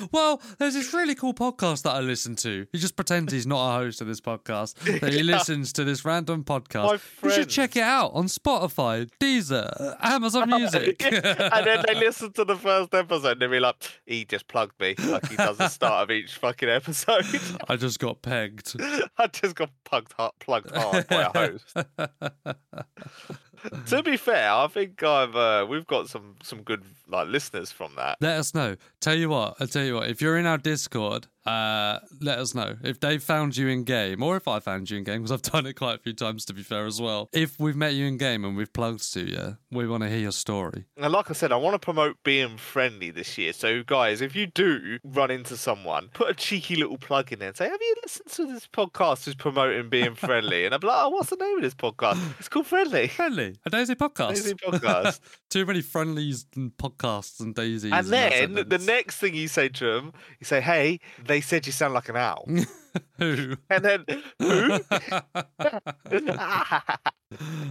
well, 0.12 0.40
there's 0.58 0.74
this 0.74 0.92
really 0.94 1.14
cool 1.14 1.34
podcast 1.34 1.82
that 1.82 1.90
I 1.94 2.00
listen 2.00 2.36
to. 2.36 2.66
He 2.72 2.78
just 2.78 2.96
pretends 2.96 3.32
he's 3.32 3.46
not 3.46 3.68
a 3.74 3.78
host 3.78 4.00
of 4.00 4.06
this 4.06 4.20
podcast, 4.20 4.74
that 5.00 5.12
he 5.12 5.18
Yeah. 5.20 5.36
listens 5.36 5.72
to 5.74 5.84
this 5.84 6.04
random 6.04 6.44
podcast. 6.44 7.00
You 7.22 7.30
should 7.30 7.48
check 7.48 7.76
it 7.76 7.82
out 7.82 8.12
on 8.14 8.26
Spotify, 8.26 9.08
Deezer, 9.20 9.96
Amazon 10.00 10.50
Music. 10.50 11.02
and 11.04 11.66
then 11.66 11.82
they 11.86 11.94
listen 11.94 12.32
to 12.32 12.44
the 12.44 12.56
first 12.56 12.94
episode 12.94 13.32
and 13.32 13.40
they 13.42 13.46
be 13.46 13.60
like, 13.60 13.76
"He 14.06 14.24
just 14.24 14.46
plugged 14.48 14.78
me," 14.80 14.94
like 14.98 15.28
he 15.28 15.36
does 15.36 15.58
the 15.58 15.68
start 15.68 16.02
of 16.04 16.10
each 16.10 16.36
fucking 16.44 16.68
episode. 16.68 17.24
I 17.68 17.76
just 17.76 17.98
got 17.98 18.20
pegged. 18.20 18.76
I 19.18 19.28
just 19.28 19.56
got 19.56 19.70
plugged 19.84 20.12
hard, 20.12 20.32
plugged 20.40 20.76
hard 20.76 21.08
by 21.08 21.22
a 21.22 21.30
host. 21.30 21.74
to 23.86 24.02
be 24.02 24.18
fair, 24.18 24.52
I 24.52 24.66
think 24.66 25.02
I've 25.02 25.34
uh, 25.34 25.66
we've 25.68 25.86
got 25.86 26.10
some 26.10 26.36
some 26.42 26.62
good 26.62 26.84
like 27.08 27.28
listeners 27.28 27.72
from 27.72 27.94
that. 27.96 28.18
Let 28.20 28.38
us 28.38 28.54
know. 28.54 28.76
Tell 29.00 29.16
you 29.16 29.30
what, 29.30 29.56
I'll 29.58 29.66
tell 29.66 29.84
you 29.84 29.94
what, 29.94 30.10
if 30.10 30.20
you're 30.20 30.36
in 30.36 30.44
our 30.44 30.58
Discord, 30.58 31.28
uh, 31.46 31.98
let 32.20 32.38
us 32.38 32.54
know. 32.54 32.76
If 32.82 33.00
they 33.00 33.18
found 33.18 33.56
you 33.56 33.68
in 33.68 33.84
game, 33.84 34.22
or 34.22 34.36
if 34.36 34.48
I 34.48 34.60
found 34.60 34.90
you 34.90 34.98
in 34.98 35.04
game, 35.04 35.22
because 35.22 35.32
I've 35.32 35.42
done 35.52 35.66
it 35.66 35.74
quite 35.74 35.96
a 35.96 35.98
few 35.98 36.12
times 36.14 36.44
to 36.46 36.54
be 36.54 36.62
fair 36.62 36.86
as 36.86 37.00
well. 37.00 37.28
If 37.32 37.58
we've 37.60 37.76
met 37.76 37.94
you 37.94 38.06
in 38.06 38.16
game 38.16 38.44
and 38.44 38.56
we've 38.56 38.72
plugged 38.72 39.12
to 39.14 39.20
you, 39.20 39.58
we 39.70 39.86
want 39.86 40.02
to 40.02 40.08
hear 40.08 40.18
your 40.18 40.32
story. 40.32 40.84
And 40.96 41.12
like 41.12 41.30
I 41.30 41.34
said, 41.34 41.52
I 41.52 41.56
want 41.56 41.74
to 41.74 41.78
promote 41.78 42.16
being 42.24 42.56
friendly 42.56 43.10
this 43.10 43.36
year. 43.36 43.52
So, 43.52 43.82
guys, 43.82 44.20
if 44.20 44.34
you 44.34 44.46
do 44.46 44.98
run 45.04 45.30
into 45.30 45.56
someone, 45.56 46.08
put 46.14 46.30
a 46.30 46.34
cheeky 46.34 46.76
little 46.76 46.98
plug 46.98 47.32
in 47.32 47.38
there 47.40 47.48
and 47.48 47.56
say, 47.56 47.68
Have 47.68 47.80
you 47.80 47.94
listened 48.02 48.30
to 48.32 48.46
this 48.46 48.66
podcast 48.66 49.24
who's 49.26 49.34
promoting 49.34 49.88
being 49.88 50.14
friendly? 50.14 50.64
And 50.64 50.74
I'm 50.74 50.80
like, 50.80 50.96
Oh, 50.96 51.10
what's 51.10 51.30
the 51.30 51.36
name 51.36 51.56
of 51.56 51.62
this 51.62 51.74
podcast? 51.74 52.20
It's 52.38 52.48
called 52.48 52.66
Friendly. 52.66 53.08
Friendly, 53.08 53.56
a 53.66 53.70
DayZ 53.70 53.96
podcast. 53.96 54.32
DayZ 54.32 54.54
podcast. 54.60 55.20
Too 55.50 55.66
many 55.66 55.82
friendlies 55.82 56.46
and 56.56 56.72
podcasts 56.76 57.40
and 57.40 57.54
daisies. 57.54 57.92
and 57.92 58.06
in 58.06 58.54
then 58.54 58.68
the 58.68 58.78
next 58.78 59.18
thing 59.18 59.34
you 59.34 59.48
say 59.48 59.68
to 59.68 59.84
them, 59.92 60.12
you 60.40 60.44
say, 60.44 60.60
Hey, 60.60 61.00
they 61.24 61.33
said 61.40 61.66
you 61.66 61.72
sound 61.72 61.94
like 61.94 62.08
an 62.08 62.16
owl. 62.16 62.46
Who? 63.18 63.56
And 63.70 63.84
then, 63.84 64.04
Who? 64.38 64.78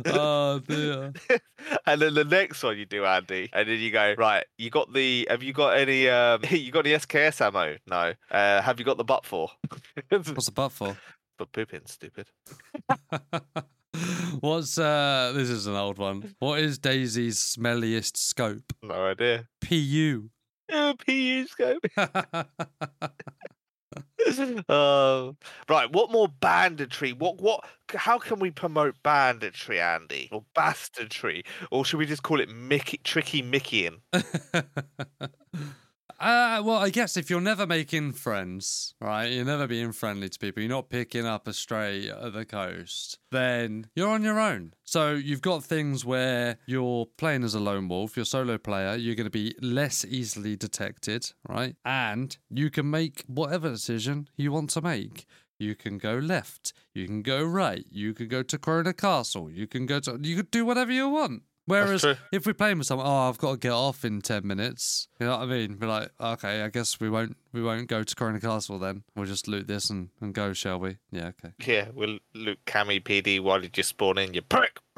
oh 0.05 0.59
dear. 0.68 1.14
and 1.86 2.01
then 2.01 2.14
the 2.14 2.26
next 2.30 2.61
one 2.64 2.78
you 2.78 2.86
do, 2.86 3.05
Andy, 3.05 3.49
and 3.53 3.70
then 3.70 3.80
you 3.80 3.91
go, 3.91 4.16
right, 4.18 4.45
you 4.57 4.70
got 4.70 4.91
the, 4.93 5.28
have 5.30 5.43
you 5.43 5.53
got 5.53 5.78
any, 5.78 6.09
um, 6.09 6.41
you 6.49 6.72
got 6.72 6.84
the 6.84 6.93
SKS 6.93 7.39
ammo? 7.45 7.78
No. 7.88 8.14
Uh, 8.30 8.61
have 8.61 8.80
you 8.80 8.86
got 8.86 8.97
the 8.97 9.03
butt 9.03 9.26
for? 9.26 9.49
What's 10.09 10.45
the 10.45 10.51
butt 10.51 10.72
for? 10.72 10.97
for 11.38 11.45
pooping, 11.45 11.82
stupid. 11.86 12.28
What's 14.39 14.78
uh? 14.78 15.34
This 15.36 15.49
is 15.49 15.68
an 15.68 15.76
old 15.76 15.97
one. 15.97 16.36
What 16.39 16.59
is 16.59 16.80
DayZ's 16.80 17.38
smelliest 17.38 18.18
scope? 18.18 18.74
No 18.82 19.05
idea. 19.05 19.47
Pu. 19.61 20.30
PU 21.05 21.47
scope. 21.47 21.84
uh, 21.97 22.43
right, 25.69 25.91
what 25.91 26.11
more 26.11 26.28
banditry? 26.28 27.13
What, 27.13 27.39
what, 27.41 27.63
how 27.89 28.17
can 28.17 28.39
we 28.39 28.51
promote 28.51 28.95
banditry, 29.03 29.80
Andy? 29.80 30.30
Or 30.32 30.43
bastardry? 30.55 31.43
Or 31.71 31.86
should 31.86 31.97
we 31.97 32.05
just 32.05 32.24
call 32.24 32.39
it 32.39 32.49
Mickey, 32.49 32.99
tricky 33.03 33.41
Mickeying? 33.41 34.01
Uh, 36.20 36.61
well, 36.64 36.78
I 36.78 36.89
guess 36.89 37.18
if 37.18 37.30
you're 37.30 37.41
never 37.41 37.68
making 37.68 38.14
friends, 38.14 38.93
right? 39.01 39.32
You're 39.32 39.45
never 39.45 39.68
being 39.68 39.91
friendly 39.91 40.30
to 40.30 40.39
people. 40.39 40.61
You're 40.61 40.70
not 40.70 40.89
picking 40.89 41.26
up 41.26 41.47
a 41.47 41.53
stray 41.53 42.09
at 42.09 42.34
the 42.34 42.45
coast. 42.45 43.20
Then 43.32 43.88
you're 43.95 44.09
on 44.09 44.24
your 44.24 44.39
own. 44.39 44.74
So 44.84 45.14
you've 45.14 45.41
got 45.41 45.64
things 45.64 46.05
where 46.05 46.57
you're 46.66 47.07
playing 47.18 47.43
as 47.43 47.55
a 47.55 47.59
lone 47.59 47.88
wolf. 47.88 48.16
You're 48.16 48.24
a 48.24 48.26
solo 48.26 48.57
player. 48.57 48.95
You're 48.95 49.16
going 49.16 49.26
to 49.26 49.32
be 49.32 49.55
less 49.61 50.05
easily 50.05 50.55
detected, 50.55 51.32
right? 51.47 51.76
And 51.84 52.36
you 52.49 52.70
can 52.70 52.89
make 52.89 53.24
whatever 53.28 53.70
decision 53.70 54.30
you 54.36 54.51
want 54.51 54.70
to 54.72 54.82
make. 54.82 55.26
You 55.59 55.76
can 55.76 55.97
go 55.97 56.16
left. 56.16 56.74
You 56.93 57.05
can 57.07 57.22
go 57.22 57.43
right. 57.43 57.86
You 57.89 58.14
can 58.14 58.28
go 58.28 58.43
to 58.43 58.57
Corona 58.57 58.93
Castle. 58.93 59.49
You 59.49 59.68
can 59.68 59.86
go 59.86 59.99
to. 60.01 60.20
You 60.22 60.36
could 60.36 60.51
do 60.51 60.66
whatever 60.66 60.91
you 60.91 61.07
want. 61.09 61.43
Whereas 61.66 62.03
if 62.32 62.45
we're 62.45 62.53
playing 62.53 62.80
with 62.80 62.88
someone, 62.88 63.07
oh, 63.07 63.30
I've 63.30 63.38
got 63.38 63.51
to 63.53 63.57
get 63.57 63.72
off 63.72 64.03
in 64.03 64.22
ten 64.22 64.45
minutes. 64.45 65.07
You 65.20 65.28
know 65.28 65.38
what 65.38 65.43
I 65.43 65.45
mean? 65.45 65.78
We're 65.80 65.88
like, 65.88 66.09
okay, 66.20 66.61
I 66.61 66.70
guess 66.70 66.99
we 66.99 67.09
won't 67.09 67.38
we 67.53 67.64
won't 67.64 67.88
go 67.88 68.03
to 68.03 68.16
Corona 68.16 68.39
Castle 68.39 68.80
then. 68.80 69.03
We'll 69.16 69.26
just 69.26 69.47
loot 69.47 69.68
this 69.68 69.89
and, 69.89 70.09
and 70.20 70.34
go, 70.34 70.51
shall 70.53 70.80
we? 70.80 70.97
Yeah, 71.11 71.28
okay. 71.28 71.53
Yeah, 71.66 71.88
we'll 71.93 72.20
look 72.34 72.59
Cammy 72.66 73.01
PD 73.01 73.39
while 73.39 73.64
you 73.64 73.70
just 73.70 73.89
spawn 73.89 74.18
in, 74.18 74.34
you 74.34 74.41
prick. 74.41 74.80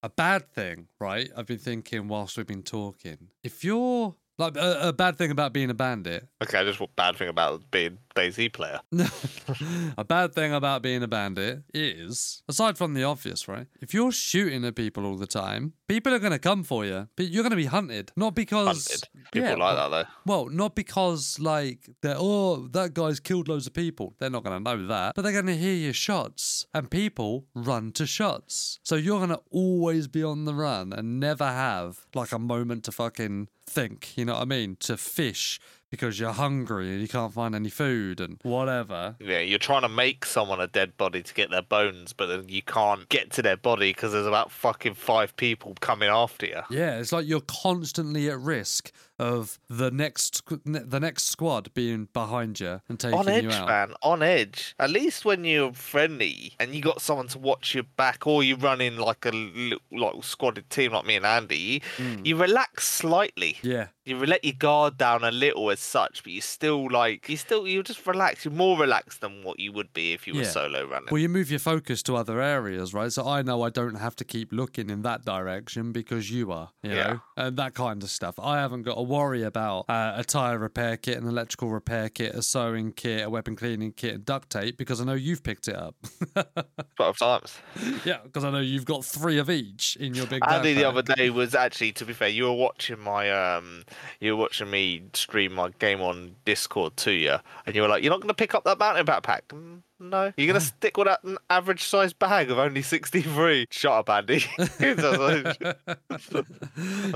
A 0.00 0.08
bad 0.08 0.52
thing, 0.52 0.86
right? 1.00 1.28
I've 1.36 1.46
been 1.46 1.58
thinking 1.58 2.06
whilst 2.06 2.36
we've 2.36 2.46
been 2.46 2.62
talking. 2.62 3.30
If 3.42 3.64
you're 3.64 4.14
Like 4.38 4.56
a, 4.56 4.88
a 4.88 4.92
bad 4.92 5.18
thing 5.18 5.30
about 5.32 5.52
being 5.52 5.68
a 5.68 5.74
bandit. 5.74 6.28
Okay, 6.42 6.62
just 6.64 6.78
what 6.78 6.94
bad 6.94 7.16
thing 7.16 7.28
about 7.28 7.70
being 7.72 7.98
DayZ 8.14 8.52
player? 8.52 8.80
a 9.98 10.04
bad 10.04 10.32
thing 10.32 10.52
about 10.54 10.80
being 10.82 11.02
a 11.02 11.08
bandit 11.08 11.64
is, 11.74 12.42
aside 12.48 12.78
from 12.78 12.94
the 12.94 13.02
obvious, 13.02 13.48
right? 13.48 13.66
If 13.80 13.92
you're 13.92 14.12
shooting 14.12 14.64
at 14.64 14.76
people 14.76 15.04
all 15.06 15.16
the 15.16 15.26
time, 15.26 15.72
people 15.88 16.14
are 16.14 16.20
going 16.20 16.32
to 16.32 16.38
come 16.38 16.62
for 16.62 16.84
you. 16.84 17.08
But 17.16 17.28
you're 17.30 17.42
going 17.42 17.50
to 17.50 17.56
be 17.56 17.64
hunted, 17.66 18.12
not 18.16 18.36
because 18.36 18.86
Hunted. 18.86 19.08
People 19.32 19.48
Yeah, 19.48 19.54
like 19.56 19.76
that 19.76 19.88
though. 19.88 20.04
Well, 20.24 20.46
not 20.46 20.74
because 20.74 21.38
like 21.40 21.88
they're 22.00 22.16
oh 22.16 22.68
that 22.68 22.94
guy's 22.94 23.20
killed 23.20 23.48
loads 23.48 23.66
of 23.66 23.74
people. 23.74 24.14
They're 24.18 24.30
not 24.30 24.44
going 24.44 24.62
to 24.62 24.76
know 24.76 24.86
that, 24.86 25.14
but 25.16 25.22
they're 25.22 25.32
going 25.32 25.46
to 25.46 25.56
hear 25.56 25.74
your 25.74 25.92
shots, 25.92 26.64
and 26.72 26.90
people 26.90 27.46
run 27.54 27.92
to 27.92 28.06
shots. 28.06 28.78
So 28.84 28.94
you're 28.94 29.18
going 29.18 29.30
to 29.30 29.40
always 29.50 30.06
be 30.06 30.22
on 30.22 30.44
the 30.44 30.54
run 30.54 30.92
and 30.92 31.18
never 31.18 31.46
have 31.46 32.06
like 32.14 32.32
a 32.32 32.38
moment 32.38 32.84
to 32.84 32.92
fucking 32.92 33.48
think. 33.68 34.16
You 34.16 34.24
know 34.24 34.34
what 34.34 34.42
I 34.42 34.46
mean? 34.46 34.76
To 34.80 34.96
fish 34.96 35.60
because 35.90 36.20
you're 36.20 36.32
hungry 36.32 36.90
and 36.92 37.00
you 37.00 37.08
can't 37.08 37.32
find 37.32 37.54
any 37.54 37.70
food 37.70 38.20
and 38.20 38.38
whatever. 38.42 39.16
Yeah, 39.20 39.40
you're 39.40 39.58
trying 39.58 39.82
to 39.82 39.88
make 39.88 40.26
someone 40.26 40.60
a 40.60 40.66
dead 40.66 40.96
body 40.96 41.22
to 41.22 41.34
get 41.34 41.50
their 41.50 41.62
bones, 41.62 42.12
but 42.12 42.26
then 42.26 42.44
you 42.48 42.62
can't 42.62 43.08
get 43.08 43.30
to 43.32 43.42
their 43.42 43.56
body 43.56 43.92
because 43.92 44.12
there's 44.12 44.26
about 44.26 44.50
fucking 44.50 44.94
five 44.94 45.36
people 45.36 45.74
coming 45.80 46.08
after 46.08 46.46
you. 46.46 46.60
Yeah, 46.70 46.98
it's 46.98 47.12
like 47.12 47.26
you're 47.26 47.40
constantly 47.40 48.28
at 48.28 48.38
risk 48.38 48.92
of 49.18 49.58
the 49.68 49.90
next 49.90 50.42
the 50.64 51.00
next 51.00 51.24
squad 51.24 51.72
being 51.74 52.08
behind 52.12 52.60
you 52.60 52.80
and 52.88 52.98
taking 53.00 53.18
on 53.18 53.28
edge, 53.28 53.44
you 53.44 53.50
out. 53.50 53.66
man. 53.68 53.94
On 54.02 54.22
edge. 54.22 54.74
At 54.78 54.90
least 54.90 55.24
when 55.24 55.44
you're 55.44 55.72
friendly 55.72 56.52
and 56.60 56.74
you 56.74 56.80
got 56.82 57.00
someone 57.00 57.28
to 57.28 57.38
watch 57.38 57.74
your 57.74 57.84
back, 57.96 58.26
or 58.26 58.42
you 58.42 58.56
run 58.56 58.80
in 58.80 58.96
like 58.98 59.24
a 59.26 59.30
little, 59.30 59.80
like 59.92 60.14
squadded 60.16 60.68
team 60.68 60.92
like 60.92 61.04
me 61.06 61.16
and 61.16 61.26
Andy, 61.26 61.82
Mm. 61.96 62.24
you 62.26 62.36
relax 62.36 62.86
slightly. 62.88 63.58
Yeah, 63.62 63.88
You 64.04 64.18
let 64.24 64.44
your 64.44 64.54
guard 64.54 64.96
down 64.96 65.22
a 65.24 65.30
little 65.30 65.70
as 65.70 65.80
such, 65.80 66.22
but 66.22 66.32
you 66.32 66.40
still 66.40 66.88
like 66.90 67.28
you 67.28 67.36
still 67.36 67.66
you 67.66 67.82
just 67.82 68.06
relax. 68.06 68.44
You're 68.44 68.54
more 68.54 68.78
relaxed 68.78 69.20
than 69.20 69.42
what 69.42 69.58
you 69.60 69.72
would 69.72 69.92
be 69.92 70.12
if 70.12 70.26
you 70.26 70.34
were 70.34 70.42
Yeah. 70.42 70.48
solo 70.50 70.86
running. 70.86 71.08
Well, 71.10 71.20
you 71.20 71.28
move 71.28 71.50
your 71.50 71.58
focus 71.60 72.02
to 72.04 72.16
other 72.16 72.40
areas, 72.40 72.94
right? 72.94 73.12
So 73.12 73.26
I 73.28 73.42
know 73.42 73.62
I 73.62 73.70
don't 73.70 73.96
have 73.96 74.16
to 74.16 74.24
keep 74.24 74.52
looking 74.52 74.88
in 74.90 75.02
that 75.02 75.24
direction 75.24 75.92
because 75.92 76.30
you 76.30 76.52
are, 76.52 76.70
you 76.82 76.92
Yeah. 76.92 77.06
know, 77.06 77.20
and 77.36 77.56
that 77.58 77.74
kind 77.74 78.02
of 78.02 78.10
stuff. 78.10 78.38
I 78.38 78.58
haven't 78.58 78.82
got 78.82 78.94
to 78.94 79.02
worry 79.08 79.42
about 79.42 79.86
uh, 79.88 80.12
a 80.16 80.24
tire 80.24 80.58
repair 80.58 80.96
kit, 80.96 81.18
an 81.18 81.26
electrical 81.26 81.70
repair 81.70 82.08
kit, 82.08 82.34
a 82.34 82.42
sewing 82.42 82.92
kit, 82.92 83.26
a 83.26 83.30
weapon 83.30 83.56
cleaning 83.56 83.92
kit, 83.92 84.14
and 84.14 84.24
duct 84.24 84.50
tape 84.50 84.76
because 84.76 85.00
I 85.00 85.04
know 85.04 85.14
you've 85.14 85.42
picked 85.42 85.68
it 85.68 85.76
up. 85.76 85.94
Twelve 86.96 87.18
times. 87.18 87.56
yeah, 88.04 88.18
because 88.22 88.44
I 88.44 88.50
know 88.50 88.60
you've 88.60 88.84
got 88.84 89.04
three 89.04 89.38
of 89.38 89.50
each 89.50 89.96
in 89.96 90.14
your 90.14 90.26
big. 90.26 90.40
Bag. 90.40 90.52
Andy 90.52 90.74
the 90.74 90.84
other 90.84 91.02
day 91.02 91.30
was 91.30 91.54
actually, 91.54 91.92
to 91.92 92.04
be 92.04 92.12
fair, 92.12 92.28
you 92.28 92.44
were 92.44 92.52
watching 92.52 93.00
my 93.00 93.30
um, 93.30 93.84
you 94.20 94.36
were 94.36 94.42
watching 94.42 94.70
me 94.70 95.02
stream 95.14 95.54
my 95.54 95.70
game 95.78 96.00
on 96.00 96.36
Discord 96.44 96.96
to 96.98 97.12
you, 97.12 97.36
and 97.66 97.74
you 97.74 97.82
were 97.82 97.88
like, 97.88 98.02
"You're 98.02 98.10
not 98.12 98.20
going 98.20 98.28
to 98.28 98.34
pick 98.34 98.54
up 98.54 98.64
that 98.64 98.78
mountain 98.78 99.06
backpack." 99.06 99.42
Mm, 99.48 99.82
No, 100.00 100.32
you're 100.36 100.46
going 100.46 100.54
to 100.60 100.66
stick 100.66 100.96
with 100.96 101.06
that 101.06 101.20
average 101.50 101.84
size 101.84 102.12
bag 102.12 102.50
of 102.50 102.58
only 102.58 102.82
63. 102.82 103.66
Shut 103.70 103.92
up, 103.92 104.10
Andy. 104.10 104.44
I'm 104.58 104.68
Yeah, 104.80 104.94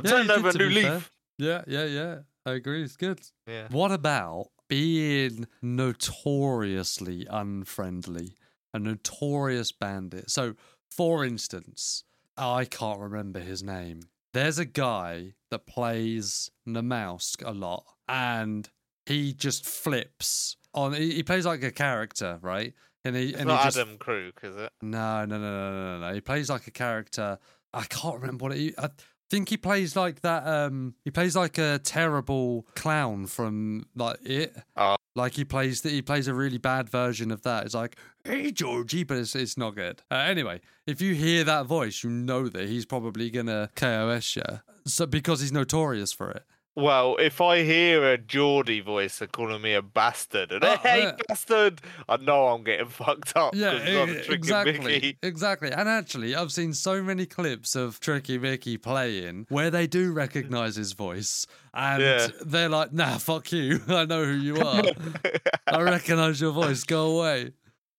turning 0.04 0.30
over 0.30 0.48
a 0.48 0.52
new 0.54 0.68
leaf. 0.68 0.86
fair. 0.86 1.02
Yeah, 1.42 1.62
yeah, 1.66 1.84
yeah. 1.84 2.18
I 2.46 2.52
agree. 2.52 2.82
It's 2.82 2.96
good. 2.96 3.20
Yeah. 3.46 3.68
What 3.70 3.92
about 3.92 4.48
being 4.68 5.46
notoriously 5.62 7.26
unfriendly? 7.30 8.36
A 8.74 8.78
notorious 8.78 9.72
bandit. 9.72 10.30
So, 10.30 10.54
for 10.90 11.24
instance, 11.24 12.04
I 12.36 12.64
can't 12.64 13.00
remember 13.00 13.40
his 13.40 13.62
name. 13.62 14.00
There's 14.32 14.58
a 14.58 14.64
guy 14.64 15.34
that 15.50 15.66
plays 15.66 16.50
Namalsk 16.66 17.46
a 17.46 17.50
lot, 17.52 17.84
and 18.08 18.68
he 19.04 19.34
just 19.34 19.66
flips 19.66 20.56
on. 20.72 20.94
He, 20.94 21.12
he 21.16 21.22
plays 21.22 21.44
like 21.44 21.62
a 21.62 21.70
character, 21.70 22.38
right? 22.40 22.72
And 23.04 23.14
he 23.14 23.30
It's 23.30 23.38
and 23.38 23.48
not 23.48 23.60
he 23.60 23.64
just 23.66 23.78
Adam 23.78 23.98
Krug, 23.98 24.32
is 24.42 24.56
it? 24.56 24.72
no, 24.80 25.24
no, 25.26 25.38
no, 25.38 25.50
no, 25.50 25.70
no, 25.72 25.98
no, 25.98 26.08
no. 26.08 26.14
He 26.14 26.20
plays 26.22 26.48
like 26.48 26.66
a 26.66 26.70
character. 26.70 27.38
I 27.74 27.84
can't 27.84 28.20
remember 28.20 28.44
what 28.44 28.56
it. 28.56 28.74
I 28.78 28.88
think 29.32 29.48
he 29.48 29.56
plays 29.56 29.96
like 29.96 30.20
that. 30.20 30.46
Um, 30.46 30.94
he 31.04 31.10
plays 31.10 31.34
like 31.34 31.56
a 31.56 31.80
terrible 31.82 32.66
clown 32.74 33.26
from 33.26 33.86
like 33.96 34.18
it. 34.22 34.54
Oh. 34.76 34.96
Like 35.16 35.32
he 35.32 35.44
plays 35.44 35.80
that. 35.80 35.90
He 35.90 36.02
plays 36.02 36.28
a 36.28 36.34
really 36.34 36.58
bad 36.58 36.90
version 36.90 37.30
of 37.30 37.42
that. 37.42 37.64
It's 37.64 37.74
like, 37.74 37.96
hey 38.24 38.52
Georgie, 38.52 39.04
but 39.04 39.16
it's 39.16 39.34
it's 39.34 39.56
not 39.56 39.74
good. 39.74 40.02
Uh, 40.10 40.16
anyway, 40.16 40.60
if 40.86 41.00
you 41.00 41.14
hear 41.14 41.44
that 41.44 41.64
voice, 41.64 42.04
you 42.04 42.10
know 42.10 42.46
that 42.48 42.68
he's 42.68 42.84
probably 42.84 43.30
gonna 43.30 43.70
KOS 43.74 44.36
you. 44.36 44.42
So 44.84 45.06
because 45.06 45.40
he's 45.40 45.52
notorious 45.52 46.12
for 46.12 46.30
it. 46.30 46.44
Well, 46.74 47.16
if 47.18 47.42
I 47.42 47.64
hear 47.64 48.12
a 48.12 48.16
Geordie 48.16 48.80
voice 48.80 49.20
calling 49.30 49.60
me 49.60 49.74
a 49.74 49.82
bastard, 49.82 50.52
and 50.52 50.64
Oh, 50.64 50.76
hey, 50.82 51.02
yeah. 51.02 51.16
bastard, 51.28 51.82
I 52.08 52.16
know 52.16 52.46
I'm 52.48 52.64
getting 52.64 52.86
fucked 52.88 53.36
up. 53.36 53.54
Yeah, 53.54 54.06
e- 54.06 54.24
exactly, 54.30 54.78
Mickey. 54.78 55.18
exactly. 55.22 55.70
And 55.70 55.86
actually, 55.86 56.34
I've 56.34 56.50
seen 56.50 56.72
so 56.72 57.02
many 57.02 57.26
clips 57.26 57.76
of 57.76 58.00
Tricky 58.00 58.38
Mickey 58.38 58.78
playing 58.78 59.46
where 59.50 59.70
they 59.70 59.86
do 59.86 60.12
recognize 60.12 60.76
his 60.76 60.92
voice, 60.92 61.46
and 61.74 62.02
Yeah. 62.02 62.28
they're 62.44 62.70
like, 62.70 62.90
"Nah, 62.92 63.18
fuck 63.18 63.52
you. 63.52 63.80
I 63.88 64.06
know 64.06 64.24
who 64.24 64.32
you 64.34 64.56
are. 64.56 64.82
I 65.66 65.82
recognize 65.82 66.40
your 66.40 66.52
voice. 66.52 66.84
Go 66.84 67.18
away." 67.18 67.52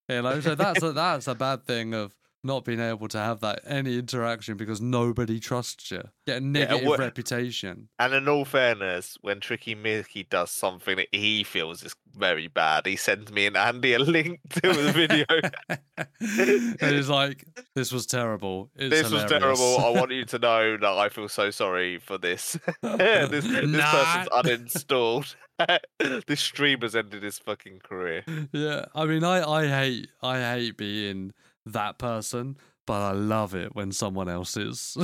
You 0.10 0.22
know, 0.24 0.40
so 0.42 0.56
that's 0.56 0.82
a, 0.84 0.92
that's 0.94 1.28
a 1.28 1.36
bad 1.36 1.66
thing 1.66 1.94
of 1.94 2.14
not 2.44 2.66
being 2.66 2.80
able 2.80 3.08
to 3.08 3.18
have 3.18 3.40
that 3.42 3.60
any 3.66 3.98
interaction 3.98 4.58
because 4.58 4.82
nobody 4.82 5.40
trusts 5.40 5.92
you. 5.92 6.04
Get 6.28 6.42
a 6.42 6.46
negative 6.46 6.86
what- 6.88 7.00
reputation. 7.00 7.90
And 8.00 8.14
in 8.14 8.28
all 8.28 8.46
fairness, 8.46 9.18
when 9.22 9.40
Tricky 9.40 9.76
Mickey 9.76 10.24
does 10.24 10.52
something 10.52 10.96
that 10.98 11.08
he 11.12 11.44
feels 11.44 11.84
is 11.84 11.96
very 12.16 12.48
bad, 12.48 12.86
he 12.86 12.96
sends 12.96 13.32
me 13.32 13.46
and 13.46 13.56
Andy 13.58 13.94
a 13.94 14.00
link 14.00 14.40
to 14.50 14.62
the 14.62 14.92
video. 14.92 15.26
and 16.80 16.96
he's 16.96 17.10
like, 17.10 17.46
"This 17.76 17.92
was 17.92 18.06
terrible. 18.06 18.70
It's 18.76 18.90
this 19.04 19.12
was 19.12 19.24
terrible. 19.26 19.78
I 19.80 19.90
want 19.90 20.12
you 20.12 20.26
to 20.26 20.40
know 20.40 20.78
that 20.82 20.86
I 20.98 21.10
feel 21.10 21.30
so 21.30 21.50
sorry 21.52 21.98
for 22.00 22.18
this. 22.18 22.58
this 22.82 23.30
this 23.46 23.46
Nah. 23.46 23.92
person's 23.92 24.30
uninstalled. 24.30 25.36
this 26.28 26.40
streamer's 26.42 26.96
ended 26.96 27.24
his 27.24 27.38
fucking 27.40 27.80
career. 27.80 28.24
yeah, 28.52 28.86
I 28.96 29.06
mean, 29.06 29.24
I, 29.24 29.48
I 29.48 29.68
hate 29.68 30.08
I 30.22 30.40
hate 30.40 30.78
being 30.78 31.32
that 31.66 31.98
person, 31.98 32.58
but 32.86 33.02
I 33.02 33.12
love 33.12 33.56
it 33.56 33.76
when 33.76 33.92
someone 33.92 34.30
else 34.30 34.58
is. 34.58 34.98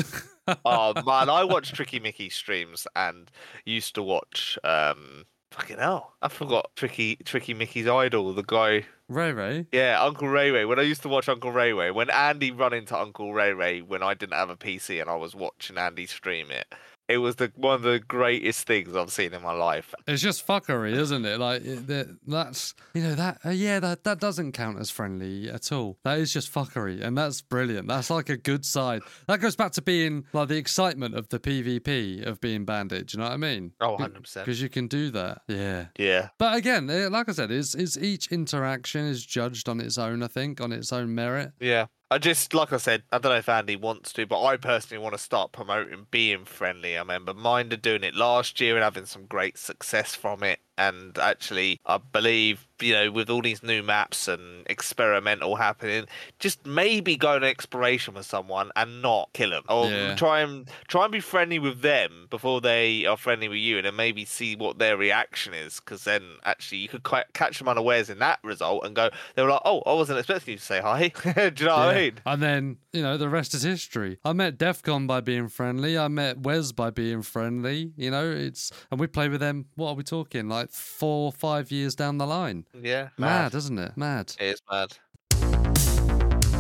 oh 0.65 0.93
man, 1.05 1.29
I 1.29 1.43
watch 1.43 1.73
Tricky 1.73 1.99
Mickey 1.99 2.29
streams 2.29 2.87
and 2.95 3.29
used 3.65 3.95
to 3.95 4.03
watch 4.03 4.57
um 4.63 5.25
fucking 5.51 5.77
hell. 5.77 6.13
I 6.21 6.27
forgot 6.27 6.71
Tricky 6.75 7.17
Tricky 7.25 7.53
Mickey's 7.53 7.87
idol, 7.87 8.33
the 8.33 8.43
guy 8.43 8.85
Ray 9.07 9.31
Ray. 9.31 9.65
Yeah, 9.71 10.01
Uncle 10.01 10.27
Ray 10.27 10.51
Ray. 10.51 10.65
When 10.65 10.77
I 10.79 10.83
used 10.83 11.01
to 11.01 11.09
watch 11.09 11.27
Uncle 11.27 11.51
Ray 11.51 11.73
Ray, 11.73 11.89
when 11.89 12.11
Andy 12.11 12.51
run 12.51 12.73
into 12.73 12.97
Uncle 12.97 13.33
Ray 13.33 13.53
Ray 13.53 13.81
when 13.81 14.03
I 14.03 14.13
didn't 14.13 14.35
have 14.35 14.51
a 14.51 14.55
PC 14.55 15.01
and 15.01 15.09
I 15.09 15.15
was 15.15 15.35
watching 15.35 15.77
Andy 15.77 16.05
stream 16.05 16.51
it, 16.51 16.67
it 17.09 17.17
was 17.17 17.35
the 17.37 17.51
one 17.55 17.73
of 17.73 17.81
the 17.81 17.99
greatest 17.99 18.67
things 18.67 18.95
I've 18.95 19.11
seen 19.11 19.33
in 19.33 19.41
my 19.41 19.51
life. 19.51 19.95
It's 20.07 20.21
just 20.21 20.45
fuckery, 20.45 20.93
isn't 20.93 21.25
it? 21.25 21.39
Like 21.39 21.63
it, 21.65 22.27
that's 22.27 22.75
you 22.93 23.01
know 23.01 23.15
that 23.15 23.39
uh, 23.43 23.49
yeah 23.49 23.79
that 23.79 24.03
that 24.03 24.19
doesn't 24.19 24.51
count 24.51 24.79
as 24.79 24.91
friendly 24.91 25.49
at 25.49 25.71
all. 25.71 25.97
That 26.03 26.19
is 26.19 26.31
just 26.31 26.53
fuckery, 26.53 27.01
and 27.01 27.17
that's 27.17 27.41
brilliant. 27.41 27.87
That's 27.87 28.11
like 28.11 28.29
a 28.29 28.37
good 28.37 28.63
side. 28.63 29.01
That 29.27 29.39
goes 29.39 29.55
back 29.55 29.71
to 29.73 29.81
being 29.81 30.25
like 30.33 30.49
the 30.49 30.57
excitement 30.57 31.15
of 31.15 31.27
the 31.29 31.39
PvP 31.39 32.25
of 32.25 32.39
being 32.39 32.63
bandit. 32.63 33.07
Do 33.07 33.17
you 33.17 33.23
know 33.23 33.29
what 33.29 33.33
I 33.33 33.37
mean? 33.37 33.73
Oh, 33.81 33.97
100%. 33.97 34.33
Because 34.35 34.61
you 34.61 34.69
can 34.69 34.87
do 34.87 35.09
that. 35.11 35.41
Yeah. 35.47 35.87
Yeah. 35.97 36.29
But 36.37 36.55
again, 36.55 36.89
eh, 36.89 37.07
like 37.09 37.27
I 37.27 37.31
said, 37.31 37.49
is 37.49 37.73
is 37.73 37.97
each 37.97 38.31
interaction 38.31 39.05
is 39.05 39.25
judged 39.25 39.67
on 39.67 39.81
its 39.81 39.97
own. 39.97 40.21
I 40.21 40.27
think 40.27 40.61
on 40.61 40.71
its 40.71 40.93
own 40.93 41.15
merit. 41.15 41.53
Yeah. 41.59 41.87
I 42.11 42.17
just, 42.19 42.53
like 42.53 42.71
I 42.73 42.77
said, 42.77 43.03
I 43.11 43.17
don't 43.19 43.31
know 43.31 43.37
if 43.37 43.49
Andy 43.49 43.75
wants 43.75 44.13
to, 44.13 44.25
but 44.27 44.43
I 44.43 44.57
personally 44.57 45.01
want 45.03 45.13
to 45.15 45.19
start 45.19 45.51
promoting 45.51 46.07
being 46.11 46.45
friendly. 46.45 46.95
I 46.95 47.01
remember 47.01 47.33
Minder 47.33 47.77
doing 47.77 48.03
it 48.03 48.15
last 48.15 48.59
year 48.59 48.75
and 48.75 48.83
having 48.83 49.05
some 49.05 49.25
great 49.25 49.57
success 49.57 50.15
from 50.15 50.43
it. 50.43 50.59
And 50.79 51.17
actually, 51.17 51.79
I 51.85 51.97
believe, 51.97 52.65
you 52.79 52.93
know, 52.93 53.11
with 53.11 53.29
all 53.29 53.41
these 53.41 53.61
new 53.61 53.83
maps 53.83 54.29
and 54.29 54.65
experimental 54.67 55.57
happening, 55.57 56.05
just 56.39 56.65
maybe 56.65 57.17
go 57.17 57.35
on 57.35 57.43
exploration 57.43 58.13
with 58.13 58.25
someone 58.25 58.71
and 58.77 59.01
not 59.01 59.29
kill 59.33 59.49
them. 59.49 59.63
Or 59.67 59.87
Yeah. 59.87 60.15
try 60.15 60.39
and 60.39 60.69
try 60.87 61.03
and 61.03 61.11
be 61.11 61.19
friendly 61.19 61.59
with 61.59 61.81
them 61.81 62.27
before 62.29 62.61
they 62.61 63.05
are 63.05 63.17
friendly 63.17 63.49
with 63.49 63.59
you, 63.59 63.77
and 63.77 63.85
then 63.85 63.95
maybe 63.97 64.23
see 64.23 64.55
what 64.55 64.79
their 64.79 64.95
reaction 64.95 65.53
is. 65.53 65.81
Because 65.81 66.05
then, 66.05 66.23
actually, 66.45 66.77
you 66.79 66.87
could 66.87 67.03
quite 67.03 67.25
catch 67.33 67.57
them 67.59 67.67
unawares 67.67 68.09
in 68.09 68.19
that 68.19 68.39
result 68.43 68.85
and 68.85 68.95
go, 68.95 69.09
they 69.35 69.41
were 69.43 69.49
like, 69.49 69.61
"Oh, 69.65 69.81
I 69.85 69.93
wasn't 69.93 70.19
expecting 70.19 70.53
you 70.53 70.57
to 70.59 70.63
say 70.63 70.79
hi." 70.79 71.09
Do 71.35 71.63
you 71.63 71.65
know 71.65 71.75
what 71.77 71.89
I 71.89 71.95
mean? 71.95 72.13
And 72.25 72.41
then, 72.41 72.77
you 72.93 73.01
know, 73.01 73.17
the 73.17 73.27
rest 73.27 73.53
is 73.53 73.63
history. 73.63 74.17
I 74.23 74.31
met 74.31 74.57
Defcon 74.57 75.05
by 75.07 75.19
being 75.19 75.49
friendly. 75.49 75.97
I 75.97 76.07
met 76.07 76.39
Wes 76.39 76.71
by 76.71 76.89
being 76.89 77.21
friendly. 77.21 77.91
You 77.97 78.11
know, 78.11 78.31
it's 78.31 78.71
and 78.91 78.99
we 78.99 79.07
play 79.07 79.27
with 79.27 79.41
them. 79.41 79.65
What 79.75 79.89
are 79.89 79.95
we 79.95 80.03
talking? 80.03 80.47
Like 80.47 80.68
four, 80.69 81.31
five 81.31 81.71
years 81.71 81.95
down 81.95 82.17
the 82.17 82.27
line. 82.27 82.65
Yeah, 82.73 83.09
Mad, 83.17 83.53
isn't 83.55 83.79
it? 83.79 83.97
Mad. 83.97 84.33
It 84.39 84.55
is 84.55 84.61
mad. 84.71 84.97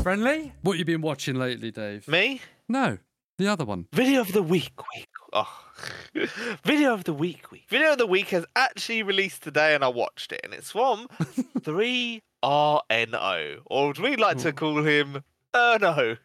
Friendly? 0.03 0.53
What 0.61 0.77
you 0.77 0.85
been 0.85 1.01
watching 1.01 1.35
lately, 1.35 1.71
Dave? 1.71 2.07
Me? 2.07 2.41
No. 2.67 2.97
The 3.37 3.47
other 3.47 3.65
one. 3.65 3.87
Video 3.93 4.21
of 4.21 4.33
the 4.33 4.43
week, 4.43 4.73
week. 4.95 5.07
Oh. 5.31 5.63
Video 6.63 6.93
of 6.93 7.03
the 7.05 7.13
week, 7.13 7.51
week. 7.51 7.65
Video 7.69 7.93
of 7.93 7.97
the 7.97 8.07
week 8.07 8.29
has 8.29 8.45
actually 8.55 9.03
released 9.03 9.43
today, 9.43 9.75
and 9.75 9.83
I 9.83 9.87
watched 9.89 10.31
it, 10.31 10.41
and 10.43 10.53
it's 10.53 10.71
from 10.71 11.07
3RNO, 11.59 13.59
or 13.65 13.91
as 13.91 13.99
we 13.99 14.15
like 14.15 14.37
to 14.39 14.51
call 14.51 14.83
him, 14.83 15.23
Erno. 15.53 16.17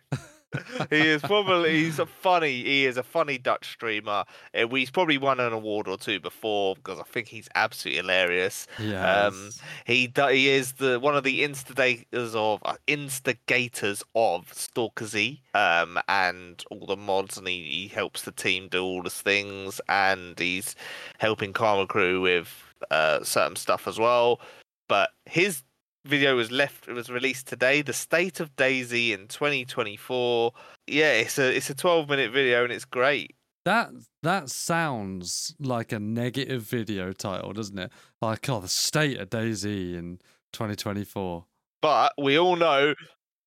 He 0.90 0.96
is 1.08 1.22
probably 1.22 1.84
he's 1.84 1.98
a 1.98 2.06
funny 2.06 2.62
he 2.62 2.86
is 2.86 2.96
a 2.96 3.02
funny 3.02 3.38
Dutch 3.38 3.72
streamer. 3.72 4.24
Uh, 4.54 4.68
He's 4.68 4.90
probably 4.90 5.18
won 5.18 5.40
an 5.40 5.52
award 5.52 5.88
or 5.88 5.96
two 5.96 6.20
before 6.20 6.74
because 6.76 6.98
I 6.98 7.04
think 7.04 7.28
he's 7.28 7.48
absolutely 7.54 8.02
hilarious. 8.02 8.66
Yeah. 8.78 9.26
Um, 9.26 9.50
he 9.86 10.12
he 10.30 10.48
is 10.48 10.72
the 10.72 11.00
one 11.00 11.16
of 11.16 11.24
the 11.24 11.44
instigators 11.44 12.34
of 12.34 12.60
uh, 12.64 12.74
instigators 12.86 14.02
of 14.14 14.52
Stalker 14.52 15.06
Z, 15.06 15.42
um, 15.54 15.98
and 16.08 16.62
all 16.70 16.86
the 16.86 16.96
mods, 16.96 17.38
and 17.38 17.46
he, 17.48 17.62
he 17.62 17.88
helps 17.88 18.22
the 18.22 18.32
team 18.32 18.68
do 18.68 18.82
all 18.82 19.02
the 19.02 19.10
things, 19.10 19.80
and 19.88 20.38
he's 20.38 20.74
helping 21.18 21.52
Karma 21.52 21.86
Crew 21.86 22.20
with 22.20 22.48
uh, 22.90 23.22
certain 23.22 23.56
stuff 23.56 23.86
as 23.86 23.98
well. 23.98 24.40
But 24.88 25.10
his 25.26 25.62
video 26.04 26.36
was 26.36 26.50
left 26.50 26.86
it 26.88 26.92
was 26.92 27.08
released 27.10 27.46
today 27.46 27.80
the 27.82 27.92
state 27.92 28.38
of 28.40 28.54
DayZ 28.56 29.10
in 29.12 29.26
2024 29.28 30.52
yeah 30.86 31.12
it's 31.12 31.38
a 31.38 31.56
it's 31.56 31.70
a 31.70 31.74
12 31.74 32.08
minute 32.08 32.30
video 32.32 32.64
and 32.64 32.72
it's 32.72 32.84
great 32.84 33.34
That 33.64 33.90
that 34.22 34.50
sounds 34.50 35.54
like 35.58 35.92
a 35.92 35.98
negative 35.98 36.62
video 36.62 37.12
title, 37.12 37.52
doesn't 37.54 37.78
it? 37.78 37.90
Like, 38.20 38.48
oh, 38.50 38.60
the 38.60 38.68
state 38.68 39.18
of 39.18 39.30
DayZ 39.30 39.64
in 39.94 40.18
2024. 40.52 41.44
but 41.80 42.12
we 42.18 42.38
all 42.38 42.56
know 42.56 42.94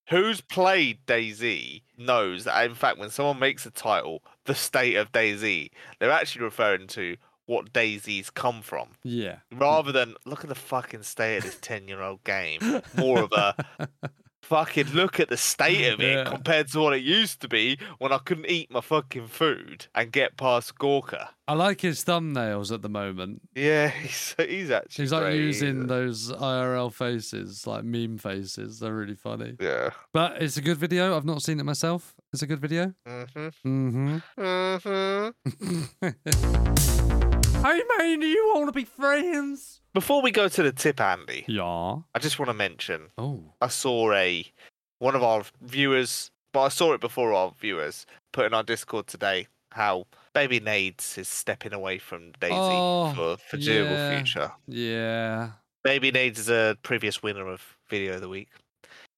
who's 0.09 0.41
played 0.41 0.99
DayZ 1.05 1.83
knows 1.97 2.45
that 2.45 2.65
in 2.65 2.73
fact 2.75 2.97
when 2.97 3.09
someone 3.11 3.39
makes 3.39 3.65
a 3.65 3.71
title 3.71 4.23
the 4.45 4.55
state 4.55 4.95
of 4.95 5.11
DayZ 5.11 5.69
they're 5.99 6.11
actually 6.11 6.43
referring 6.45 6.87
to 6.87 7.15
what 7.47 7.73
daisies 7.73 8.29
come 8.29 8.61
from 8.61 8.89
Yeah. 9.03 9.37
rather 9.51 9.91
than 9.91 10.13
look 10.25 10.43
at 10.43 10.49
the 10.49 10.55
fucking 10.55 11.01
state 11.03 11.37
of 11.37 11.43
this 11.43 11.57
10 11.61 11.87
year 11.87 12.01
old 12.01 12.23
game 12.23 12.59
more 12.95 13.23
of 13.23 13.31
a 13.31 13.55
fucking 14.41 14.87
look 14.93 15.19
at 15.19 15.29
the 15.29 15.37
state 15.37 15.91
of 15.91 15.99
it 15.99 16.13
Yeah. 16.13 16.23
compared 16.25 16.67
to 16.73 16.79
what 16.79 16.93
it 16.93 17.03
used 17.03 17.41
to 17.41 17.47
be 17.47 17.77
when 17.97 18.11
I 18.13 18.19
couldn't 18.19 18.45
eat 18.49 18.69
my 18.71 18.81
fucking 18.81 19.27
food 19.27 19.87
and 19.95 20.11
get 20.11 20.37
past 20.37 20.77
Gorka. 20.77 21.31
I 21.49 21.53
like 21.53 21.79
his 21.79 22.03
thumbnails 22.03 22.73
at 22.73 22.81
the 22.81 22.89
moment. 22.89 23.41
Yeah, 23.55 23.87
he's 24.03 24.35
he's 24.37 24.69
actually 24.71 25.03
He's 25.03 25.11
like 25.13 25.21
great. 25.23 25.37
using 25.39 25.87
those 25.87 26.29
IRL 26.31 26.91
faces, 26.93 27.65
like 27.65 27.83
meme 27.85 28.17
faces. 28.17 28.79
They're 28.79 28.93
really 28.93 29.15
funny. 29.15 29.55
yeah. 29.59 29.91
But 30.13 30.41
it's 30.41 30.57
a 30.57 30.61
good 30.61 30.77
video. 30.77 31.15
I've 31.15 31.23
not 31.25 31.41
seen 31.41 31.59
it 31.59 31.63
myself. 31.63 32.15
It's 32.33 32.41
a 32.41 32.47
good 32.47 32.59
video. 32.59 32.93
Mm-hmm. 33.07 34.17
Mm-hmm. 34.37 34.41
Mm-hmm. 34.41 35.27
hey 37.65 37.81
man, 37.97 38.19
do 38.19 38.27
you 38.27 38.51
want 38.53 38.67
to 38.67 38.71
be 38.73 38.83
friends? 38.85 39.81
Before 39.93 40.21
we 40.21 40.31
go 40.31 40.47
to 40.49 40.63
the 40.63 40.71
tip, 40.71 40.99
Andy, 40.99 41.45
Yeah. 41.47 41.97
I 42.13 42.19
just 42.19 42.39
want 42.39 42.49
to 42.49 42.53
mention 42.53 43.07
Oh. 43.17 43.53
I 43.61 43.67
saw 43.69 44.11
a 44.13 44.45
one 44.99 45.15
of 45.15 45.23
our 45.23 45.43
viewers, 45.61 46.29
but 46.51 46.61
I 46.63 46.67
saw 46.69 46.93
it 46.93 47.01
before 47.01 47.33
our 47.33 47.53
viewers 47.59 48.05
put 48.33 48.45
in 48.47 48.53
our 48.53 48.63
Discord 48.63 49.07
today 49.07 49.47
how 49.71 50.05
Baby 50.37 50.59
Nades 50.59 51.17
is 51.17 51.27
stepping 51.27 51.73
away 51.73 51.97
from 51.97 52.31
DayZ 52.33 52.49
Oh, 52.51 53.11
for 53.15 53.37
foreseeable 53.49 53.91
yeah. 53.91 54.15
future. 54.15 54.51
Yeah. 54.67 55.49
Baby 55.83 56.11
Nades 56.11 56.37
is 56.37 56.47
a 56.49 56.77
previous 56.83 57.23
winner 57.23 57.47
of 57.47 57.59
Video 57.89 58.13
of 58.15 58.21
the 58.21 58.29
Week. 58.29 58.49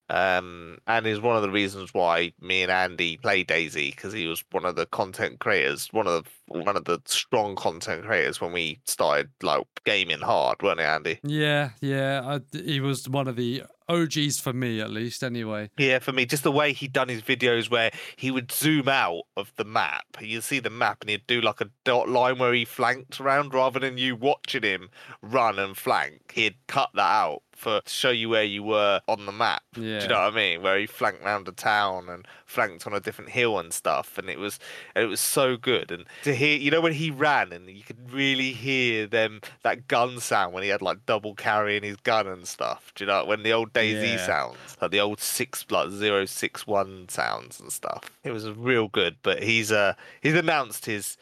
Um, 0.09 0.80
and 0.88 1.05
is 1.05 1.20
one 1.20 1.36
of 1.36 1.41
the 1.41 1.49
reasons 1.51 1.93
why 1.93 2.32
me 2.39 2.63
and 2.63 2.72
Andy 2.72 3.17
play 3.17 3.43
DayZ 3.43 3.91
because 3.91 4.13
he 4.13 4.28
was 4.28 4.45
one 4.51 4.63
of 4.63 4.78
the 4.78 4.86
content 4.86 5.39
creators, 5.39 5.89
one 5.91 6.07
of 6.07 6.24
the 6.24 6.59
one 6.63 6.78
of 6.78 6.86
the 6.86 7.01
strong 7.05 7.55
content 7.57 8.05
creators 8.05 8.39
when 8.39 8.53
we 8.53 8.80
started 8.86 9.30
like 9.43 9.67
gaming 9.86 10.22
hard, 10.22 10.63
weren't 10.63 10.80
it, 10.80 10.84
Andy? 10.84 11.20
Yeah. 11.24 11.72
Yeah. 11.82 12.39
I, 12.53 12.57
he 12.57 12.80
was 12.80 13.09
one 13.09 13.28
of 13.28 13.36
the 13.36 13.63
OGs 13.89 14.39
for 14.39 14.53
me, 14.53 14.79
at 14.79 14.91
least. 14.91 15.23
Anyway. 15.23 15.69
Yeah, 15.77 15.99
for 15.99 16.11
me, 16.11 16.25
just 16.25 16.43
the 16.43 16.51
way 16.51 16.73
he'd 16.73 16.93
done 16.93 17.09
his 17.09 17.21
videos 17.21 17.69
where 17.69 17.91
he 18.15 18.31
would 18.31 18.51
zoom 18.51 18.87
out 18.87 19.23
of 19.35 19.51
the 19.55 19.65
map. 19.65 20.05
You'd 20.21 20.43
see 20.43 20.59
the 20.59 20.69
map 20.69 21.01
and 21.01 21.09
he'd 21.09 21.27
do 21.27 21.41
like 21.41 21.61
a 21.61 21.69
dot 21.83 22.07
line 22.07 22.37
where 22.37 22.53
he 22.53 22.65
flanked 22.65 23.19
around 23.19 23.53
rather 23.53 23.79
than 23.79 23.97
you 23.97 24.15
watching 24.15 24.63
him 24.63 24.89
run 25.21 25.59
and 25.59 25.75
flank. 25.75 26.33
He'd 26.33 26.55
cut 26.67 26.91
that 26.93 27.01
out 27.01 27.41
for 27.60 27.82
to 27.82 27.89
show 27.89 28.10
you 28.10 28.30
where 28.30 28.43
you 28.43 28.64
were 28.64 29.01
on 29.07 29.26
the 29.26 29.32
map. 29.32 29.64
Do 29.74 29.82
you 29.82 29.99
know 30.07 30.16
what 30.22 30.34
I 30.34 30.36
mean? 30.36 30.62
Where 30.62 30.80
he 30.80 30.86
flanked 30.86 31.24
round 31.24 31.47
a 31.47 31.51
town 31.51 32.07
and 32.10 32.26
flanked 32.45 32.88
on 32.88 32.93
a 32.93 32.99
different 32.99 33.30
hill 33.32 33.60
and 33.60 33.74
stuff. 33.74 34.18
And 34.18 34.30
it 34.30 34.39
was 34.39 34.60
it 34.95 35.05
was 35.05 35.20
so 35.20 35.57
good. 35.57 35.91
And 35.91 36.05
to 36.24 36.34
hear 36.34 36.57
you 36.57 36.72
know 36.72 36.82
when 36.82 36.93
he 36.93 37.12
ran 37.12 37.51
and 37.51 37.70
you 37.70 37.84
could 37.84 38.12
really 38.12 38.51
hear 38.53 39.05
them 39.07 39.41
that 39.64 39.88
gun 39.88 40.20
sound 40.20 40.53
when 40.53 40.64
he 40.64 40.70
had 40.70 40.82
like 40.82 41.05
double 41.05 41.36
carrying 41.36 41.84
his 41.84 41.97
gun 41.97 42.28
and 42.28 42.47
stuff. 42.47 42.91
Do 42.95 43.03
you 43.03 43.07
know 43.10 43.26
when 43.26 43.43
the 43.43 43.51
old 43.53 43.74
DayZ 43.74 44.01
Yeah. 44.16 44.26
sounds, 44.26 44.57
like 44.82 44.91
the 44.91 44.99
old 45.01 45.20
six 45.20 45.66
like 45.70 45.89
zero 45.91 46.26
six 46.26 46.66
one 46.66 47.07
sounds 47.10 47.60
and 47.60 47.72
stuff. 47.72 48.10
It 48.24 48.32
was 48.32 48.49
real 48.49 48.88
good. 48.88 49.18
But 49.22 49.43
he's 49.43 49.72
uh 49.72 49.93
he's 50.22 50.34
announced 50.36 50.86
his 50.86 51.18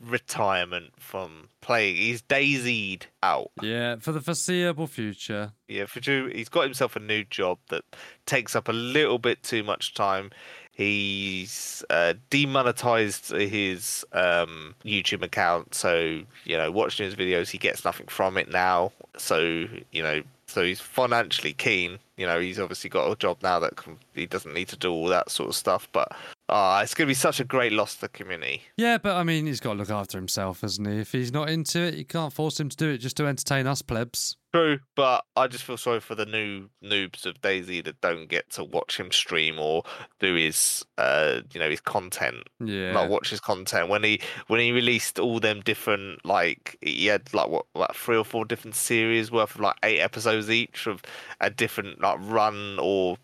retirement 0.00 0.92
from 0.98 1.48
playing. 1.60 1.96
He's 1.96 2.22
daisied 2.22 3.06
out. 3.22 3.50
Yeah. 3.62 3.96
For 3.96 4.12
the 4.12 4.20
foreseeable 4.20 4.86
future. 4.86 5.52
Yeah, 5.72 5.86
for 5.86 6.00
Drew, 6.00 6.28
he's 6.28 6.48
got 6.48 6.62
himself 6.62 6.96
a 6.96 7.00
new 7.00 7.24
job 7.24 7.58
that 7.70 7.82
takes 8.26 8.54
up 8.54 8.68
a 8.68 8.72
little 8.72 9.18
bit 9.18 9.42
too 9.42 9.62
much 9.62 9.94
time. 9.94 10.30
He's 10.72 11.84
uh, 11.90 12.14
demonetized 12.30 13.30
his 13.30 14.04
um, 14.12 14.74
YouTube 14.84 15.22
account, 15.22 15.74
so 15.74 16.22
you 16.44 16.56
know, 16.56 16.70
watching 16.70 17.04
his 17.04 17.14
videos, 17.14 17.50
he 17.50 17.58
gets 17.58 17.84
nothing 17.84 18.06
from 18.06 18.36
it 18.38 18.50
now. 18.50 18.92
So 19.16 19.66
you 19.90 20.02
know, 20.02 20.22
so 20.46 20.62
he's 20.62 20.80
financially 20.80 21.54
keen. 21.54 21.98
You 22.16 22.26
know, 22.26 22.38
he's 22.38 22.58
obviously 22.58 22.90
got 22.90 23.10
a 23.10 23.16
job 23.16 23.38
now 23.42 23.58
that 23.58 23.76
can, 23.76 23.98
he 24.14 24.26
doesn't 24.26 24.52
need 24.52 24.68
to 24.68 24.76
do 24.76 24.92
all 24.92 25.08
that 25.08 25.30
sort 25.30 25.48
of 25.48 25.56
stuff. 25.56 25.88
But 25.92 26.12
uh, 26.48 26.80
it's 26.82 26.94
going 26.94 27.06
to 27.06 27.10
be 27.10 27.14
such 27.14 27.40
a 27.40 27.44
great 27.44 27.72
loss 27.72 27.94
to 27.96 28.02
the 28.02 28.08
community. 28.10 28.62
Yeah, 28.76 28.98
but 28.98 29.16
I 29.16 29.24
mean, 29.24 29.46
he's 29.46 29.60
got 29.60 29.72
to 29.72 29.78
look 29.78 29.90
after 29.90 30.18
himself, 30.18 30.60
hasn't 30.60 30.88
he? 30.88 30.98
If 30.98 31.12
he's 31.12 31.32
not 31.32 31.48
into 31.48 31.80
it, 31.80 31.94
you 31.94 32.04
can't 32.04 32.32
force 32.32 32.60
him 32.60 32.68
to 32.68 32.76
do 32.76 32.90
it 32.90 32.98
just 32.98 33.16
to 33.16 33.26
entertain 33.26 33.66
us 33.66 33.80
plebs. 33.82 34.36
True, 34.52 34.80
but 34.96 35.24
I 35.34 35.46
just 35.46 35.64
feel 35.64 35.78
sorry 35.78 36.00
for 36.00 36.14
the 36.14 36.26
new 36.26 36.68
noobs 36.84 37.24
of 37.24 37.40
DayZ 37.40 37.84
that 37.84 38.00
don't 38.02 38.28
get 38.28 38.50
to 38.50 38.64
watch 38.64 39.00
him 39.00 39.10
stream 39.10 39.58
or 39.58 39.82
do 40.20 40.34
his, 40.34 40.84
uh, 40.98 41.40
you 41.54 41.60
know, 41.60 41.70
his 41.70 41.80
content. 41.80 42.48
Yeah. 42.62 42.92
Like 42.92 43.08
watch 43.08 43.30
his 43.30 43.40
content 43.40 43.88
when 43.88 44.04
he 44.04 44.20
when 44.48 44.60
he 44.60 44.70
released 44.70 45.18
all 45.18 45.40
them 45.40 45.60
different 45.60 46.24
like 46.26 46.76
he 46.82 47.06
had 47.06 47.32
like 47.32 47.48
what 47.48 47.64
like 47.74 47.94
three 47.94 48.16
or 48.16 48.24
four 48.24 48.44
different 48.44 48.74
series 48.74 49.32
worth 49.32 49.54
of 49.54 49.62
like 49.62 49.76
eight 49.84 50.00
episodes 50.00 50.50
each 50.50 50.86
of 50.86 51.02
a 51.40 51.48
different 51.48 52.02
like 52.02 52.18
run 52.20 52.78
or 52.78 53.16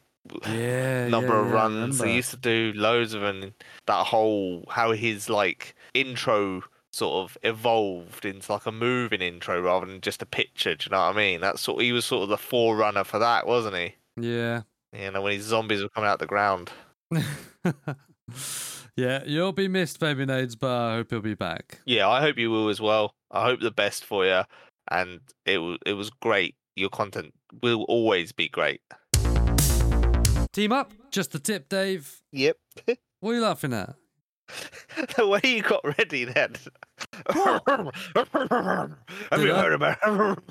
yeah. 0.46 1.08
number 1.08 1.34
yeah, 1.34 1.40
of 1.40 1.52
runs. 1.52 2.02
He 2.02 2.14
used 2.14 2.30
to 2.30 2.38
do 2.38 2.72
loads 2.74 3.12
of 3.12 3.20
them. 3.20 3.52
That 3.86 4.06
whole 4.06 4.64
how 4.70 4.92
his 4.92 5.28
like 5.28 5.74
intro 5.92 6.62
sort 6.92 7.24
of 7.24 7.38
evolved 7.42 8.24
into 8.24 8.50
like 8.52 8.66
a 8.66 8.72
moving 8.72 9.20
intro 9.20 9.60
rather 9.60 9.86
than 9.86 10.00
just 10.00 10.22
a 10.22 10.26
picture. 10.26 10.74
Do 10.74 10.86
you 10.86 10.90
know 10.90 11.06
what 11.06 11.14
I 11.14 11.16
mean? 11.16 11.40
That's 11.40 11.60
sort. 11.60 11.78
Of, 11.78 11.82
He 11.84 11.92
was 11.92 12.04
sort 12.04 12.24
of 12.24 12.28
the 12.28 12.38
forerunner 12.38 13.04
for 13.04 13.18
that, 13.18 13.46
wasn't 13.46 13.76
he? 13.76 13.94
Yeah. 14.20 14.62
You 14.92 15.10
know 15.10 15.22
when 15.22 15.32
his 15.32 15.44
zombies 15.44 15.82
were 15.82 15.90
coming 15.90 16.08
out 16.08 16.18
the 16.18 16.26
ground. 16.26 16.70
yeah, 18.96 19.22
you'll 19.26 19.52
be 19.52 19.68
missed, 19.68 20.00
baby 20.00 20.24
Nades, 20.24 20.56
but 20.56 20.70
I 20.70 20.94
hope 20.94 21.12
you'll 21.12 21.20
be 21.20 21.34
back. 21.34 21.80
Yeah, 21.84 22.08
I 22.08 22.20
hope 22.20 22.38
you 22.38 22.50
will 22.50 22.68
as 22.68 22.80
well. 22.80 23.12
I 23.30 23.44
hope 23.44 23.60
the 23.60 23.70
best 23.70 24.04
for 24.04 24.24
you, 24.24 24.42
and 24.90 25.20
it 25.44 25.58
was 25.58 25.78
it 25.84 25.92
was 25.92 26.10
great. 26.10 26.54
Your 26.74 26.88
content 26.90 27.34
will 27.62 27.82
always 27.84 28.32
be 28.32 28.48
great. 28.48 28.80
Team 30.52 30.72
up, 30.72 30.92
just 31.10 31.32
the 31.32 31.38
tip, 31.38 31.68
Dave. 31.68 32.22
Yep. 32.32 32.56
What 33.20 33.32
are 33.32 33.34
you 33.34 33.40
laughing 33.40 33.72
at? 33.72 33.96
the 35.16 35.26
way 35.26 35.40
you 35.44 35.62
got 35.62 35.84
ready 35.84 36.24
then. 36.24 36.54
Have 39.30 39.42
you 39.42 39.54
heard 39.54 39.72
about? 39.72 40.42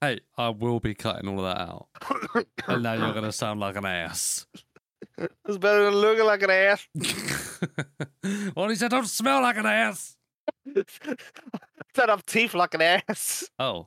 Hey, 0.00 0.20
I 0.36 0.50
will 0.50 0.80
be 0.80 0.94
cutting 0.94 1.28
all 1.28 1.44
of 1.44 1.44
that 1.44 1.60
out. 1.60 1.86
And 2.66 2.82
now 2.82 2.94
you're 2.94 3.12
going 3.12 3.24
to 3.24 3.32
sound 3.32 3.60
like 3.60 3.76
an 3.76 3.84
ass. 3.84 4.46
It's 5.18 5.58
better 5.58 5.84
than 5.86 5.94
looking 5.94 6.24
like 6.24 6.42
an 6.42 6.50
ass. 6.50 6.86
well, 8.54 8.68
he 8.68 8.76
said, 8.76 8.90
don't 8.90 9.06
smell 9.06 9.42
like 9.42 9.56
an 9.56 9.66
ass. 9.66 10.16
Don't 11.94 12.08
have 12.10 12.24
teeth 12.26 12.54
like 12.54 12.74
an 12.74 12.82
ass. 12.82 13.48
Oh, 13.58 13.86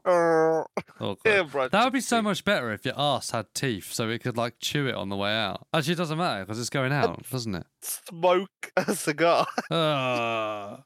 awkward. 1.00 1.18
yeah. 1.26 1.68
That 1.72 1.84
would 1.84 1.94
be 1.94 2.02
so 2.02 2.22
much 2.22 2.44
better 2.44 2.72
if 2.72 2.84
your 2.84 2.96
ass 2.98 3.32
had 3.32 3.46
teeth 3.54 3.92
so 3.94 4.10
it 4.10 4.22
could 4.22 4.38
like 4.38 4.56
chew 4.60 4.88
it 4.88 4.96
on 4.96 5.10
the 5.10 5.16
way 5.16 5.32
out. 5.34 5.68
Actually, 5.74 5.94
it 5.94 5.98
doesn't 5.98 6.18
matter 6.18 6.44
because 6.44 6.60
it's 6.60 6.70
going 6.70 6.92
out, 6.92 7.24
doesn't 7.30 7.56
it? 7.56 7.66
Smoke 7.82 8.50
a 8.78 8.96
cigar. 8.96 9.48
Uh, 9.70 10.78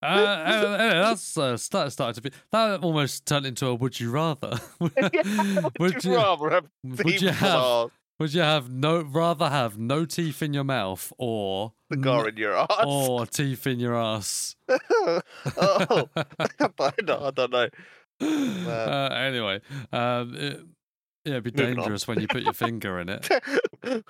uh, 0.00 0.06
uh, 0.06 0.76
anyway, 0.80 1.00
that's 1.00 1.36
uh, 1.36 1.56
start, 1.56 1.92
started 1.92 2.14
to 2.14 2.30
be. 2.30 2.36
That 2.52 2.80
almost 2.82 3.26
turned 3.26 3.46
into 3.46 3.66
a 3.66 3.74
would 3.74 3.98
you 3.98 4.10
rather. 4.10 4.58
would, 4.80 4.92
Would 5.78 6.04
you 6.04 6.12
you, 6.12 6.16
rather 6.16 6.50
have 6.50 6.66
would 6.84 7.20
you 7.20 7.30
have? 7.30 7.90
Would 8.18 8.34
you 8.34 8.40
have 8.40 8.68
no 8.68 9.02
rather 9.02 9.48
have 9.48 9.78
no 9.78 10.04
teeth 10.04 10.42
in 10.42 10.52
your 10.52 10.64
mouth 10.64 11.12
or 11.18 11.72
the 11.88 11.96
Cigar 11.96 12.28
in 12.28 12.36
your 12.36 12.54
ass. 12.54 12.84
or 12.84 13.26
teeth 13.26 13.66
in 13.66 13.78
your 13.78 13.94
ass? 13.94 14.56
oh, 14.68 16.08
I 16.16 16.24
don't 16.58 17.06
know. 17.06 17.20
I 17.22 17.30
don't 17.30 17.52
know. 17.52 17.68
Uh, 18.20 19.08
anyway, 19.14 19.60
um, 19.92 20.34
it, 20.34 20.60
yeah, 21.28 21.36
it'd 21.36 21.44
be 21.44 21.62
Moving 21.62 21.76
dangerous 21.76 22.08
when 22.08 22.20
you 22.20 22.28
put 22.28 22.42
your 22.42 22.52
finger 22.52 22.98
in 22.98 23.08
it. 23.08 23.28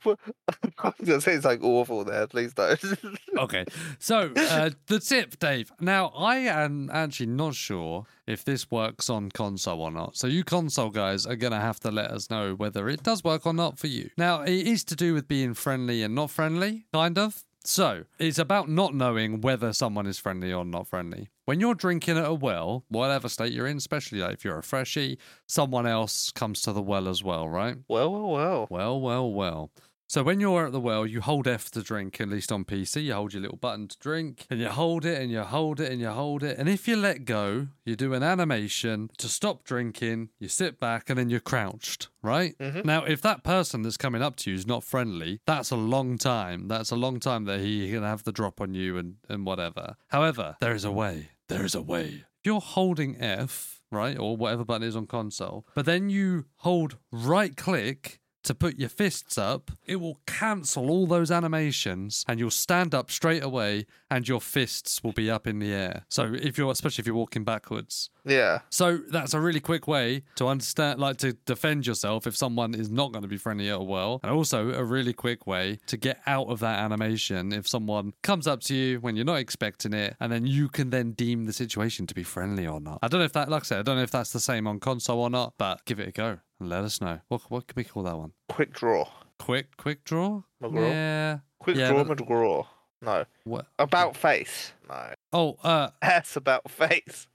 I 0.06 0.92
was 0.98 1.08
gonna 1.08 1.20
say 1.20 1.34
it's 1.34 1.44
like 1.44 1.62
awful 1.62 2.04
there. 2.04 2.26
Please 2.26 2.54
don't. 2.54 2.80
Okay, 3.38 3.64
so 3.98 4.30
uh, 4.36 4.70
the 4.88 4.98
tip, 5.00 5.38
Dave. 5.38 5.72
Now, 5.80 6.08
I 6.08 6.38
am 6.38 6.90
actually 6.92 7.26
not 7.26 7.54
sure 7.54 8.04
if 8.26 8.44
this 8.44 8.70
works 8.70 9.08
on 9.08 9.30
console 9.30 9.80
or 9.80 9.90
not. 9.90 10.16
So, 10.16 10.26
you 10.26 10.44
console 10.44 10.90
guys 10.90 11.24
are 11.24 11.36
going 11.36 11.52
to 11.52 11.60
have 11.60 11.80
to 11.80 11.90
let 11.90 12.10
us 12.10 12.28
know 12.28 12.54
whether 12.54 12.88
it 12.88 13.02
does 13.02 13.24
work 13.24 13.46
or 13.46 13.54
not 13.54 13.78
for 13.78 13.86
you. 13.86 14.10
Now, 14.18 14.42
it 14.42 14.66
is 14.66 14.84
to 14.84 14.96
do 14.96 15.14
with 15.14 15.26
being 15.26 15.54
friendly 15.54 16.02
and 16.02 16.14
not 16.14 16.30
friendly, 16.30 16.86
kind 16.92 17.16
of. 17.16 17.44
So, 17.64 18.04
it's 18.18 18.38
about 18.38 18.68
not 18.68 18.94
knowing 18.94 19.40
whether 19.40 19.72
someone 19.72 20.06
is 20.06 20.18
friendly 20.18 20.52
or 20.52 20.64
not 20.64 20.86
friendly. 20.86 21.28
When 21.50 21.58
you're 21.58 21.74
drinking 21.74 22.16
at 22.16 22.24
a 22.26 22.32
well, 22.32 22.84
whatever 22.90 23.28
state 23.28 23.52
you're 23.52 23.66
in, 23.66 23.76
especially 23.78 24.20
like 24.20 24.34
if 24.34 24.44
you're 24.44 24.58
a 24.58 24.62
freshie, 24.62 25.18
someone 25.48 25.84
else 25.84 26.30
comes 26.30 26.62
to 26.62 26.72
the 26.72 26.80
well 26.80 27.08
as 27.08 27.24
well, 27.24 27.48
right? 27.48 27.76
well, 27.88 28.12
well, 28.12 28.30
well. 28.30 28.66
Well, 28.70 29.00
well, 29.00 29.32
well. 29.32 29.70
So 30.06 30.22
when 30.22 30.38
you're 30.38 30.66
at 30.66 30.72
the 30.72 30.80
well, 30.80 31.04
you 31.06 31.20
hold 31.20 31.48
F 31.48 31.68
to 31.72 31.82
drink, 31.82 32.20
at 32.20 32.28
least 32.28 32.52
on 32.52 32.64
PC. 32.64 33.02
You 33.02 33.14
hold 33.14 33.32
your 33.32 33.42
little 33.42 33.56
button 33.56 33.88
to 33.88 33.98
drink, 33.98 34.46
and 34.48 34.60
you 34.60 34.68
hold 34.68 35.04
it, 35.04 35.20
and 35.20 35.32
you 35.32 35.40
hold 35.42 35.80
it, 35.80 35.90
and 35.90 36.00
you 36.00 36.10
hold 36.10 36.44
it. 36.44 36.56
And 36.56 36.68
if 36.68 36.86
you 36.86 36.94
let 36.96 37.24
go, 37.24 37.66
you 37.84 37.96
do 37.96 38.14
an 38.14 38.22
animation 38.22 39.10
to 39.18 39.28
stop 39.28 39.64
drinking, 39.64 40.28
you 40.38 40.46
sit 40.46 40.78
back, 40.78 41.10
and 41.10 41.18
then 41.18 41.30
you're 41.30 41.40
crouched, 41.40 42.10
right? 42.22 42.56
Mhm. 42.58 42.84
Now, 42.84 43.04
if 43.04 43.20
that 43.22 43.42
person 43.42 43.82
that's 43.82 43.96
coming 43.96 44.22
up 44.22 44.36
to 44.36 44.50
you 44.50 44.56
is 44.56 44.68
not 44.68 44.84
friendly, 44.84 45.40
that's 45.46 45.72
a 45.72 45.76
long 45.76 46.16
time. 46.16 46.68
That's 46.68 46.92
a 46.92 46.96
long 46.96 47.18
time 47.18 47.44
that 47.46 47.58
he 47.58 47.90
can 47.90 48.04
have 48.04 48.22
the 48.22 48.30
drop 48.32 48.60
on 48.60 48.72
you 48.72 48.98
and, 48.98 49.16
and 49.28 49.44
whatever. 49.44 49.96
However, 50.10 50.56
there 50.60 50.74
is 50.76 50.84
a 50.84 50.92
way. 50.92 51.30
There 51.50 51.64
is 51.64 51.74
a 51.74 51.82
way. 51.82 52.04
If 52.06 52.44
you're 52.44 52.60
holding 52.60 53.20
F, 53.20 53.80
right, 53.90 54.16
or 54.16 54.36
whatever 54.36 54.64
button 54.64 54.86
is 54.86 54.94
on 54.94 55.08
console, 55.08 55.66
but 55.74 55.84
then 55.84 56.08
you 56.08 56.44
hold 56.58 56.96
right 57.10 57.56
click 57.56 58.19
to 58.44 58.54
put 58.54 58.78
your 58.78 58.88
fists 58.88 59.38
up, 59.38 59.70
it 59.86 59.96
will 59.96 60.18
cancel 60.26 60.90
all 60.90 61.06
those 61.06 61.30
animations 61.30 62.24
and 62.28 62.38
you'll 62.38 62.50
stand 62.50 62.94
up 62.94 63.10
straight 63.10 63.42
away 63.42 63.86
and 64.10 64.26
your 64.26 64.40
fists 64.40 65.02
will 65.02 65.12
be 65.12 65.30
up 65.30 65.46
in 65.46 65.58
the 65.58 65.72
air. 65.72 66.04
So 66.08 66.34
if 66.34 66.58
you're 66.58 66.70
especially 66.70 67.02
if 67.02 67.06
you're 67.06 67.16
walking 67.16 67.44
backwards. 67.44 68.10
Yeah. 68.24 68.60
So 68.70 68.98
that's 69.10 69.34
a 69.34 69.40
really 69.40 69.60
quick 69.60 69.86
way 69.86 70.24
to 70.36 70.46
understand 70.48 71.00
like 71.00 71.18
to 71.18 71.32
defend 71.32 71.86
yourself 71.86 72.26
if 72.26 72.36
someone 72.36 72.74
is 72.74 72.90
not 72.90 73.12
going 73.12 73.22
to 73.22 73.28
be 73.28 73.36
friendly 73.36 73.68
at 73.70 73.76
a 73.76 73.82
well. 73.82 74.20
And 74.22 74.32
also 74.32 74.72
a 74.72 74.84
really 74.84 75.12
quick 75.12 75.46
way 75.46 75.78
to 75.86 75.96
get 75.96 76.20
out 76.26 76.48
of 76.48 76.60
that 76.60 76.80
animation 76.80 77.52
if 77.52 77.68
someone 77.68 78.12
comes 78.22 78.46
up 78.46 78.60
to 78.62 78.74
you 78.74 79.00
when 79.00 79.16
you're 79.16 79.24
not 79.24 79.38
expecting 79.38 79.92
it 79.92 80.16
and 80.20 80.32
then 80.32 80.46
you 80.46 80.68
can 80.68 80.90
then 80.90 81.12
deem 81.12 81.46
the 81.46 81.52
situation 81.52 82.06
to 82.06 82.14
be 82.14 82.22
friendly 82.22 82.66
or 82.66 82.80
not. 82.80 82.98
I 83.02 83.08
don't 83.08 83.20
know 83.20 83.26
if 83.26 83.32
that 83.32 83.48
like 83.48 83.62
I 83.62 83.66
said, 83.66 83.78
I 83.80 83.82
don't 83.82 83.96
know 83.96 84.02
if 84.02 84.10
that's 84.10 84.32
the 84.32 84.40
same 84.40 84.66
on 84.66 84.80
console 84.80 85.20
or 85.20 85.30
not, 85.30 85.54
but 85.58 85.84
give 85.84 86.00
it 86.00 86.08
a 86.08 86.12
go 86.12 86.38
let 86.60 86.84
us 86.84 87.00
know. 87.00 87.20
What 87.28 87.42
what 87.50 87.66
can 87.66 87.74
we 87.76 87.84
call 87.84 88.02
that 88.04 88.16
one? 88.16 88.32
Quick 88.48 88.72
draw. 88.72 89.08
Quick, 89.38 89.76
quick 89.76 90.04
draw. 90.04 90.42
McGraw? 90.62 90.90
Yeah. 90.90 91.38
Quick 91.58 91.76
Yeah, 91.76 91.88
draw, 91.90 92.04
but- 92.04 92.18
McGraw. 92.18 92.66
No. 93.02 93.24
What? 93.44 93.66
About 93.78 94.14
face. 94.16 94.72
No. 94.88 95.14
Oh, 95.32 95.56
uh, 95.64 95.88
S 96.02 96.36
about 96.36 96.70
face. 96.70 97.26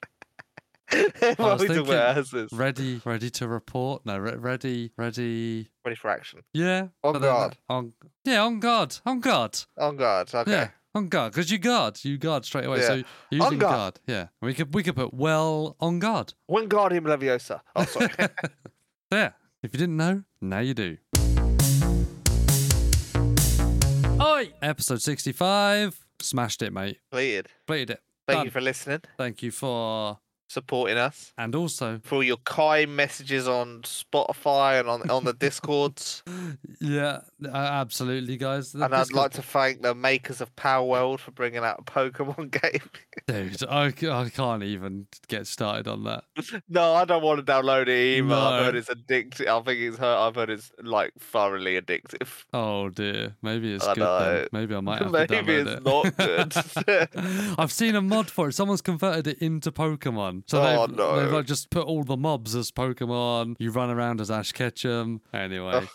was 0.94 1.38
what 1.38 1.60
we 1.60 1.68
talking 1.68 1.86
thinking- 1.86 2.48
ready, 2.56 3.02
ready 3.04 3.30
to 3.32 3.48
report. 3.48 4.06
No, 4.06 4.20
re- 4.20 4.36
ready, 4.36 4.92
ready. 4.98 5.70
Ready 5.84 5.96
for 5.96 6.12
action. 6.12 6.42
Yeah. 6.54 6.90
On 7.04 7.20
guard. 7.20 7.58
On. 7.68 7.94
Yeah, 8.24 8.44
on 8.44 8.60
guard. 8.60 8.98
On 9.08 9.20
guard. 9.20 9.58
On 9.80 9.96
guard. 9.96 10.34
Okay. 10.36 10.52
Yeah. 10.52 10.70
On 10.94 11.10
guard, 11.10 11.34
because 11.34 11.52
you 11.52 11.58
guard, 11.58 12.00
you 12.06 12.18
guard 12.18 12.46
straight 12.46 12.64
away. 12.66 12.80
Yeah. 12.80 12.88
So 12.88 12.94
you're 13.30 13.44
using 13.44 13.58
guard. 13.60 13.74
guard. 13.76 14.00
Yeah, 14.08 14.28
we 14.42 14.54
could 14.54 14.74
we 14.74 14.82
could 14.82 14.96
put 14.96 15.14
well 15.14 15.76
on 15.82 16.00
guard. 16.00 16.34
Wingardium 16.50 17.02
Leviosa. 17.02 17.60
Oh, 17.76 17.84
sorry. 17.84 18.08
There. 19.12 19.36
If 19.62 19.74
you 19.74 19.80
didn't 19.80 19.98
know, 19.98 20.24
now 20.42 20.60
you 20.60 20.74
do. 20.74 20.98
Oi! 24.20 24.52
Episode 24.62 25.02
sixty-five. 25.02 26.06
Smashed 26.20 26.62
it, 26.62 26.74
mate. 26.74 27.00
Completed. 27.12 27.50
Completed 27.68 27.90
it. 27.92 28.00
Thank 28.28 28.38
Done. 28.38 28.46
you 28.46 28.52
for 28.52 28.62
listening, 28.62 29.02
Thank 29.18 29.44
you 29.44 29.52
for 29.52 30.18
supporting 30.48 30.98
us, 30.98 31.34
and 31.38 31.56
also 31.56 32.00
for 32.04 32.16
all 32.16 32.24
your 32.24 32.38
kind 32.46 32.96
messages 32.96 33.48
on 33.48 33.82
Spotify 33.82 34.80
and 34.80 34.90
on, 34.90 35.10
on 35.10 35.24
the 35.24 35.34
Discords. 35.46 36.24
yeah, 36.80 37.20
absolutely, 37.52 38.38
guys. 38.38 38.72
The 38.72 38.86
and 38.86 38.96
I'd 38.96 39.12
like 39.12 39.32
to 39.32 39.42
thank 39.42 39.82
the 39.82 39.96
makers 39.96 40.42
of 40.42 40.56
Palworld 40.56 41.20
for 41.20 41.32
bringing 41.32 41.60
out 41.64 41.80
a 41.80 41.84
Pokemon 41.84 42.52
game. 42.62 42.90
Dude, 43.28 43.64
I, 43.70 43.88
I 43.88 44.30
can't 44.30 44.64
even 44.64 45.08
get 45.28 45.48
started 45.48 45.88
on 45.88 46.04
that. 46.04 46.24
no, 46.70 46.94
I 46.94 47.06
don't 47.06 47.24
want 47.24 47.46
to 47.46 47.52
download 47.52 47.84
it 47.88 48.20
either. 48.20 48.34
I've 48.36 48.66
heard 48.66 48.76
it's 48.76 48.90
addictive. 48.90 49.48
I 49.48 49.62
think 49.64 49.80
it's 49.80 49.98
hurt. 49.98 50.18
I've 50.18 50.36
heard 50.36 50.50
it's 50.50 50.72
like 50.82 51.12
thoroughly 51.20 51.80
addictive. 51.80 52.44
Oh 52.54 52.90
dear, 52.90 53.36
maybe 53.42 53.74
it's 53.74 53.86
I 53.86 53.94
good 53.96 54.06
then. 54.06 54.48
Maybe 54.52 54.76
I 54.76 54.80
might 54.82 55.02
have 55.02 55.12
Maybe 55.12 55.28
to 55.28 55.44
download 55.44 56.12
it's 56.14 56.76
it. 56.78 57.16
not 57.16 57.16
good. 57.16 57.56
I've 57.60 57.72
seen 57.72 57.96
a 57.96 58.02
mod 58.02 58.30
for 58.30 58.50
it. 58.50 58.54
Someone's 58.54 58.82
converted 58.82 59.28
it 59.28 59.40
into 59.40 59.72
Pokemon. 59.72 60.35
So 60.48 60.62
Oh, 60.62 60.88
they've, 60.88 60.96
no. 60.98 61.20
they've 61.20 61.32
like 61.34 61.46
just 61.46 61.70
put 61.70 61.86
all 61.86 62.04
the 62.04 62.18
mobs 62.18 62.56
as 62.56 62.72
Pokemon. 62.72 63.56
You 63.60 63.72
run 63.72 63.90
around 63.90 64.22
as 64.22 64.30
Ash 64.32 64.52
Ketchum. 64.52 65.22
Anyway, 65.34 65.88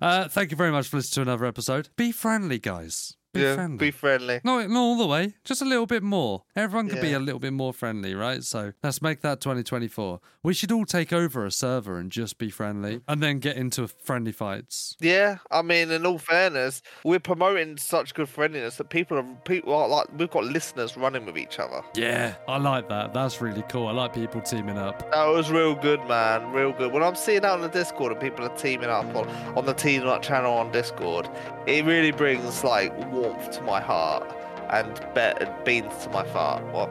uh, 0.00 0.28
thank 0.28 0.50
you 0.50 0.56
very 0.56 0.70
much 0.70 0.88
for 0.88 0.96
listening 0.96 1.24
to 1.26 1.30
another 1.30 1.44
episode. 1.46 1.90
Be 1.96 2.12
friendly, 2.12 2.58
guys. 2.58 3.16
Be 3.38 3.44
yeah, 3.44 3.54
friendly. 3.54 3.78
be 3.78 3.90
friendly. 3.90 4.40
No, 4.44 4.66
not 4.66 4.80
all 4.80 4.98
the 4.98 5.06
way. 5.06 5.34
Just 5.44 5.62
a 5.62 5.64
little 5.64 5.86
bit 5.86 6.02
more. 6.02 6.44
Everyone 6.56 6.88
could 6.88 7.00
be 7.00 7.12
a 7.12 7.18
little 7.18 7.38
bit 7.40 7.52
more 7.52 7.72
friendly, 7.72 8.14
right? 8.14 8.42
So 8.42 8.72
let's 8.82 9.00
make 9.00 9.20
that 9.22 9.40
2024. 9.40 10.20
We 10.42 10.54
should 10.54 10.72
all 10.72 10.84
take 10.84 11.12
over 11.12 11.44
a 11.44 11.50
server 11.50 11.98
and 11.98 12.10
just 12.10 12.38
be 12.38 12.50
friendly, 12.50 13.00
and 13.08 13.22
then 13.22 13.38
get 13.38 13.56
into 13.56 13.86
friendly 13.88 14.32
fights. 14.32 14.96
Yeah, 15.00 15.38
I 15.50 15.62
mean, 15.62 15.90
in 15.90 16.06
all 16.06 16.18
fairness, 16.18 16.82
we're 17.04 17.20
promoting 17.20 17.76
such 17.76 18.14
good 18.14 18.28
friendliness 18.28 18.76
that 18.76 18.88
people 18.88 19.18
are 19.18 19.26
people 19.44 19.74
are 19.74 19.88
like 19.88 20.06
we've 20.16 20.30
got 20.30 20.44
listeners 20.44 20.96
running 20.96 21.26
with 21.26 21.36
each 21.36 21.58
other. 21.58 21.82
Yeah, 21.94 22.34
I 22.46 22.58
like 22.58 22.88
that. 22.88 23.12
That's 23.12 23.40
really 23.40 23.64
cool. 23.68 23.88
I 23.88 23.92
like 23.92 24.14
people 24.14 24.40
teaming 24.40 24.78
up. 24.78 25.10
That 25.10 25.26
was 25.26 25.50
real 25.50 25.74
good, 25.74 26.00
man. 26.06 26.52
Real 26.52 26.72
good. 26.72 26.92
When 26.92 27.02
I'm 27.02 27.14
seeing 27.14 27.44
out 27.44 27.54
on 27.54 27.60
the 27.60 27.68
Discord 27.68 28.12
and 28.12 28.20
people 28.20 28.44
are 28.44 28.56
teaming 28.56 28.88
up 28.88 29.06
on, 29.14 29.28
on 29.56 29.66
the 29.66 29.74
Team 29.74 30.06
Up 30.06 30.22
channel 30.22 30.52
on 30.54 30.72
Discord, 30.72 31.28
it 31.66 31.84
really 31.84 32.12
brings 32.12 32.64
like 32.64 32.96
warmth 33.12 33.27
to 33.52 33.62
my 33.62 33.80
heart 33.80 34.34
and 34.70 34.94
be- 35.14 35.46
beans 35.64 36.04
to 36.04 36.10
my 36.10 36.24
fart. 36.24 36.62
What? 36.72 36.90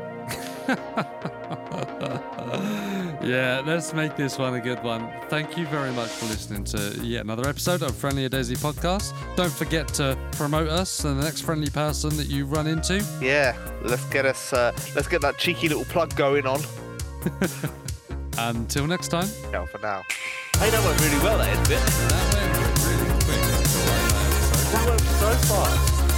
yeah, 3.23 3.61
let's 3.65 3.93
make 3.93 4.15
this 4.15 4.37
one 4.37 4.53
a 4.55 4.59
good 4.59 4.81
one. 4.83 5.09
Thank 5.29 5.57
you 5.57 5.65
very 5.67 5.91
much 5.91 6.09
for 6.09 6.25
listening 6.25 6.63
to 6.65 6.99
yet 7.01 7.23
another 7.23 7.47
episode 7.47 7.81
of 7.83 7.95
Friendly 7.95 8.27
DayZ 8.27 8.57
podcast. 8.57 9.13
Don't 9.35 9.51
forget 9.51 9.87
to 9.95 10.17
promote 10.33 10.67
us 10.67 11.05
and 11.05 11.19
the 11.19 11.23
next 11.23 11.41
friendly 11.41 11.69
person 11.69 12.15
that 12.17 12.27
you 12.27 12.45
run 12.45 12.67
into. 12.67 13.01
Yeah, 13.21 13.55
let's 13.83 14.03
get 14.05 14.25
us. 14.25 14.51
Uh, 14.51 14.73
let's 14.95 15.07
get 15.07 15.21
that 15.21 15.37
cheeky 15.37 15.69
little 15.69 15.85
plug 15.85 16.13
going 16.15 16.45
on. 16.45 16.61
Until 18.37 18.85
next 18.87 19.07
time. 19.07 19.27
Ciao 19.51 19.65
for 19.65 19.79
now. 19.79 20.03
Hey, 20.59 20.69
that 20.69 20.83
went 20.83 20.99
really 21.01 21.19
well, 21.23 21.37
that 21.37 21.55
end 21.55 21.67
bit. 21.67 21.79
That 21.79 22.33
went 22.33 22.85
really 22.85 23.09
quick. 23.23 23.41
That's 23.41 23.75
all 23.75 23.87
right, 23.87 24.09
that 24.09 24.25
episode. 24.27 24.71
That 24.73 24.85
went 24.89 25.01
so 25.01 25.31
fast. 25.53 26.06